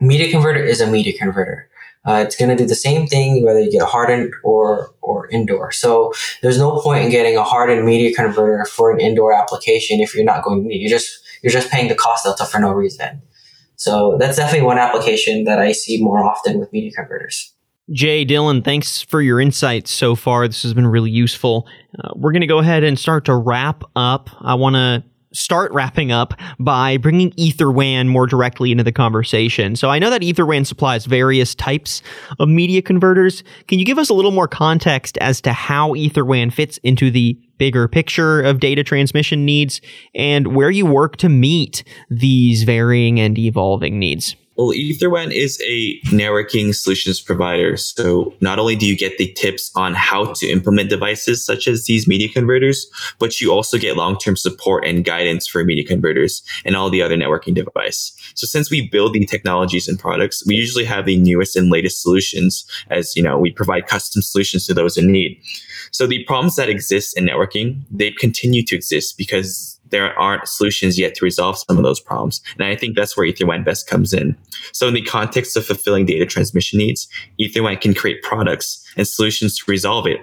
media 0.01 0.31
converter 0.31 0.63
is 0.63 0.81
a 0.81 0.87
media 0.87 1.17
converter. 1.19 1.69
Uh, 2.07 2.23
it's 2.25 2.37
going 2.37 2.49
to 2.49 2.57
do 2.57 2.67
the 2.67 2.75
same 2.75 3.07
thing 3.07 3.45
whether 3.45 3.61
you 3.61 3.71
get 3.71 3.83
hardened 3.83 4.33
or 4.43 4.95
or 5.03 5.29
indoor. 5.29 5.71
So 5.73 6.13
there's 6.43 6.59
no 6.59 6.81
point 6.81 7.05
in 7.05 7.11
getting 7.11 7.37
a 7.37 7.43
hardened 7.43 7.85
media 7.85 8.15
converter 8.15 8.65
for 8.65 8.91
an 8.93 9.01
indoor 9.01 9.35
application 9.35 10.01
if 10.01 10.15
you're 10.15 10.25
not 10.25 10.43
going 10.43 10.63
to 10.63 10.69
need. 10.69 10.81
You 10.81 10.89
just 10.89 11.21
you're 11.43 11.53
just 11.53 11.71
paying 11.71 11.89
the 11.89 11.95
cost 11.95 12.25
delta 12.25 12.45
for 12.45 12.59
no 12.59 12.71
reason. 12.71 13.23
So 13.77 14.17
that's 14.19 14.37
definitely 14.37 14.67
one 14.67 14.79
application 14.79 15.45
that 15.45 15.61
I 15.61 15.73
see 15.73 16.03
more 16.03 16.25
often 16.25 16.59
with 16.59 16.73
media 16.73 16.91
converters. 16.91 17.55
Jay, 17.91 18.27
Dylan, 18.27 18.63
thanks 18.63 19.01
for 19.01 19.23
your 19.23 19.41
insights 19.41 19.91
so 19.91 20.15
far. 20.15 20.47
This 20.47 20.63
has 20.63 20.75
been 20.75 20.87
really 20.87 21.11
useful. 21.11 21.67
Uh, 21.99 22.11
we're 22.17 22.33
going 22.33 22.43
to 22.43 22.47
go 22.47 22.59
ahead 22.59 22.85
and 22.85 22.99
start 22.99 23.25
to 23.27 23.35
wrap 23.35 23.83
up. 23.97 24.29
I 24.41 24.55
want 24.55 24.75
to 24.75 25.05
start 25.33 25.73
wrapping 25.73 26.11
up 26.11 26.35
by 26.59 26.97
bringing 26.97 27.31
EtherWAN 27.33 28.09
more 28.09 28.27
directly 28.27 28.73
into 28.73 28.85
the 28.85 28.93
conversation. 28.93 29.77
So 29.77 29.91
I 29.91 29.99
know 29.99 30.11
that 30.11 30.23
EtherWAN 30.23 30.67
supplies 30.67 31.07
various 31.07 31.55
types 31.55 32.03
of 32.39 32.49
media 32.49 32.83
converters. 32.83 33.45
Can 33.67 33.79
you 33.79 33.85
give 33.85 33.99
us 33.99 34.09
a 34.09 34.15
little 34.15 34.31
more 34.31 34.49
context 34.49 35.19
as 35.19 35.41
to 35.43 35.53
how 35.53 35.91
EtherWAN 35.91 36.53
fits 36.53 36.79
into 36.79 37.11
the 37.11 37.39
bigger 37.59 37.89
picture 37.89 38.41
of 38.41 38.61
data 38.61 38.85
transmission 38.85 39.45
needs 39.45 39.81
and 40.15 40.55
where 40.55 40.71
you 40.71 40.87
work 40.87 41.17
to 41.17 41.29
meet 41.29 41.83
these 42.09 42.63
varying 42.63 43.21
and 43.21 43.39
evolving 43.39 43.99
needs? 43.99 44.37
Well, 44.59 44.73
EtherWAN 44.73 45.33
is 45.33 45.63
a 45.65 46.01
networking 46.07 46.75
solutions 46.75 47.21
provider. 47.21 47.77
So 47.77 48.35
not 48.41 48.59
only 48.59 48.75
do 48.75 48.87
you 48.87 48.97
get 48.97 49.17
the 49.17 49.33
tips 49.35 49.71
on 49.77 49.95
how 49.95 50.33
to 50.33 50.49
implement 50.49 50.91
devices 50.91 51.47
such 51.47 51.69
as 51.69 51.85
these 51.85 52.09
media 52.09 52.29
converters, 52.29 52.85
but 53.21 53.41
you 53.41 53.53
also 53.53 53.79
get 53.79 53.97
long-term 53.97 54.35
support 54.35 54.85
and 54.85 55.05
guidance 55.05 55.47
for 55.47 55.63
media 55.63 55.87
converters 55.87 56.43
and 56.65 56.75
all 56.75 56.91
the 56.91 57.01
other 57.01 57.17
networking 57.17 57.55
device. 57.55 58.13
So 58.35 58.49
since 58.49 58.69
we 58.69 58.89
build 58.89 59.13
the 59.13 59.25
technologies 59.27 59.87
and 59.87 59.97
products, 59.97 60.45
we 60.45 60.57
usually 60.57 60.85
have 60.87 61.07
the 61.07 61.19
newest 61.19 61.55
and 61.55 61.71
latest 61.71 62.03
solutions 62.03 62.67
as, 62.91 63.15
you 63.15 63.23
know, 63.23 63.39
we 63.39 63.53
provide 63.53 63.87
custom 63.87 64.23
solutions 64.23 64.67
to 64.67 64.75
those 64.75 64.97
in 64.97 65.13
need. 65.13 65.41
So 65.93 66.05
the 66.05 66.25
problems 66.25 66.57
that 66.57 66.69
exist 66.69 67.17
in 67.17 67.27
networking, 67.27 67.83
they 67.93 68.11
continue 68.11 68.65
to 68.65 68.75
exist 68.75 69.17
because 69.17 69.78
there 69.91 70.19
aren't 70.19 70.49
solutions 70.49 70.99
yet 70.99 71.15
to 71.17 71.25
resolve 71.25 71.59
some 71.59 71.77
of 71.77 71.83
those 71.83 72.01
problems. 72.01 72.41
And 72.59 72.65
I 72.65 72.77
think 72.77 72.97
that's 72.97 73.17
where 73.17 73.27
EtherWAN 73.27 73.65
best 73.65 73.89
comes 73.89 74.13
in. 74.13 74.37
So 74.73 74.89
in 74.89 74.95
the 74.95 75.03
context 75.03 75.57
of 75.57 75.67
fulfilling 75.67 76.07
data 76.07 76.27
transmission 76.27 76.79
needs, 76.79 77.09
EtherWAN 77.41 77.81
can 77.81 77.95
create 77.95 78.23
products 78.23 78.85
and 78.97 79.07
solutions 79.07 79.59
to 79.59 79.71
resolve 79.71 80.07
it. 80.07 80.21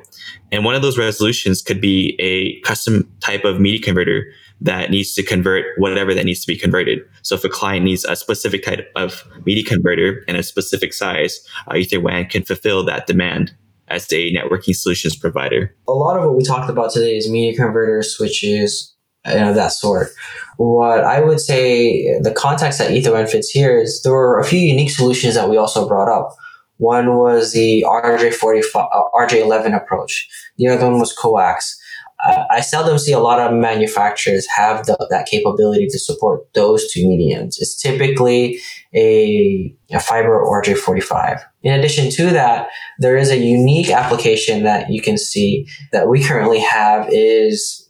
And 0.52 0.64
one 0.64 0.76
of 0.76 0.82
those 0.82 0.98
resolutions 0.98 1.62
could 1.62 1.82
be 1.82 2.16
a 2.20 2.60
custom 2.62 3.12
type 3.20 3.44
of 3.44 3.60
media 3.60 3.82
converter 3.82 4.26
that 4.62 4.90
needs 4.90 5.14
to 5.14 5.24
convert 5.24 5.66
whatever 5.78 6.14
that 6.14 6.26
needs 6.26 6.42
to 6.42 6.48
be 6.48 6.58
converted. 6.58 7.00
So 7.24 7.36
if 7.36 7.44
a 7.44 7.50
client 7.50 7.84
needs 7.84 8.06
a 8.06 8.16
specific 8.16 8.64
type 8.64 8.90
of 8.96 9.24
media 9.46 9.64
converter 9.64 10.24
and 10.28 10.38
a 10.38 10.44
specific 10.44 10.94
size, 10.94 11.46
uh, 11.68 11.74
EtherWAN 11.74 12.30
can 12.30 12.44
fulfill 12.44 12.84
that 12.86 13.06
demand 13.06 13.54
as 13.88 14.12
a 14.12 14.34
networking 14.34 14.76
solutions 14.76 15.16
provider. 15.16 15.76
A 15.88 15.92
lot 15.92 16.18
of 16.18 16.26
what 16.26 16.36
we 16.36 16.44
talked 16.44 16.70
about 16.70 16.92
today 16.92 17.18
is 17.18 17.30
media 17.30 17.56
converters, 17.56 18.16
switches, 18.16 18.95
you 19.28 19.36
know, 19.36 19.54
that 19.54 19.72
sort. 19.72 20.10
What 20.58 21.04
I 21.04 21.22
would 21.22 21.40
say 21.40 22.20
the 22.20 22.32
context 22.32 22.80
that 22.80 22.92
EtherWAN 22.92 23.30
fits 23.30 23.50
here 23.50 23.80
is 23.80 24.02
there 24.04 24.14
were 24.14 24.40
a 24.40 24.46
few 24.46 24.60
unique 24.60 24.92
solutions 24.92 25.36
that 25.36 25.50
we 25.50 25.58
also 25.58 25.88
brought 25.88 26.10
up. 26.10 26.36
One 26.78 27.16
was 27.16 27.54
the 27.54 27.86
RJ45, 27.88 28.64
uh, 28.76 29.04
RJ11 29.16 29.76
approach. 29.76 30.28
The 30.58 30.68
other 30.68 30.90
one 30.90 31.00
was 31.00 31.14
coax. 31.14 31.80
Uh, 32.26 32.44
I 32.50 32.62
seldom 32.62 32.98
see 32.98 33.12
a 33.12 33.20
lot 33.20 33.40
of 33.40 33.54
manufacturers 33.54 34.48
have 34.56 34.86
the, 34.86 34.98
that 35.10 35.28
capability 35.28 35.88
to 35.88 36.00
support 36.00 36.52
those 36.54 36.92
two 36.92 37.08
mediums. 37.08 37.60
It's 37.60 37.80
typically 37.80 38.60
a, 38.94 39.76
a 39.92 40.00
fiber 40.00 40.44
RJ45. 40.44 41.42
In 41.64 41.74
addition 41.78 42.10
to 42.12 42.32
that, 42.32 42.70
there 43.00 43.18
is 43.18 43.32
a 43.32 43.38
unique 43.38 43.90
application 43.90 44.64
that 44.64 44.90
you 44.90 45.02
can 45.02 45.18
see 45.18 45.68
that 45.92 46.08
we 46.08 46.24
currently 46.24 46.60
have 46.60 47.08
is 47.12 47.85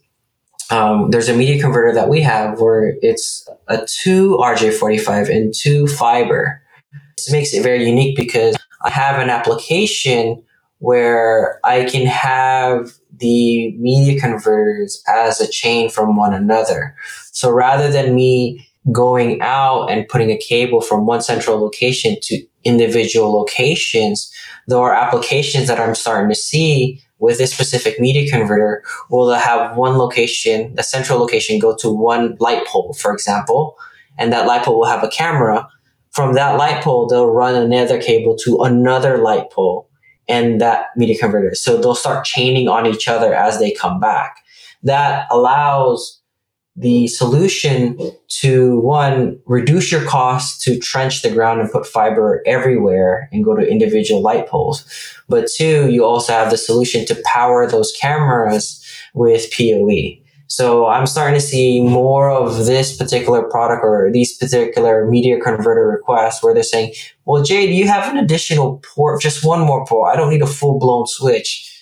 um, 0.71 1.11
there's 1.11 1.29
a 1.29 1.35
media 1.35 1.61
converter 1.61 1.93
that 1.93 2.09
we 2.09 2.21
have 2.21 2.59
where 2.59 2.95
it's 3.01 3.47
a 3.67 3.85
two 3.85 4.37
RJ45 4.41 5.29
and 5.29 5.53
two 5.53 5.87
fiber. 5.87 6.61
This 7.17 7.31
makes 7.31 7.53
it 7.53 7.63
very 7.63 7.87
unique 7.87 8.17
because 8.17 8.55
I 8.83 8.89
have 8.89 9.19
an 9.19 9.29
application 9.29 10.43
where 10.79 11.59
I 11.63 11.85
can 11.85 12.05
have 12.05 12.93
the 13.17 13.75
media 13.77 14.19
converters 14.19 15.01
as 15.07 15.39
a 15.39 15.49
chain 15.49 15.89
from 15.89 16.15
one 16.15 16.33
another. 16.33 16.95
So 17.31 17.51
rather 17.51 17.89
than 17.91 18.15
me 18.15 18.67
going 18.91 19.41
out 19.41 19.89
and 19.89 20.07
putting 20.07 20.31
a 20.31 20.37
cable 20.37 20.81
from 20.81 21.05
one 21.05 21.21
central 21.21 21.59
location 21.59 22.17
to 22.23 22.45
individual 22.63 23.33
locations, 23.33 24.31
there 24.67 24.79
are 24.79 24.93
applications 24.93 25.67
that 25.67 25.79
I'm 25.79 25.95
starting 25.95 26.29
to 26.29 26.35
see 26.35 27.01
with 27.19 27.37
this 27.37 27.53
specific 27.53 27.99
media 27.99 28.29
converter 28.29 28.83
will 29.09 29.31
have 29.31 29.77
one 29.77 29.97
location, 29.97 30.73
the 30.75 30.83
central 30.83 31.19
location 31.19 31.59
go 31.59 31.75
to 31.77 31.89
one 31.89 32.35
light 32.39 32.65
pole, 32.67 32.93
for 32.93 33.13
example, 33.13 33.77
and 34.17 34.31
that 34.33 34.47
light 34.47 34.63
pole 34.63 34.79
will 34.79 34.87
have 34.87 35.03
a 35.03 35.09
camera. 35.09 35.67
From 36.11 36.33
that 36.33 36.57
light 36.57 36.83
pole, 36.83 37.07
they'll 37.07 37.31
run 37.31 37.55
another 37.55 38.01
cable 38.01 38.35
to 38.43 38.63
another 38.63 39.17
light 39.17 39.49
pole 39.51 39.89
and 40.27 40.59
that 40.61 40.87
media 40.95 41.17
converter. 41.17 41.55
So 41.55 41.77
they'll 41.77 41.95
start 41.95 42.25
chaining 42.25 42.67
on 42.67 42.85
each 42.87 43.07
other 43.07 43.33
as 43.33 43.59
they 43.59 43.71
come 43.71 43.99
back. 43.99 44.37
That 44.83 45.27
allows 45.31 46.21
the 46.75 47.07
solution 47.07 47.97
to 48.27 48.79
one, 48.81 49.39
reduce 49.45 49.91
your 49.91 50.03
cost 50.03 50.61
to 50.63 50.77
trench 50.77 51.21
the 51.21 51.31
ground 51.31 51.61
and 51.61 51.71
put 51.71 51.85
fiber 51.87 52.43
everywhere 52.45 53.29
and 53.31 53.45
go 53.45 53.55
to 53.55 53.65
individual 53.65 54.21
light 54.21 54.47
poles. 54.47 54.85
But 55.29 55.47
two, 55.47 55.89
you 55.89 56.03
also 56.03 56.33
have 56.33 56.51
the 56.51 56.57
solution 56.57 57.05
to 57.05 57.21
power 57.23 57.65
those 57.65 57.93
cameras 57.93 58.83
with 59.13 59.49
PoE. 59.53 60.21
So 60.47 60.85
I'm 60.85 61.07
starting 61.07 61.39
to 61.39 61.45
see 61.45 61.81
more 61.81 62.29
of 62.29 62.65
this 62.65 62.95
particular 62.95 63.43
product 63.43 63.81
or 63.83 64.11
these 64.11 64.37
particular 64.37 65.09
media 65.09 65.39
converter 65.39 65.87
requests 65.87 66.43
where 66.43 66.53
they're 66.53 66.61
saying, 66.61 66.93
well, 67.25 67.41
Jay, 67.41 67.65
do 67.65 67.73
you 67.73 67.87
have 67.87 68.11
an 68.11 68.17
additional 68.17 68.83
port? 68.95 69.21
Just 69.21 69.43
one 69.43 69.61
more 69.61 69.85
port. 69.85 70.13
I 70.13 70.17
don't 70.17 70.29
need 70.29 70.43
a 70.43 70.47
full 70.47 70.77
blown 70.77 71.07
switch 71.07 71.74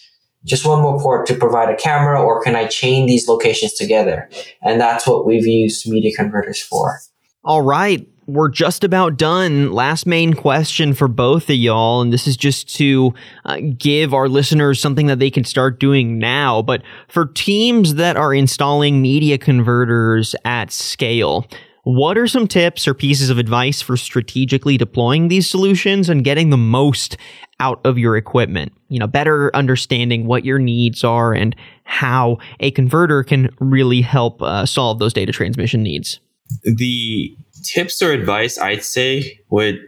just 0.46 0.66
one 0.66 0.82
more 0.82 1.00
port 1.00 1.26
to 1.28 1.36
provide 1.36 1.70
a 1.70 1.76
camera 1.76 2.22
or 2.22 2.42
can 2.42 2.56
I 2.56 2.68
chain 2.68 3.06
these 3.06 3.28
locations 3.28 3.74
together? 3.74 4.30
And 4.62 4.80
that's 4.80 5.08
what 5.08 5.26
we've 5.26 5.46
used 5.46 5.90
media 5.90 6.16
converters 6.16 6.62
for. 6.62 7.00
All 7.44 7.62
right. 7.62 8.08
We're 8.26 8.50
just 8.50 8.86
about 8.86 9.18
done. 9.18 9.74
Last 9.74 10.06
main 10.06 10.34
question 10.34 10.94
for 10.94 11.10
both 11.10 11.50
of 11.50 11.58
y'all, 11.58 12.02
and 12.02 12.14
this 12.14 12.26
is 12.26 12.38
just 12.38 12.74
to 12.76 13.14
uh, 13.44 13.58
give 13.78 14.14
our 14.14 14.30
listeners 14.30 14.80
something 14.80 15.08
that 15.08 15.20
they 15.20 15.30
can 15.30 15.44
start 15.44 15.78
doing 15.78 16.20
now. 16.20 16.62
But 16.62 16.84
for 17.10 17.26
teams 17.26 17.96
that 17.96 18.16
are 18.16 18.34
installing 18.34 19.02
media 19.02 19.38
converters 19.38 20.38
at 20.46 20.72
scale, 20.72 21.46
what 21.84 22.18
are 22.18 22.28
some 22.28 22.48
tips 22.48 22.88
or 22.88 22.94
pieces 22.94 23.30
of 23.30 23.38
advice 23.38 23.82
for 23.82 23.98
strategically 23.98 24.78
deploying 24.78 25.28
these 25.28 25.50
solutions 25.50 26.10
and 26.10 26.24
getting 26.24 26.50
the 26.50 26.58
most 26.58 27.18
out 27.60 27.82
of 27.86 27.98
your 27.98 28.16
equipment? 28.16 28.72
You 28.88 29.00
know, 29.00 29.08
better 29.08 29.54
understanding 29.54 30.26
what 30.26 30.46
your 30.46 30.60
needs 30.60 31.04
are 31.04 31.34
and 31.34 31.56
how 31.84 32.38
a 32.62 32.72
converter 32.72 33.24
can 33.24 33.50
really 33.60 34.02
help 34.02 34.42
uh, 34.42 34.66
solve 34.66 35.00
those 35.00 35.14
data 35.14 35.34
transmission 35.34 35.84
needs. 35.84 36.20
The 36.64 37.36
tips 37.64 38.02
or 38.02 38.12
advice 38.12 38.58
I'd 38.58 38.84
say 38.84 39.40
would 39.50 39.80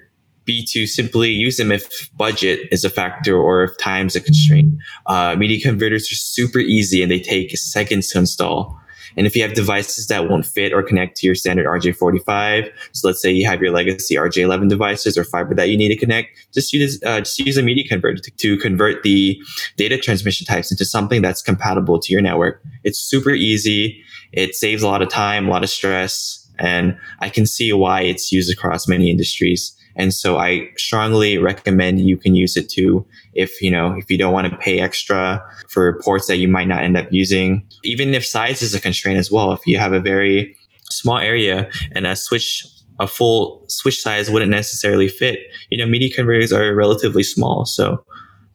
be 0.44 0.66
to 0.72 0.86
simply 0.86 1.30
use 1.32 1.58
them 1.58 1.72
if 1.72 2.10
budget 2.18 2.68
is 2.72 2.84
a 2.84 2.90
factor 2.90 3.38
or 3.38 3.64
if 3.64 3.78
time 3.78 4.08
is 4.08 4.16
a 4.16 4.22
constraint. 4.22 4.76
Uh, 5.06 5.36
media 5.38 5.60
converters 5.62 6.12
are 6.12 6.16
super 6.16 6.60
easy 6.60 7.02
and 7.02 7.12
they 7.12 7.20
take 7.20 7.58
seconds 7.58 8.10
to 8.10 8.20
install. 8.20 8.80
And 9.18 9.28
if 9.28 9.36
you 9.36 9.42
have 9.42 9.54
devices 9.54 10.08
that 10.08 10.30
won't 10.30 10.46
fit 10.46 10.74
or 10.74 10.84
connect 10.84 11.18
to 11.18 11.28
your 11.28 11.36
standard 11.36 11.66
RJ45, 11.66 12.72
so 12.92 13.08
let's 13.08 13.22
say 13.22 13.32
you 13.32 13.48
have 13.48 13.62
your 13.62 13.72
legacy 13.72 14.16
RJ11 14.16 14.70
devices 14.70 15.18
or 15.18 15.24
fiber 15.24 15.54
that 15.56 15.70
you 15.70 15.78
need 15.78 15.90
to 15.90 15.98
connect, 15.98 16.30
just 16.54 16.74
use 16.74 17.02
uh, 17.04 17.20
just 17.20 17.40
use 17.40 17.58
a 17.58 17.64
media 17.64 17.88
converter 17.88 18.22
to, 18.22 18.32
to 18.32 18.58
convert 18.58 19.04
the 19.04 19.40
data 19.78 19.98
transmission 19.98 20.46
types 20.46 20.72
into 20.72 20.86
something 20.86 21.22
that's 21.22 21.42
compatible 21.42 22.00
to 22.00 22.12
your 22.12 22.22
network. 22.22 22.62
It's 22.84 23.00
super 23.00 23.32
easy. 23.32 24.04
It 24.32 24.56
saves 24.56 24.84
a 24.84 24.88
lot 24.88 25.02
of 25.02 25.10
time, 25.10 25.48
a 25.48 25.52
lot 25.52 25.64
of 25.64 25.70
stress, 25.70 26.46
and 26.58 26.98
I 27.20 27.30
can 27.30 27.46
see 27.46 27.72
why 27.74 28.02
it's 28.02 28.32
used 28.32 28.52
across 28.52 28.88
many 28.88 29.10
industries. 29.10 29.75
And 29.96 30.14
so 30.14 30.38
I 30.38 30.70
strongly 30.78 31.38
recommend 31.38 32.02
you 32.02 32.18
can 32.18 32.36
use 32.36 32.58
it 32.58 32.70
too. 32.70 33.06
If, 33.34 33.62
you 33.62 33.72
know, 33.72 33.96
if 33.98 34.10
you 34.10 34.18
don't 34.18 34.34
want 34.34 34.50
to 34.52 34.58
pay 34.58 34.80
extra 34.80 35.44
for 35.70 36.00
ports 36.02 36.28
that 36.28 36.38
you 36.38 36.48
might 36.48 36.68
not 36.68 36.84
end 36.84 36.98
up 36.98 37.08
using, 37.12 37.66
even 37.84 38.14
if 38.14 38.26
size 38.26 38.62
is 38.62 38.74
a 38.74 38.82
constraint 38.82 39.20
as 39.20 39.32
well. 39.32 39.54
If 39.54 39.66
you 39.66 39.78
have 39.78 39.94
a 39.94 40.00
very 40.00 40.56
small 40.90 41.18
area 41.18 41.70
and 41.94 42.06
a 42.06 42.16
switch, 42.16 42.66
a 43.00 43.08
full 43.08 43.64
switch 43.68 44.02
size 44.02 44.30
wouldn't 44.30 44.52
necessarily 44.52 45.08
fit, 45.08 45.40
you 45.70 45.78
know, 45.78 45.86
media 45.86 46.14
converters 46.14 46.52
are 46.54 46.74
relatively 46.76 47.24
small. 47.24 47.66
So 47.66 48.04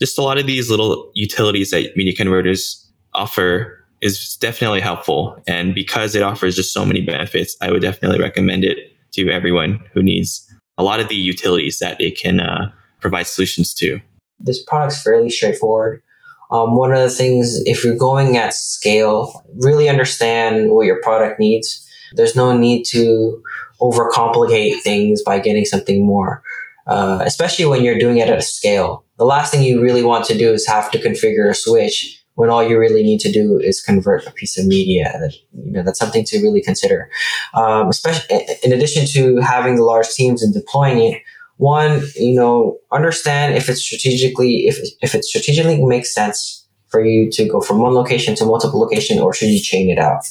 just 0.01 0.19
a 0.19 0.23
lot 0.23 0.39
of 0.39 0.47
these 0.47 0.71
little 0.71 1.11
utilities 1.15 1.71
that 1.71 1.97
media 1.97 2.15
converters 2.15 2.87
offer 3.15 3.77
is 4.01 4.37
definitely 4.37 4.81
helpful. 4.81 5.37
And 5.47 5.75
because 5.75 6.15
it 6.15 6.23
offers 6.23 6.57
just 6.57 6.73
so 6.73 6.87
many 6.87 7.03
benefits, 7.03 7.57
I 7.61 7.71
would 7.71 7.83
definitely 7.83 8.19
recommend 8.19 8.65
it 8.65 8.79
to 9.13 9.29
everyone 9.31 9.85
who 9.93 10.03
needs 10.03 10.47
a 10.81 10.83
lot 10.83 10.99
of 10.99 11.09
the 11.09 11.15
utilities 11.15 11.79
that 11.79 12.01
it 12.01 12.19
can 12.19 12.41
uh, 12.41 12.73
provide 13.01 13.27
solutions 13.27 13.75
to. 13.75 14.01
This 14.39 14.63
product's 14.63 15.03
fairly 15.03 15.29
straightforward. 15.29 16.03
Um, 16.51 16.75
one 16.75 16.93
of 16.93 17.01
the 17.01 17.11
things, 17.11 17.61
if 17.67 17.85
you're 17.85 17.97
going 17.97 18.39
at 18.39 18.55
scale, 18.55 19.45
really 19.57 19.89
understand 19.91 20.71
what 20.71 20.87
your 20.87 21.01
product 21.03 21.39
needs. 21.39 21.87
There's 22.15 22.35
no 22.35 22.57
need 22.57 22.85
to 22.87 23.43
overcomplicate 23.81 24.81
things 24.81 25.23
by 25.23 25.39
getting 25.39 25.67
something 25.67 26.05
more, 26.05 26.43
uh, 26.87 27.23
especially 27.25 27.67
when 27.67 27.85
you're 27.85 27.99
doing 27.99 28.17
it 28.17 28.29
at 28.29 28.39
a 28.39 28.43
scale. 28.43 29.05
The 29.19 29.27
last 29.27 29.53
thing 29.53 29.63
you 29.63 29.83
really 29.83 30.03
want 30.03 30.25
to 30.27 30.39
do 30.39 30.51
is 30.53 30.67
have 30.67 30.91
to 30.93 30.99
configure 30.99 31.49
a 31.49 31.55
switch 31.55 32.20
when 32.41 32.49
all 32.49 32.67
you 32.67 32.79
really 32.79 33.03
need 33.03 33.21
to 33.21 33.31
do 33.31 33.59
is 33.59 33.83
convert 33.83 34.27
a 34.27 34.31
piece 34.31 34.59
of 34.59 34.67
media. 34.67 35.05
That 35.21 35.35
you 35.65 35.73
know 35.73 35.83
that's 35.83 35.99
something 35.99 36.25
to 36.25 36.39
really 36.39 36.63
consider. 36.63 37.11
Um, 37.53 37.89
especially 37.89 38.47
in 38.65 38.73
addition 38.73 39.05
to 39.15 39.37
having 39.43 39.77
the 39.77 39.85
large 39.85 40.09
teams 40.09 40.43
and 40.43 40.55
deploying 40.55 40.99
it. 41.13 41.23
One, 41.59 42.01
you 42.17 42.35
know, 42.35 42.79
understand 42.91 43.55
if 43.55 43.69
it's 43.69 43.83
strategically 43.83 44.67
if 44.71 44.79
if 45.03 45.15
it 45.15 45.25
strategically 45.25 45.85
makes 45.85 46.15
sense 46.15 46.67
for 46.89 47.05
you 47.05 47.31
to 47.33 47.45
go 47.47 47.61
from 47.61 47.79
one 47.81 47.93
location 47.93 48.35
to 48.37 48.47
multiple 48.47 48.81
location, 48.81 49.21
or 49.21 49.35
should 49.35 49.51
you 49.51 49.61
chain 49.61 49.91
it 49.91 49.99
out? 49.99 50.23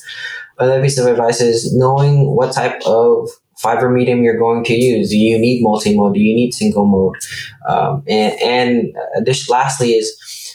Another 0.57 0.81
piece 0.81 0.97
of 0.97 1.05
advice 1.05 1.39
is 1.39 1.73
knowing 1.77 2.35
what 2.35 2.51
type 2.53 2.81
of 2.87 3.29
fiber 3.59 3.89
medium 3.89 4.23
you're 4.23 4.39
going 4.39 4.63
to 4.63 4.73
use. 4.73 5.09
Do 5.09 5.17
you 5.17 5.37
need 5.37 5.61
multi-mode? 5.61 6.15
Do 6.15 6.19
you 6.19 6.35
need 6.35 6.53
single 6.53 6.85
mode? 6.85 7.17
Um, 7.67 8.03
and, 8.07 8.33
and 8.41 8.97
uh, 8.97 9.21
this 9.21 9.49
lastly 9.49 9.91
is 9.91 10.07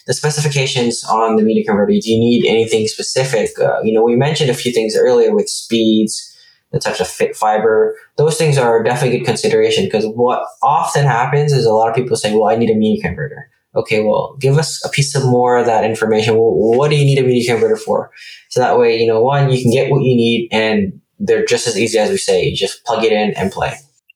the 0.07 0.15
specifications 0.15 1.05
on 1.05 1.37
the 1.37 1.43
media 1.43 1.65
converter. 1.65 1.93
Do 1.93 2.11
you 2.11 2.19
need 2.19 2.47
anything 2.47 2.87
specific? 2.89 3.59
Uh, 3.59 3.81
you 3.83 3.93
know, 3.93 4.03
we 4.03 4.17
mentioned 4.17 4.51
a 4.51 4.55
few 4.55 4.73
things 4.73 4.97
earlier 4.97 5.35
with 5.35 5.49
speeds, 5.49 6.37
the 6.73 6.79
types 6.79 7.01
of 7.01 7.09
fit 7.09 7.37
fiber. 7.37 7.97
Those 8.17 8.37
things 8.37 8.59
are 8.59 8.83
definitely 8.83 9.19
good 9.19 9.27
consideration 9.27 9.85
because 9.85 10.05
what 10.07 10.45
often 10.63 11.07
happens 11.07 11.53
is 11.53 11.65
a 11.65 11.73
lot 11.73 11.89
of 11.89 11.95
people 11.95 12.17
say, 12.17 12.35
well, 12.35 12.49
I 12.49 12.57
need 12.57 12.71
a 12.71 12.75
media 12.75 13.03
converter. 13.03 13.51
Okay, 13.77 14.03
well, 14.03 14.37
give 14.39 14.57
us 14.57 14.85
a 14.85 14.89
piece 14.89 15.17
of 15.17 15.25
more 15.25 15.57
of 15.57 15.67
that 15.67 15.85
information. 15.85 16.35
Well, 16.35 16.55
what 16.55 16.91
do 16.91 16.97
you 16.97 17.05
need 17.05 17.19
a 17.19 17.27
media 17.27 17.53
converter 17.53 17.77
for? 17.77 18.11
So 18.51 18.61
that 18.61 18.79
way, 18.79 18.99
you 18.99 19.07
know, 19.07 19.21
one, 19.21 19.51
you 19.51 19.61
can 19.61 19.73
get 19.73 19.91
what 19.91 20.03
you 20.03 20.15
need 20.15 20.49
and 20.53 21.01
they're 21.19 21.45
just 21.45 21.67
as 21.67 21.79
easy 21.79 21.99
as 21.99 22.11
we 22.11 22.19
say. 22.19 22.45
You 22.45 22.57
just 22.57 22.85
plug 22.85 23.05
it 23.05 23.13
in 23.13 23.33
and 23.33 23.51
play. 23.51 23.75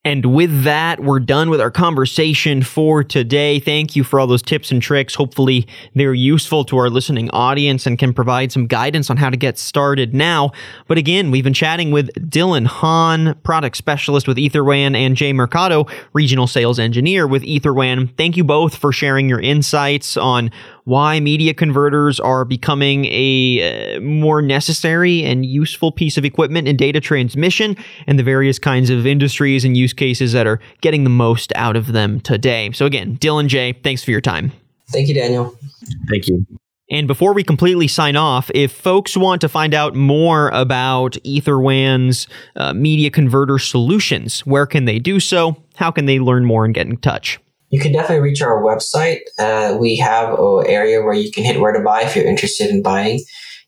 And 0.08 0.24
with 0.24 0.62
that, 0.64 1.00
we're 1.00 1.20
done 1.20 1.50
with 1.50 1.60
our 1.60 1.70
conversation 1.70 2.62
for 2.62 3.04
today. 3.04 3.60
Thank 3.60 3.94
you 3.94 4.02
for 4.02 4.18
all 4.18 4.26
those 4.26 4.40
tips 4.40 4.70
and 4.70 4.80
tricks. 4.80 5.14
Hopefully, 5.14 5.66
they're 5.94 6.14
useful 6.14 6.64
to 6.64 6.78
our 6.78 6.88
listening 6.88 7.28
audience 7.28 7.86
and 7.86 7.98
can 7.98 8.14
provide 8.14 8.50
some 8.50 8.66
guidance 8.66 9.10
on 9.10 9.18
how 9.18 9.28
to 9.28 9.36
get 9.36 9.58
started 9.58 10.14
now. 10.14 10.52
But 10.86 10.96
again, 10.96 11.30
we've 11.30 11.44
been 11.44 11.52
chatting 11.52 11.90
with 11.90 12.08
Dylan 12.30 12.64
Hahn, 12.64 13.34
product 13.42 13.76
specialist 13.76 14.26
with 14.26 14.38
Etherwan, 14.38 14.96
and 14.96 15.14
Jay 15.14 15.34
Mercado, 15.34 15.86
regional 16.14 16.46
sales 16.46 16.78
engineer 16.78 17.26
with 17.26 17.42
Etherwan. 17.42 18.16
Thank 18.16 18.38
you 18.38 18.44
both 18.44 18.76
for 18.76 18.92
sharing 18.92 19.28
your 19.28 19.40
insights 19.40 20.16
on 20.16 20.50
why 20.88 21.20
media 21.20 21.52
converters 21.52 22.18
are 22.18 22.46
becoming 22.46 23.04
a 23.10 23.96
uh, 23.96 24.00
more 24.00 24.40
necessary 24.40 25.22
and 25.22 25.44
useful 25.44 25.92
piece 25.92 26.16
of 26.16 26.24
equipment 26.24 26.66
in 26.66 26.78
data 26.78 26.98
transmission 26.98 27.76
and 28.06 28.18
the 28.18 28.22
various 28.22 28.58
kinds 28.58 28.88
of 28.88 29.06
industries 29.06 29.66
and 29.66 29.76
use 29.76 29.92
cases 29.92 30.32
that 30.32 30.46
are 30.46 30.58
getting 30.80 31.04
the 31.04 31.10
most 31.10 31.52
out 31.56 31.76
of 31.76 31.92
them 31.92 32.20
today. 32.20 32.72
So, 32.72 32.86
again, 32.86 33.18
Dylan 33.18 33.48
Jay, 33.48 33.74
thanks 33.74 34.02
for 34.02 34.10
your 34.10 34.22
time. 34.22 34.50
Thank 34.90 35.08
you, 35.08 35.14
Daniel. 35.14 35.54
Thank 36.08 36.26
you. 36.26 36.46
And 36.90 37.06
before 37.06 37.34
we 37.34 37.44
completely 37.44 37.86
sign 37.86 38.16
off, 38.16 38.50
if 38.54 38.72
folks 38.72 39.14
want 39.14 39.42
to 39.42 39.48
find 39.50 39.74
out 39.74 39.94
more 39.94 40.48
about 40.54 41.18
Etherwan's 41.22 42.26
uh, 42.56 42.72
media 42.72 43.10
converter 43.10 43.58
solutions, 43.58 44.40
where 44.46 44.64
can 44.64 44.86
they 44.86 44.98
do 44.98 45.20
so? 45.20 45.62
How 45.76 45.90
can 45.90 46.06
they 46.06 46.18
learn 46.18 46.46
more 46.46 46.64
and 46.64 46.74
get 46.74 46.86
in 46.86 46.96
touch? 46.96 47.38
You 47.70 47.80
can 47.80 47.92
definitely 47.92 48.22
reach 48.22 48.42
our 48.42 48.62
website. 48.62 49.20
Uh, 49.38 49.76
we 49.78 49.96
have 49.96 50.38
an 50.38 50.64
area 50.66 51.02
where 51.02 51.14
you 51.14 51.30
can 51.30 51.44
hit 51.44 51.60
where 51.60 51.72
to 51.72 51.80
buy 51.80 52.02
if 52.02 52.16
you're 52.16 52.26
interested 52.26 52.70
in 52.70 52.82
buying. 52.82 53.20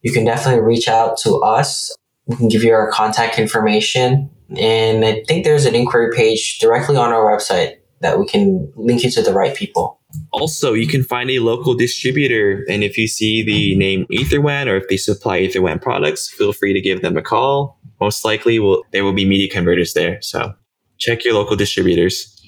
You 0.03 0.13
can 0.13 0.25
definitely 0.25 0.63
reach 0.63 0.89
out 0.89 1.19
to 1.19 1.37
us. 1.37 1.95
We 2.27 2.37
can 2.37 2.49
give 2.49 2.63
you 2.63 2.73
our 2.73 2.91
contact 2.91 3.39
information. 3.39 4.31
And 4.57 5.05
I 5.05 5.23
think 5.27 5.45
there's 5.45 5.67
an 5.67 5.75
inquiry 5.75 6.15
page 6.17 6.59
directly 6.61 6.97
on 6.97 7.13
our 7.13 7.37
website 7.37 7.75
that 8.01 8.19
we 8.19 8.27
can 8.27 8.73
link 8.77 9.03
you 9.03 9.11
to 9.11 9.23
the 9.23 9.33
right 9.33 9.55
people. 9.55 10.01
Also, 10.33 10.73
you 10.73 10.89
can 10.89 11.05
find 11.05 11.31
a 11.31 11.39
local 11.39 11.75
distributor, 11.75 12.65
and 12.69 12.83
if 12.83 12.99
you 12.99 13.07
see 13.07 13.45
the 13.45 13.77
name 13.77 14.07
Etherwan 14.11 14.67
or 14.67 14.77
if 14.77 14.89
they 14.89 14.97
supply 14.97 15.41
Etherwan 15.41 15.81
products, 15.81 16.29
feel 16.29 16.53
free 16.53 16.73
to 16.73 16.81
give 16.81 17.03
them 17.03 17.17
a 17.17 17.23
call. 17.23 17.79
Most 18.01 18.25
likely, 18.25 18.59
will 18.59 18.83
there 18.91 19.05
will 19.05 19.13
be 19.13 19.25
media 19.25 19.49
converters 19.49 19.93
there. 19.93 20.21
So, 20.21 20.55
check 20.99 21.25
your 21.25 21.35
local 21.35 21.55
distributors. 21.55 22.40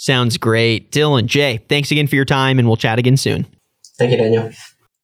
Sounds 0.00 0.38
great. 0.38 0.90
Dylan, 0.90 1.26
Jay, 1.26 1.58
thanks 1.68 1.90
again 1.90 2.06
for 2.06 2.14
your 2.14 2.24
time, 2.24 2.58
and 2.58 2.66
we'll 2.66 2.78
chat 2.78 2.98
again 2.98 3.18
soon. 3.18 3.46
Thank 3.98 4.12
you, 4.12 4.16
Daniel. 4.16 4.50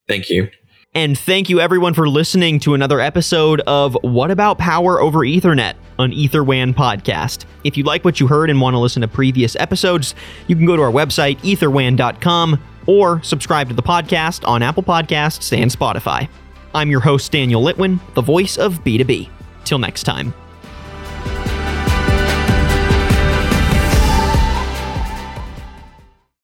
Thank 0.09 0.31
you. 0.31 0.49
And 0.95 1.19
thank 1.19 1.51
you 1.51 1.61
everyone 1.61 1.93
for 1.93 2.09
listening 2.09 2.59
to 2.61 2.73
another 2.73 2.99
episode 2.99 3.61
of 3.67 3.95
What 4.01 4.31
About 4.31 4.57
Power 4.57 4.99
Over 4.99 5.19
Ethernet 5.19 5.75
an 5.99 6.13
Etherwan 6.13 6.73
Podcast. 6.73 7.45
If 7.63 7.77
you 7.77 7.85
like 7.85 8.07
what 8.07 8.21
you 8.21 8.27
heard 8.27 8.49
and 8.49 8.59
want 8.59 8.73
to 8.73 8.79
listen 8.79 9.03
to 9.03 9.09
previous 9.09 9.55
episodes, 9.57 10.15
you 10.47 10.57
can 10.57 10.65
go 10.65 10.77
to 10.77 10.83
our 10.83 10.91
website, 10.91 11.37
etherwan.com, 11.41 12.59
or 12.87 13.23
subscribe 13.23 13.69
to 13.69 13.75
the 13.75 13.83
podcast 13.83 14.49
on 14.49 14.63
Apple 14.63 14.83
Podcasts 14.83 15.55
and 15.55 15.71
Spotify. 15.71 16.27
I'm 16.75 16.91
your 16.91 17.01
host, 17.01 17.31
Daniel 17.33 17.63
Litwin, 17.63 18.01
the 18.15 18.23
voice 18.23 18.57
of 18.57 18.83
B2B. 18.83 19.29
Till 19.65 19.79
next 19.79 20.05
time. 20.05 20.33